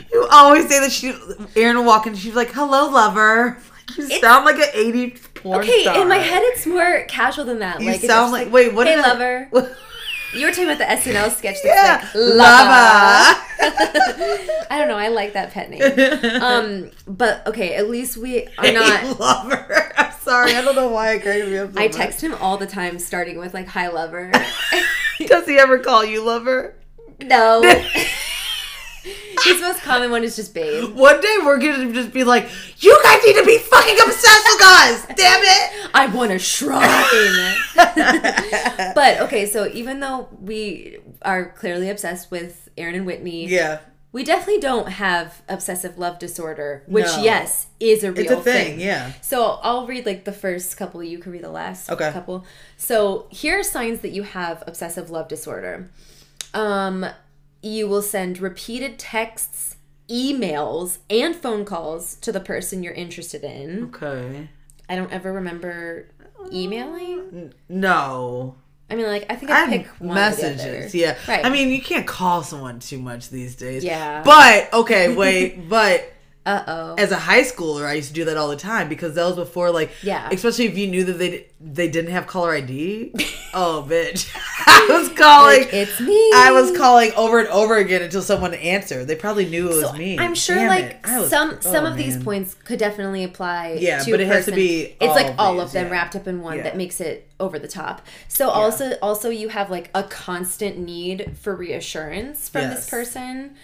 you 0.13 0.28
always 0.32 0.67
say 0.67 0.80
that 0.82 0.91
she. 0.91 1.13
Aaron 1.55 1.78
will 1.78 1.86
walk 1.86 2.05
in. 2.07 2.15
She's 2.15 2.36
like, 2.36 2.51
"Hello, 2.51 2.89
lover." 2.89 3.57
You 3.95 4.09
sound 4.19 4.45
like 4.45 4.57
an 4.57 4.69
eighty 4.73 5.11
porn 5.35 5.61
Okay, 5.61 5.83
star. 5.83 6.01
in 6.01 6.07
my 6.09 6.17
head, 6.17 6.41
it's 6.45 6.65
more 6.65 7.03
casual 7.07 7.45
than 7.45 7.59
that. 7.59 7.79
You 7.79 7.91
like, 7.91 8.01
sound 8.01 8.31
just 8.31 8.33
like, 8.33 8.51
wait. 8.51 8.73
What? 8.73 8.88
hey, 8.88 8.95
did 8.95 9.05
I- 9.05 9.13
lover. 9.13 9.75
You 10.33 10.45
were 10.45 10.51
talking 10.51 10.65
about 10.65 10.77
the 10.77 10.83
SNL 10.83 11.31
sketch 11.31 11.55
that's 11.63 11.65
Yeah, 11.65 12.01
like 12.13 12.13
lover. 12.13 12.38
lover. 12.38 13.41
I 14.69 14.75
don't 14.77 14.89
know. 14.89 14.97
I 14.97 15.07
like 15.07 15.31
that 15.33 15.51
pet 15.51 15.69
name. 15.69 16.41
Um, 16.43 16.91
but 17.07 17.47
okay, 17.47 17.75
at 17.75 17.89
least 17.89 18.17
we 18.17 18.45
are 18.57 18.65
Hey, 18.65 18.73
not. 18.73 19.17
lover. 19.21 19.93
I'm 19.97 20.11
sorry. 20.19 20.53
I 20.53 20.61
don't 20.61 20.75
know 20.75 20.89
why 20.89 21.13
I 21.13 21.19
crazy 21.19 21.49
me 21.49 21.57
up 21.59 21.73
so 21.73 21.79
I 21.79 21.88
much. 21.88 21.95
text 21.95 22.19
him 22.21 22.35
all 22.35 22.57
the 22.57 22.67
time, 22.67 22.99
starting 22.99 23.39
with 23.39 23.53
like 23.53 23.67
"Hi, 23.69 23.88
lover." 23.88 24.31
Does 25.25 25.45
he 25.47 25.57
ever 25.57 25.79
call 25.79 26.03
you 26.03 26.21
lover? 26.23 26.75
no. 27.21 27.61
His 29.43 29.61
most 29.61 29.81
common 29.81 30.11
one 30.11 30.23
is 30.23 30.35
just 30.35 30.53
babe. 30.53 30.93
One 30.95 31.21
day 31.21 31.38
we're 31.43 31.59
gonna 31.59 31.91
just 31.93 32.11
be 32.13 32.23
like, 32.23 32.49
"You 32.79 32.97
guys 33.03 33.21
need 33.25 33.35
to 33.35 33.45
be 33.45 33.57
fucking 33.57 33.97
obsessed 33.99 34.45
with 34.45 34.61
us." 34.61 35.05
Damn 35.15 35.41
it! 35.43 35.89
I 35.93 36.07
want 36.07 36.31
a 36.31 36.39
shrine. 36.39 37.55
but 38.95 39.21
okay, 39.21 39.45
so 39.45 39.67
even 39.67 39.99
though 39.99 40.27
we 40.41 40.97
are 41.21 41.49
clearly 41.51 41.89
obsessed 41.89 42.31
with 42.31 42.69
Aaron 42.77 42.95
and 42.95 43.05
Whitney. 43.05 43.47
Yeah. 43.47 43.79
We 44.13 44.23
definitely 44.23 44.61
don't 44.61 44.88
have 44.88 45.43
obsessive 45.49 45.99
love 45.99 46.17
disorder, 46.17 46.81
which 46.88 47.05
No. 47.05 47.23
yes 47.23 47.67
is 47.79 48.03
a 48.03 48.11
real 48.11 48.21
It's 48.23 48.31
a 48.31 48.38
thing, 48.41 48.79
yeah. 48.79 49.11
So 49.21 49.59
I'll 49.61 49.85
read 49.85 50.05
like 50.07 50.23
the 50.23 50.31
first 50.31 50.75
couple. 50.77 51.03
You 51.03 51.19
can 51.19 51.33
read 51.33 51.43
the 51.43 51.51
last 51.51 51.89
Okay. 51.91 52.09
couple. 52.11 52.45
So 52.77 53.27
here 53.29 53.59
are 53.59 53.63
signs 53.63 53.99
that 53.99 54.11
you 54.11 54.23
have 54.23 54.63
obsessive 54.65 55.11
love 55.11 55.27
disorder. 55.27 55.89
Um, 56.53 57.05
you 57.61 57.87
will 57.87 58.01
send 58.01 58.39
repeated 58.39 58.99
texts, 58.99 59.75
emails, 60.09 60.99
and 61.09 61.35
phone 61.35 61.65
calls 61.65 62.15
to 62.17 62.31
the 62.31 62.39
person 62.39 62.83
you're 62.83 62.93
interested 62.93 63.43
in. 63.43 63.85
Okay. 63.85 64.49
I 64.89 64.95
don't 64.95 65.11
ever 65.11 65.33
remember 65.33 66.07
emailing. 66.51 67.53
No. 67.67 68.55
I 68.89 68.95
mean, 68.95 69.07
like 69.07 69.25
I 69.29 69.35
think 69.35 69.51
I 69.51 69.65
I 69.65 69.69
pick 69.69 69.87
one 69.99 70.11
or 70.11 70.13
the 70.13 70.21
other. 70.21 70.55
messages. 70.55 70.95
Yeah. 70.95 71.17
Right. 71.27 71.45
I 71.45 71.49
mean, 71.49 71.69
you 71.69 71.81
can't 71.81 72.07
call 72.07 72.43
someone 72.43 72.79
too 72.79 72.99
much 72.99 73.29
these 73.29 73.55
days. 73.55 73.83
Yeah. 73.83 74.23
But 74.23 74.73
okay, 74.73 75.13
wait. 75.13 75.67
but 75.69 76.13
Uh 76.47 76.63
oh. 76.65 76.95
as 76.97 77.11
a 77.11 77.17
high 77.17 77.41
schooler, 77.41 77.85
I 77.85 77.93
used 77.93 78.07
to 78.07 78.13
do 78.13 78.23
that 78.25 78.37
all 78.37 78.47
the 78.47 78.55
time 78.55 78.87
because 78.87 79.15
that 79.15 79.25
was 79.25 79.35
before, 79.35 79.69
like, 79.69 79.91
Yeah. 80.01 80.29
Especially 80.31 80.65
if 80.65 80.77
you 80.77 80.87
knew 80.87 81.03
that 81.03 81.17
they 81.19 81.47
they 81.59 81.89
didn't 81.89 82.11
have 82.11 82.25
caller 82.25 82.53
ID. 82.53 83.11
oh, 83.53 83.85
bitch! 83.89 84.33
I 84.65 84.87
was 84.89 85.09
calling. 85.09 85.61
Like, 85.63 85.73
it's 85.73 85.99
me. 85.99 86.31
I 86.35 86.51
was 86.53 86.77
calling 86.77 87.11
over 87.17 87.39
and 87.39 87.49
over 87.49 87.75
again 87.75 88.01
until 88.01 88.21
someone 88.21 88.53
answered. 88.53 89.07
They 89.07 89.15
probably 89.15 89.45
knew 89.49 89.65
it 89.65 89.75
was 89.75 89.81
So 89.81 89.93
me. 89.93 90.17
I'm 90.17 90.35
sure 90.35 90.55
Damn 90.55 90.69
like 90.69 91.05
was- 91.05 91.29
some 91.29 91.59
some 91.61 91.83
oh, 91.83 91.89
of 91.89 91.97
these 91.97 92.23
points 92.23 92.53
could 92.53 92.79
definitely 92.79 93.23
apply 93.25 93.77
Yeah, 93.81 93.99
to 94.03 94.11
but 94.11 94.21
it 94.21 94.27
has 94.27 94.45
to 94.45 94.51
be 94.53 94.95
it's 95.01 95.09
all 95.09 95.15
like 95.15 95.27
of 95.27 95.35
all 95.39 95.53
these, 95.55 95.63
of 95.63 95.71
them 95.73 95.87
yeah. 95.87 95.91
wrapped 95.91 96.15
up 96.15 96.27
in 96.27 96.41
one 96.41 96.57
Yeah. 96.57 96.63
that 96.63 96.77
makes 96.77 97.01
it 97.01 97.27
over 97.41 97.59
the 97.59 97.67
top. 97.67 98.01
So 98.29 98.49
also 98.49 98.97
also 99.01 99.29
you 99.29 99.49
have 99.49 99.69
like 99.69 99.89
a 99.93 100.03
constant 100.03 100.77
need 100.77 101.35
for 101.37 101.53
reassurance 101.55 102.47
from 102.49 102.69
this 102.69 102.89
person 102.89 103.55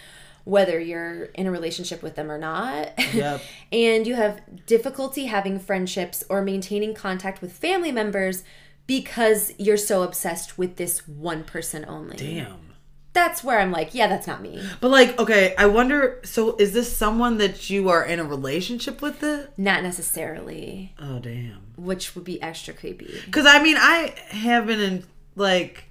whether 0.45 0.79
you're 0.79 1.25
in 1.25 1.47
a 1.47 1.51
relationship 1.51 2.03
with 2.03 2.15
them 2.15 2.31
or 2.31 2.37
not. 2.37 2.91
Yep. 3.13 3.41
and 3.71 4.05
you 4.05 4.15
have 4.15 4.41
difficulty 4.65 5.25
having 5.25 5.59
friendships 5.59 6.23
or 6.29 6.41
maintaining 6.41 6.93
contact 6.93 7.41
with 7.41 7.53
family 7.53 7.91
members 7.91 8.43
because 8.87 9.53
you're 9.57 9.77
so 9.77 10.03
obsessed 10.03 10.57
with 10.57 10.75
this 10.75 11.07
one 11.07 11.43
person 11.43 11.85
only. 11.87 12.17
Damn. 12.17 12.73
That's 13.13 13.43
where 13.43 13.59
I'm 13.59 13.71
like, 13.71 13.93
yeah, 13.93 14.07
that's 14.07 14.25
not 14.25 14.41
me. 14.41 14.61
But 14.81 14.89
like, 14.89 15.19
okay, 15.19 15.53
I 15.55 15.67
wonder. 15.67 16.19
So, 16.23 16.55
is 16.57 16.73
this 16.73 16.97
someone 16.97 17.37
that 17.37 17.69
you 17.69 17.89
are 17.89 18.03
in 18.03 18.19
a 18.19 18.23
relationship 18.23 19.03
with? 19.03 19.21
It? 19.21 19.53
Not 19.55 19.83
necessarily. 19.83 20.95
Oh, 20.99 21.19
damn. 21.19 21.61
which 21.75 22.15
would 22.15 22.23
be 22.23 22.41
extra 22.41 22.73
creepy. 22.73 23.21
Because 23.25 23.45
I 23.45 23.61
mean, 23.61 23.77
I 23.77 24.15
have 24.29 24.65
been 24.65 24.79
in 24.79 25.03
like, 25.35 25.83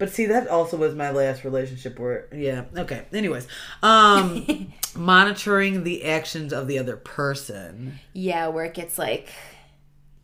but 0.00 0.10
see, 0.10 0.26
that 0.26 0.48
also 0.48 0.76
was 0.76 0.94
my 0.96 1.10
last 1.10 1.44
relationship 1.44 1.98
where, 2.00 2.26
yeah, 2.34 2.64
okay. 2.76 3.04
Anyways, 3.12 3.46
um, 3.84 4.72
monitoring 4.96 5.84
the 5.84 6.04
actions 6.06 6.52
of 6.52 6.66
the 6.66 6.78
other 6.78 6.96
person. 6.96 8.00
Yeah, 8.12 8.48
where 8.48 8.64
it 8.64 8.74
gets 8.74 8.98
like 8.98 9.28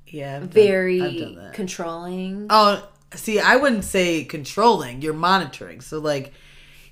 Yeah, 0.06 0.36
I've 0.36 0.42
done- 0.42 0.50
very 0.50 0.98
done 0.98 1.34
that. 1.36 1.52
controlling. 1.54 2.46
Oh, 2.50 2.88
see, 3.14 3.38
I 3.38 3.56
wouldn't 3.56 3.84
say 3.84 4.24
controlling. 4.24 5.02
You're 5.02 5.14
monitoring, 5.14 5.80
so 5.80 5.98
like, 5.98 6.32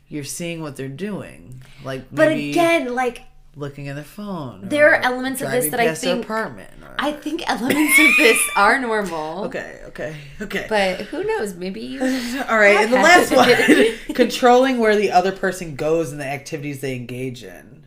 you're 0.09 0.22
seeing 0.22 0.61
what 0.61 0.76
they're 0.76 0.87
doing, 0.89 1.62
like 1.85 2.05
but 2.12 2.30
again, 2.30 2.95
like 2.95 3.22
looking 3.57 3.89
at 3.89 3.95
their 3.95 4.05
phone. 4.05 4.61
there 4.68 4.91
are 4.93 4.97
elements 5.03 5.41
of 5.41 5.51
this 5.51 5.70
that 5.70 5.80
I 5.80 5.95
think 5.95 6.24
apartment. 6.24 6.70
Or, 6.82 6.95
I 6.99 7.12
think 7.12 7.43
elements 7.49 7.99
of 7.99 8.16
this 8.18 8.39
are 8.57 8.78
normal. 8.78 9.45
okay, 9.47 9.80
okay, 9.95 10.16
okay. 10.40 10.66
But 10.68 11.03
who 11.07 11.24
knows? 11.24 11.55
Maybe 11.55 11.80
you. 11.80 12.01
All 12.49 12.59
right, 12.59 12.76
and 12.76 12.92
the 12.92 12.97
last 12.97 13.34
one, 13.34 13.49
controlling 14.14 14.78
where 14.78 14.97
the 14.97 15.11
other 15.11 15.32
person 15.32 15.76
goes 15.76 16.12
and 16.12 16.20
the 16.20 16.26
activities 16.26 16.80
they 16.80 16.97
engage 16.97 17.42
in. 17.45 17.86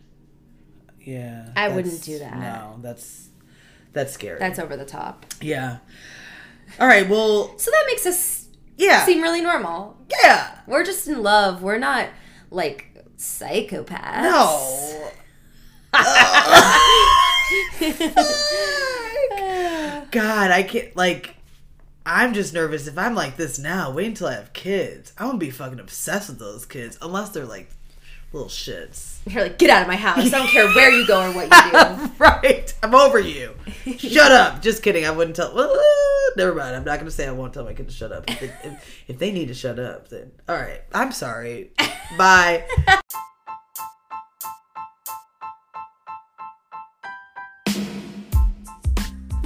Yeah, 1.01 1.49
I 1.55 1.69
wouldn't 1.69 2.01
do 2.03 2.19
that. 2.19 2.37
No, 2.37 2.79
that's 2.81 3.29
that's 3.93 4.13
scary. 4.13 4.39
That's 4.39 4.59
over 4.59 4.75
the 4.75 4.85
top. 4.85 5.25
yeah. 5.41 5.77
All 6.81 6.87
right, 6.87 7.07
well, 7.07 7.57
So 7.57 7.71
that 7.71 7.83
makes 7.87 8.05
us 8.05 8.49
yeah, 8.75 9.05
seem 9.05 9.21
really 9.21 9.41
normal. 9.41 9.95
yeah, 10.21 10.59
We're 10.67 10.83
just 10.83 11.07
in 11.07 11.23
love. 11.23 11.63
We're 11.63 11.77
not 11.77 12.09
like 12.51 12.93
psychopaths. 13.17 14.21
no. 14.23 15.11
God, 20.11 20.51
I 20.51 20.63
can't 20.63 20.95
like. 20.95 21.36
I'm 22.09 22.33
just 22.33 22.53
nervous 22.53 22.87
if 22.87 22.97
I'm 22.97 23.15
like 23.15 23.35
this 23.35 23.59
now. 23.59 23.91
Wait 23.91 24.07
until 24.07 24.27
I 24.27 24.35
have 24.35 24.53
kids. 24.53 25.11
I'm 25.17 25.27
gonna 25.27 25.39
be 25.39 25.49
fucking 25.49 25.81
obsessed 25.81 26.29
with 26.29 26.39
those 26.39 26.65
kids, 26.65 26.97
unless 27.01 27.31
they're 27.31 27.45
like 27.45 27.69
little 28.31 28.47
shits. 28.47 29.17
You're 29.29 29.43
like, 29.43 29.57
get 29.57 29.69
out 29.69 29.81
of 29.81 29.89
my 29.89 29.97
house. 29.97 30.19
I 30.19 30.29
don't 30.29 30.47
care 30.47 30.67
where 30.67 30.89
you 30.89 31.05
go 31.05 31.29
or 31.29 31.33
what 31.33 31.51
you 31.51 31.71
do. 31.71 32.11
right. 32.17 32.73
I'm 32.81 32.95
over 32.95 33.19
you. 33.19 33.55
shut 33.97 34.31
up. 34.31 34.61
Just 34.61 34.83
kidding. 34.83 35.05
I 35.05 35.11
wouldn't 35.11 35.35
tell. 35.35 35.53
Well, 35.53 35.77
never 36.37 36.55
mind. 36.55 36.77
I'm 36.77 36.85
not 36.85 36.95
going 36.95 37.07
to 37.07 37.11
say 37.11 37.27
I 37.27 37.31
won't 37.31 37.53
tell 37.53 37.65
my 37.65 37.73
kids 37.73 37.93
to 37.93 37.97
shut 37.97 38.13
up. 38.13 38.29
If, 38.29 38.39
they, 38.39 38.45
if, 38.63 39.03
if 39.09 39.19
they 39.19 39.31
need 39.33 39.49
to 39.49 39.53
shut 39.53 39.77
up, 39.77 40.07
then 40.07 40.31
all 40.47 40.55
right. 40.55 40.81
I'm 40.93 41.11
sorry. 41.11 41.71
Bye. 42.17 42.65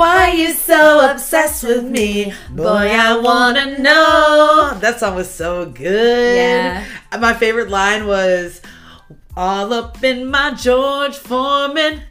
Why 0.02 0.32
are 0.32 0.34
you 0.34 0.54
so 0.54 1.12
obsessed 1.12 1.64
with 1.64 1.84
me? 1.84 2.34
Boy, 2.50 2.66
I 2.66 3.20
wanna 3.20 3.78
know. 3.78 4.76
That 4.80 5.00
song 5.00 5.14
was 5.14 5.30
so 5.30 5.68
good. 5.68 6.38
Yeah. 6.38 6.84
My 7.20 7.36
favorite 7.36 7.70
line 7.70 8.08
was 8.08 8.64
all 9.38 9.72
up 9.72 10.04
in 10.04 10.26
my 10.26 10.56
George 10.56 11.16
Foreman. 11.16 12.02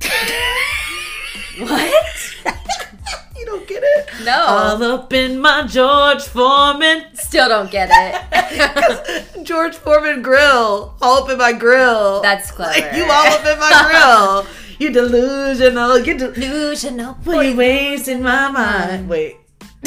what? 1.58 2.36
you 3.36 3.44
don't 3.46 3.66
get 3.66 3.82
it? 3.84 4.08
No. 4.24 4.44
All 4.46 4.82
up 4.84 5.12
in 5.12 5.40
my 5.40 5.66
George 5.66 6.22
Foreman. 6.22 7.06
Still 7.14 7.48
don't 7.48 7.68
get 7.68 7.90
it. 7.92 9.26
George 9.44 9.74
Foreman 9.74 10.22
grill. 10.22 10.94
All 11.02 11.24
up 11.24 11.28
in 11.28 11.38
my 11.38 11.52
grill. 11.52 12.22
That's 12.22 12.52
clever. 12.52 12.80
Like, 12.80 12.94
you 12.94 13.02
all 13.02 13.26
up 13.26 13.44
in 13.44 13.58
my 13.58 13.88
grill. 13.88 14.46
You 14.84 14.90
delusional. 14.90 15.98
You 15.98 16.16
de- 16.16 16.32
Delusional. 16.32 17.14
What 17.24 17.44
you 17.46 17.54
wasting 17.54 18.22
my 18.22 18.50
mind? 18.50 19.10
Wait. 19.10 19.36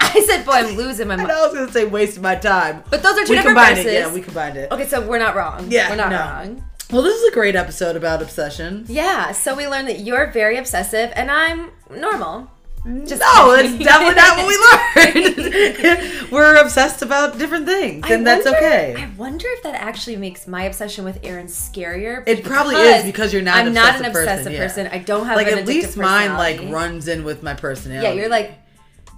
I 0.00 0.24
said, 0.26 0.44
boy, 0.44 0.52
I'm 0.52 0.76
losing 0.76 1.06
my 1.06 1.14
I 1.14 1.16
mind. 1.18 1.28
know 1.28 1.44
I 1.44 1.46
was 1.46 1.54
gonna 1.54 1.70
say 1.72 1.84
wasting 1.84 2.22
my 2.22 2.34
time. 2.34 2.82
But 2.90 3.04
those 3.04 3.16
are 3.18 3.24
two 3.24 3.30
we 3.30 3.36
different 3.36 3.56
verses. 3.58 3.86
it. 3.86 3.92
Yeah, 3.92 4.12
we 4.12 4.20
combined 4.20 4.56
it. 4.56 4.72
Okay, 4.72 4.86
so 4.86 5.06
we're 5.06 5.20
not 5.20 5.36
wrong. 5.36 5.66
Yeah, 5.70 5.90
we're 5.90 5.96
not 5.96 6.10
no. 6.10 6.18
wrong. 6.18 6.64
Well, 6.90 7.02
this 7.02 7.20
is 7.20 7.28
a 7.28 7.34
great 7.34 7.54
episode 7.54 7.94
about 7.94 8.20
obsession. 8.22 8.84
Yeah, 8.88 9.30
so 9.32 9.54
we 9.54 9.68
learned 9.68 9.86
that 9.88 10.00
you're 10.00 10.30
very 10.32 10.56
obsessive 10.56 11.12
and 11.14 11.30
I'm 11.30 11.70
normal. 11.90 12.50
Just 13.04 13.20
No, 13.20 13.52
it's 13.58 13.76
definitely 13.84 14.14
not 14.14 14.36
what 14.38 14.46
we 14.46 14.56
learned. 15.34 16.30
We're 16.32 16.54
obsessed 16.60 17.02
about 17.02 17.36
different 17.36 17.66
things, 17.66 18.04
I 18.08 18.14
and 18.14 18.26
that's 18.26 18.46
okay. 18.46 18.94
I 18.96 19.10
wonder 19.16 19.46
if 19.48 19.62
that 19.64 19.74
actually 19.74 20.16
makes 20.16 20.46
my 20.46 20.62
obsession 20.64 21.04
with 21.04 21.18
Aaron 21.24 21.46
scarier. 21.48 22.22
It 22.28 22.44
probably 22.44 22.76
is 22.76 23.04
because 23.04 23.32
you're 23.32 23.42
not 23.42 23.56
I'm 23.56 23.68
an 23.68 23.72
not 23.74 23.96
an 24.00 24.04
obsessive 24.04 24.12
person, 24.12 24.52
obsessive 24.52 24.86
yeah. 24.86 24.94
I 24.94 24.98
don't 24.98 25.26
have 25.26 25.36
like 25.36 25.48
at 25.48 25.66
least 25.66 25.96
mine 25.96 26.34
like 26.34 26.60
runs 26.72 27.08
in 27.08 27.24
with 27.24 27.42
my 27.42 27.54
personality. 27.54 28.06
Yeah, 28.06 28.12
you're 28.14 28.28
like, 28.28 28.52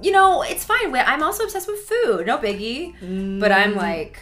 you 0.00 0.12
know, 0.12 0.40
it's 0.42 0.64
fine. 0.64 0.94
I'm 0.94 1.22
also 1.22 1.44
obsessed 1.44 1.66
with 1.68 1.80
food. 1.80 2.26
No 2.26 2.38
biggie. 2.38 2.92
But 3.40 3.50
Mm. 3.50 3.56
I'm 3.56 3.74
like, 3.74 4.20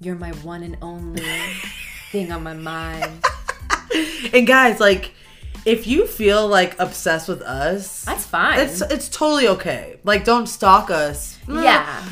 you're 0.00 0.16
my 0.16 0.32
one 0.42 0.62
and 0.64 0.76
only 0.82 1.22
thing 2.10 2.32
on 2.32 2.42
my 2.42 2.54
mind. 2.54 3.22
and 4.32 4.46
guys, 4.46 4.80
like, 4.80 5.12
if 5.64 5.86
you 5.86 6.06
feel 6.06 6.46
like 6.48 6.78
obsessed 6.78 7.28
with 7.28 7.42
us, 7.42 8.04
That's 8.04 8.24
fine. 8.26 8.58
it's 8.60 8.80
it's 8.82 9.08
totally 9.08 9.48
okay. 9.48 9.98
Like, 10.04 10.24
don't 10.24 10.46
stalk 10.46 10.90
us. 10.90 11.38
yeah. 11.48 12.02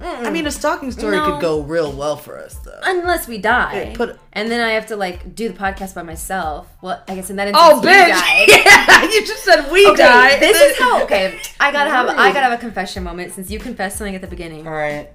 I 0.00 0.30
mean, 0.30 0.46
a 0.46 0.50
stalking 0.52 0.92
story 0.92 1.16
No. 1.16 1.24
could 1.32 1.40
go 1.40 1.60
real 1.60 1.90
well 1.90 2.16
for 2.16 2.38
us, 2.38 2.54
though. 2.64 2.78
Unless 2.84 3.26
we 3.26 3.38
die. 3.38 3.82
Yeah, 3.90 3.96
put- 3.96 4.16
and 4.32 4.48
then 4.48 4.60
I 4.60 4.70
have 4.74 4.86
to 4.86 4.96
like 4.96 5.34
do 5.34 5.48
the 5.48 5.58
podcast 5.58 5.96
by 5.96 6.04
myself. 6.04 6.68
Well, 6.80 7.02
I 7.08 7.16
guess 7.16 7.30
in 7.30 7.36
that 7.36 7.52
oh, 7.52 7.72
instance, 7.78 7.84
Oh, 7.84 8.44
you 8.46 8.46
bitch! 8.46 8.64
Yeah, 8.64 9.02
you 9.10 9.26
just 9.26 9.42
said 9.42 9.72
we 9.72 9.84
Okay, 9.88 9.96
die. 9.96 10.38
this 10.38 10.56
is 10.60 10.78
how. 10.78 11.02
Okay, 11.08 11.40
I 11.58 11.72
gotta 11.72 11.90
have. 11.90 12.08
I 12.10 12.28
gotta 12.32 12.42
have 12.46 12.52
a 12.52 12.58
confession 12.58 13.02
moment 13.02 13.32
since 13.32 13.50
you 13.50 13.58
confessed 13.58 13.96
something 13.98 14.14
at 14.14 14.20
the 14.20 14.28
beginning. 14.28 14.68
All 14.68 14.72
right. 14.72 15.10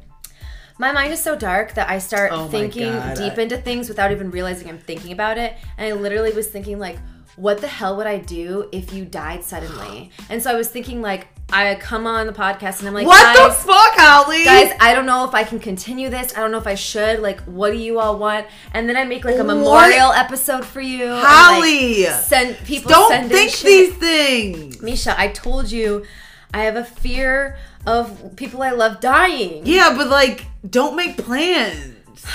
My 0.80 0.92
mind 0.92 1.14
is 1.14 1.24
so 1.24 1.38
dark 1.38 1.76
that 1.76 1.90
I 1.90 2.00
start 2.00 2.32
Oh 2.34 2.48
thinking 2.50 2.92
God, 2.92 3.16
deep 3.16 3.38
I- 3.38 3.42
into 3.44 3.56
things 3.58 3.88
without 3.88 4.12
even 4.12 4.32
realizing 4.32 4.68
I'm 4.68 4.80
thinking 4.80 5.14
about 5.14 5.38
it. 5.38 5.54
And 5.78 5.88
I 5.88 5.96
literally 5.98 6.34
was 6.34 6.48
thinking 6.48 6.78
like, 6.78 6.98
what 7.36 7.60
the 7.62 7.68
hell 7.68 7.98
would 7.98 8.08
I 8.08 8.18
do 8.20 8.70
if 8.72 8.94
you 8.94 9.06
died 9.06 9.44
suddenly? 9.44 10.12
And 10.30 10.42
so 10.42 10.52
I 10.52 10.56
was 10.56 10.70
thinking 10.70 11.02
like, 11.02 11.28
I 11.52 11.76
come 11.76 12.08
on 12.08 12.26
the 12.26 12.34
podcast 12.34 12.80
and 12.80 12.88
I'm 12.88 12.94
like, 12.94 13.06
What 13.06 13.36
the 13.36 13.54
fuck, 13.54 13.94
Holly? 13.96 14.44
guys, 14.44 14.72
I 14.80 14.96
don't 14.96 15.06
know 15.06 15.26
if 15.26 15.36
I 15.36 15.44
can 15.44 15.60
continue 15.60 16.10
this. 16.10 16.36
I 16.36 16.40
don't 16.42 16.52
know 16.52 16.58
if 16.58 16.66
I 16.68 16.76
should. 16.76 17.20
Like, 17.20 17.42
what 17.42 17.72
do 17.72 17.78
you 17.78 18.00
all 18.00 18.18
want? 18.18 18.48
And 18.74 18.88
then 18.90 18.98
I 18.98 19.04
make 19.04 19.24
like 19.26 19.36
a 19.36 19.44
What? 19.44 19.56
memorial 19.56 20.12
episode 20.14 20.66
for 20.66 20.82
you. 20.82 21.04
and, 21.06 21.14
like, 21.14 21.24
Holly! 21.26 22.04
send 22.06 22.58
people 22.66 22.90
Don't 22.90 23.30
think 23.30 23.52
shit. 23.52 23.66
these 23.66 23.94
things. 23.96 24.82
Misha, 24.82 25.20
I 25.20 25.28
told 25.28 25.72
you 25.72 26.06
I 26.54 26.64
have 26.64 26.76
a 26.76 26.84
fear 26.86 27.58
of 27.86 28.36
people 28.36 28.62
I 28.64 28.72
love 28.72 29.00
dying. 29.00 29.64
Yeah, 29.66 29.94
but 29.96 30.08
like, 30.08 30.46
don't 30.68 30.96
make 30.96 31.18
plans. 31.18 32.26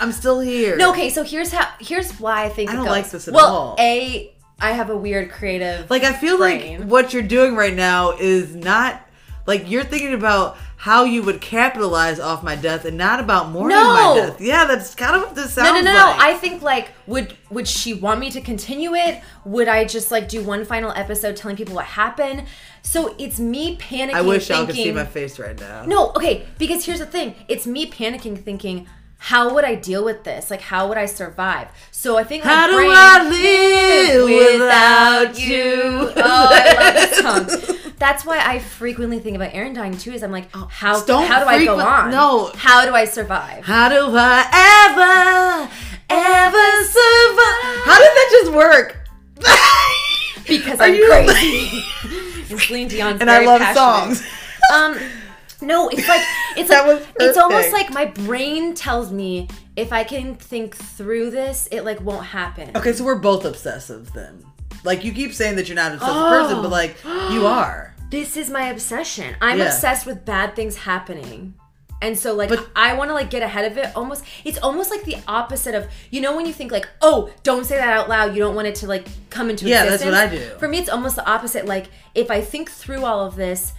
I'm 0.00 0.12
still 0.12 0.40
here. 0.40 0.76
No, 0.78 0.90
okay, 0.90 1.10
so 1.10 1.22
here's 1.22 1.52
how 1.52 1.68
here's 1.80 2.12
why 2.18 2.44
I 2.44 2.48
think 2.48 2.70
I 2.70 2.74
don't 2.74 2.86
like 2.86 3.10
this 3.10 3.28
at 3.28 3.34
well, 3.34 3.54
all. 3.54 3.76
A 3.78 4.32
I 4.60 4.72
have 4.72 4.88
a 4.90 4.96
weird 4.96 5.30
creative 5.30 5.90
Like 5.90 6.02
I 6.04 6.12
feel 6.12 6.38
brain. 6.38 6.80
like 6.80 6.88
what 6.88 7.12
you're 7.12 7.22
doing 7.22 7.54
right 7.56 7.74
now 7.74 8.12
is 8.12 8.54
not 8.54 9.02
like 9.46 9.70
you're 9.70 9.84
thinking 9.84 10.14
about 10.14 10.56
how 10.78 11.04
you 11.04 11.22
would 11.22 11.40
capitalize 11.40 12.18
off 12.20 12.42
my 12.42 12.54
death 12.56 12.84
and 12.84 12.96
not 12.98 13.18
about 13.20 13.50
mourning 13.50 13.76
No. 13.76 14.14
my 14.14 14.20
death. 14.20 14.40
Yeah, 14.40 14.64
that's 14.66 14.94
kind 14.94 15.16
of 15.16 15.22
what 15.22 15.34
this 15.34 15.52
sounds 15.54 15.68
No, 15.68 15.74
no, 15.76 15.80
no, 15.82 15.92
no. 15.92 16.06
like. 16.10 16.20
I 16.20 16.34
think 16.34 16.62
like 16.62 16.88
would 17.06 17.36
would 17.50 17.66
she 17.68 17.94
want 17.94 18.20
me 18.20 18.30
to 18.30 18.40
continue 18.40 18.94
it? 18.94 19.22
Would 19.44 19.68
I 19.68 19.84
just 19.84 20.10
like 20.10 20.28
do 20.28 20.42
one 20.42 20.64
final 20.64 20.90
episode 20.92 21.36
telling 21.36 21.56
people 21.56 21.74
what 21.74 21.84
happened? 21.86 22.44
So 22.82 23.14
it's 23.18 23.38
me 23.40 23.76
panicking. 23.76 24.14
I 24.14 24.22
wish 24.22 24.48
y'all 24.48 24.58
thinking, 24.66 24.74
could 24.76 24.82
see 24.84 24.92
my 24.92 25.04
face 25.06 25.38
right 25.38 25.58
now. 25.58 25.84
No, 25.86 26.10
okay, 26.10 26.46
because 26.58 26.84
here's 26.84 27.00
the 27.00 27.06
thing. 27.06 27.34
It's 27.48 27.66
me 27.66 27.90
panicking 27.90 28.42
thinking, 28.42 28.86
how 29.18 29.54
would 29.54 29.64
I 29.64 29.74
deal 29.74 30.04
with 30.04 30.24
this? 30.24 30.50
Like 30.50 30.60
how 30.60 30.88
would 30.88 30.98
I 30.98 31.06
survive? 31.06 31.68
So 31.90 32.16
I 32.16 32.24
think 32.24 32.44
How 32.44 32.66
do 32.68 32.76
I 32.78 33.28
live 33.28 34.24
without 34.60 35.38
you? 35.38 36.12
Oh, 36.16 36.48
I 36.50 36.74
love 36.78 36.94
this 36.94 37.18
song. 37.18 37.92
That's 37.98 38.24
why 38.26 38.38
I 38.38 38.58
frequently 38.58 39.18
think 39.18 39.36
about 39.36 39.54
Aaron 39.54 39.72
dying 39.72 39.96
too. 39.96 40.12
Is 40.12 40.22
I'm 40.22 40.30
like, 40.32 40.54
how 40.54 41.02
don't 41.04 41.26
how 41.26 41.40
do 41.42 41.46
I 41.46 41.64
go 41.64 41.78
on? 41.80 42.10
no. 42.10 42.52
how 42.54 42.84
do 42.84 42.94
I 42.94 43.04
survive? 43.06 43.64
How 43.64 43.88
do 43.88 44.14
I 44.14 44.44
ever, 44.86 45.72
ever 46.10 46.84
survive? 46.84 47.84
How 47.84 47.98
did 47.98 48.12
that 48.14 48.28
just 48.42 48.52
work? 48.52 48.98
Because 50.46 50.78
Are 50.80 50.84
I'm 50.84 51.24
crazy. 51.26 51.82
and 52.50 52.60
Celine 52.60 52.88
Dion's 52.88 53.20
and 53.20 53.28
I 53.30 53.44
love 53.44 53.60
passionate. 53.60 54.16
songs. 54.16 54.26
Um, 54.72 54.98
no, 55.60 55.88
it's 55.88 56.06
like 56.08 56.20
it's 56.56 56.70
like 56.70 57.06
it's 57.20 57.38
almost 57.38 57.72
like 57.72 57.90
my 57.92 58.06
brain 58.06 58.74
tells 58.74 59.12
me 59.12 59.48
if 59.76 59.92
I 59.92 60.04
can 60.04 60.34
think 60.36 60.74
through 60.76 61.30
this, 61.30 61.68
it 61.70 61.82
like 61.84 62.00
won't 62.00 62.24
happen. 62.26 62.70
Okay, 62.76 62.92
so 62.92 63.04
we're 63.04 63.18
both 63.18 63.44
obsessive 63.44 64.12
then. 64.12 64.44
Like 64.84 65.04
you 65.04 65.12
keep 65.12 65.32
saying 65.32 65.56
that 65.56 65.68
you're 65.68 65.76
not 65.76 65.92
an 65.92 65.98
obsessive 65.98 66.16
Oh. 66.16 66.30
person, 66.30 66.62
but 66.62 66.70
like 66.70 66.96
oh. 67.04 67.32
you 67.32 67.46
are. 67.46 67.92
This 68.08 68.36
is 68.36 68.48
my 68.50 68.68
obsession. 68.68 69.34
I'm 69.40 69.58
Yeah. 69.58 69.64
obsessed 69.64 70.06
with 70.06 70.24
bad 70.24 70.54
things 70.54 70.76
happening. 70.76 71.54
And 72.00 72.16
so 72.16 72.34
like 72.34 72.50
But- 72.50 72.68
I 72.76 72.94
want 72.94 73.10
to 73.10 73.14
like 73.14 73.30
get 73.30 73.42
ahead 73.42 73.64
of 73.70 73.76
it 73.78 73.90
almost 73.96 74.22
it's 74.44 74.58
almost 74.58 74.90
like 74.92 75.02
the 75.04 75.16
opposite 75.26 75.74
of 75.74 75.88
you 76.10 76.20
know 76.20 76.36
when 76.36 76.46
you 76.46 76.52
think 76.52 76.70
like 76.70 76.86
oh 77.02 77.30
don't 77.42 77.64
say 77.64 77.76
that 77.76 77.88
out 77.88 78.08
loud 78.08 78.34
you 78.34 78.38
don't 78.38 78.54
want 78.54 78.68
it 78.68 78.74
to 78.76 78.86
like 78.86 79.08
come 79.30 79.50
into 79.50 79.66
Yeah, 79.66 79.84
that's 79.86 80.02
existence. 80.04 80.32
what 80.32 80.40
I 80.40 80.52
do. 80.54 80.58
For 80.60 80.68
me 80.68 80.78
it's 80.78 80.88
almost 80.90 81.16
the 81.16 81.26
opposite 81.28 81.66
like 81.66 81.86
if 82.14 82.30
I 82.30 82.42
think 82.42 82.70
through 82.70 83.04
all 83.04 83.26
of 83.26 83.34
this 83.34 83.72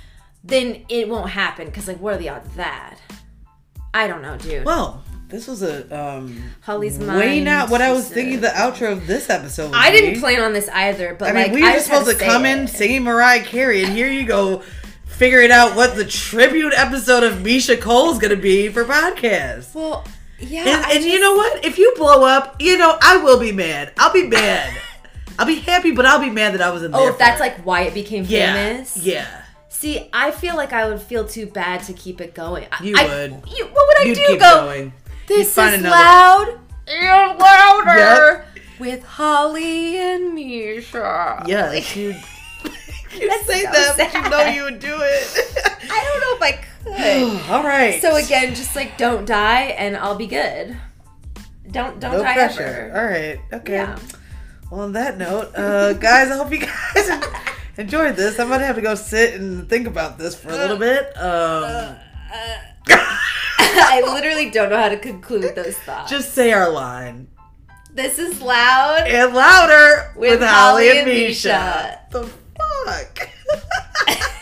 then 0.47 0.85
it 0.89 1.07
won't 1.09 1.29
happen 1.29 1.71
cuz 1.71 1.87
like 1.87 1.99
what 1.99 2.15
are 2.15 2.17
the 2.17 2.29
odds 2.29 2.47
of 2.47 2.55
that? 2.55 2.97
I 3.93 4.07
don't 4.07 4.21
know, 4.21 4.37
dude. 4.37 4.65
Well, 4.65 5.03
this 5.29 5.47
was 5.47 5.61
a 5.61 5.83
um 5.93 6.41
Holly's 6.61 6.97
way 6.97 7.41
not 7.41 7.69
what 7.69 7.81
I 7.81 7.91
was 7.91 8.07
thinking 8.07 8.39
the 8.39 8.47
outro 8.47 8.93
of 8.93 9.07
this 9.07 9.29
episode. 9.29 9.73
I 9.73 9.91
didn't 9.91 10.15
be. 10.15 10.19
plan 10.19 10.41
on 10.41 10.53
this 10.53 10.69
either, 10.69 11.15
but 11.15 11.29
I 11.29 11.33
mean, 11.33 11.43
like 11.43 11.51
we 11.51 11.61
were 11.61 11.67
just 11.67 11.87
just 11.87 11.87
supposed 11.87 12.09
to 12.09 12.17
say 12.17 12.25
come 12.25 12.45
in 12.45 12.67
singing 12.67 13.03
Mariah 13.03 13.43
Carey, 13.43 13.83
and 13.83 13.93
here 13.93 14.07
you 14.09 14.25
go, 14.25 14.63
figuring 15.05 15.51
out 15.51 15.75
what 15.75 15.95
the 15.95 16.05
tribute 16.05 16.73
episode 16.75 17.23
of 17.23 17.41
Misha 17.41 17.75
cole 17.75 18.11
is 18.11 18.19
gonna 18.19 18.37
be 18.37 18.69
for 18.69 18.85
podcast. 18.85 19.75
Well, 19.75 20.05
yeah, 20.39 20.85
And, 20.89 20.97
and 20.97 21.03
you 21.03 21.19
know 21.19 21.35
what? 21.35 21.65
If 21.65 21.77
you 21.77 21.93
blow 21.97 22.23
up, 22.23 22.61
you 22.61 22.77
know 22.77 22.97
I 23.01 23.17
will 23.17 23.39
be 23.39 23.51
mad. 23.51 23.91
I'll 23.97 24.13
be 24.13 24.27
mad. 24.27 24.77
I'll 25.39 25.45
be 25.45 25.55
happy, 25.55 25.91
but 25.91 26.05
I'll 26.05 26.21
be 26.21 26.29
mad 26.29 26.53
that 26.53 26.61
I 26.61 26.71
was 26.71 26.83
in 26.83 26.91
there. 26.91 27.01
Oh, 27.01 27.09
if 27.09 27.17
that's 27.17 27.39
it. 27.39 27.43
like 27.43 27.65
why 27.65 27.81
it 27.81 27.93
became 27.93 28.23
yeah, 28.27 28.53
famous. 28.53 28.97
yeah. 28.97 29.43
See, 29.79 30.09
I 30.11 30.31
feel 30.31 30.55
like 30.55 30.73
I 30.73 30.87
would 30.89 30.99
feel 30.99 31.23
too 31.27 31.45
bad 31.45 31.83
to 31.83 31.93
keep 31.93 32.19
it 32.19 32.33
going. 32.33 32.65
You 32.81 32.95
I- 32.97 33.05
would. 33.07 33.31
You, 33.47 33.65
what 33.65 33.87
would 33.87 33.99
I 33.99 34.03
You'd 34.05 34.15
do? 34.15 34.25
keep 34.27 34.39
Go. 34.39 34.65
going. 34.65 34.93
This 35.27 35.49
is 35.49 35.57
another- 35.57 35.89
loud. 35.89 36.59
You're 36.87 37.35
louder. 37.35 37.99
Yep. 37.99 38.47
With 38.79 39.03
Holly 39.03 39.97
and 39.99 40.33
Misha. 40.33 41.43
Yes, 41.45 41.95
you. 41.95 42.15
You 43.19 43.27
That's 43.29 43.47
say 43.47 43.63
so 43.63 43.71
that, 43.71 43.95
but 43.97 44.13
you 44.13 44.29
know 44.29 44.45
you 44.47 44.63
would 44.63 44.79
do 44.79 44.95
it. 44.99 45.57
I 45.89 46.03
don't 46.03 46.21
know 46.21 46.35
if 46.35 46.41
I 46.43 46.51
could. 47.41 47.49
All 47.51 47.63
right. 47.63 47.99
so 47.99 48.15
again, 48.15 48.53
just 48.53 48.75
like 48.75 48.95
don't 48.97 49.25
die, 49.25 49.63
and 49.77 49.97
I'll 49.97 50.15
be 50.17 50.27
good. 50.27 50.77
Don't 51.71 51.99
don't 51.99 52.11
no 52.11 52.21
die 52.21 52.33
pressure. 52.35 52.61
ever. 52.63 52.99
All 52.99 53.05
right. 53.05 53.39
Okay. 53.61 53.73
Yeah. 53.73 53.97
Well, 54.69 54.81
on 54.81 54.91
that 54.93 55.17
note, 55.17 55.51
uh, 55.55 55.93
guys, 55.93 56.29
I 56.29 56.35
hope 56.37 56.51
you 56.51 56.59
guys 56.59 57.09
enjoyed 57.77 58.15
this. 58.15 58.39
I'm 58.39 58.49
gonna 58.49 58.65
have 58.65 58.75
to 58.75 58.81
go 58.81 58.95
sit 58.95 59.35
and 59.35 59.69
think 59.69 59.87
about 59.87 60.17
this 60.17 60.35
for 60.35 60.49
a 60.49 60.57
little 60.57 60.77
bit. 60.77 61.05
Um, 61.17 61.95
I 62.89 64.01
literally 64.05 64.49
don't 64.49 64.69
know 64.69 64.77
how 64.77 64.89
to 64.89 64.97
conclude 64.97 65.55
those 65.55 65.77
thoughts. 65.79 66.09
just 66.09 66.33
say 66.33 66.51
our 66.51 66.69
line 66.69 67.27
this 67.97 68.19
is 68.19 68.41
loud. 68.41 69.07
and 69.07 69.33
louder 69.33 70.13
with, 70.15 70.39
With 70.39 70.47
Holly 70.47 70.87
Holly 70.87 70.89
and 70.89 70.97
and 70.99 71.07
Misha. 71.07 71.49
Misha. 71.49 71.99
The 72.11 72.29
fuck. 72.85 73.29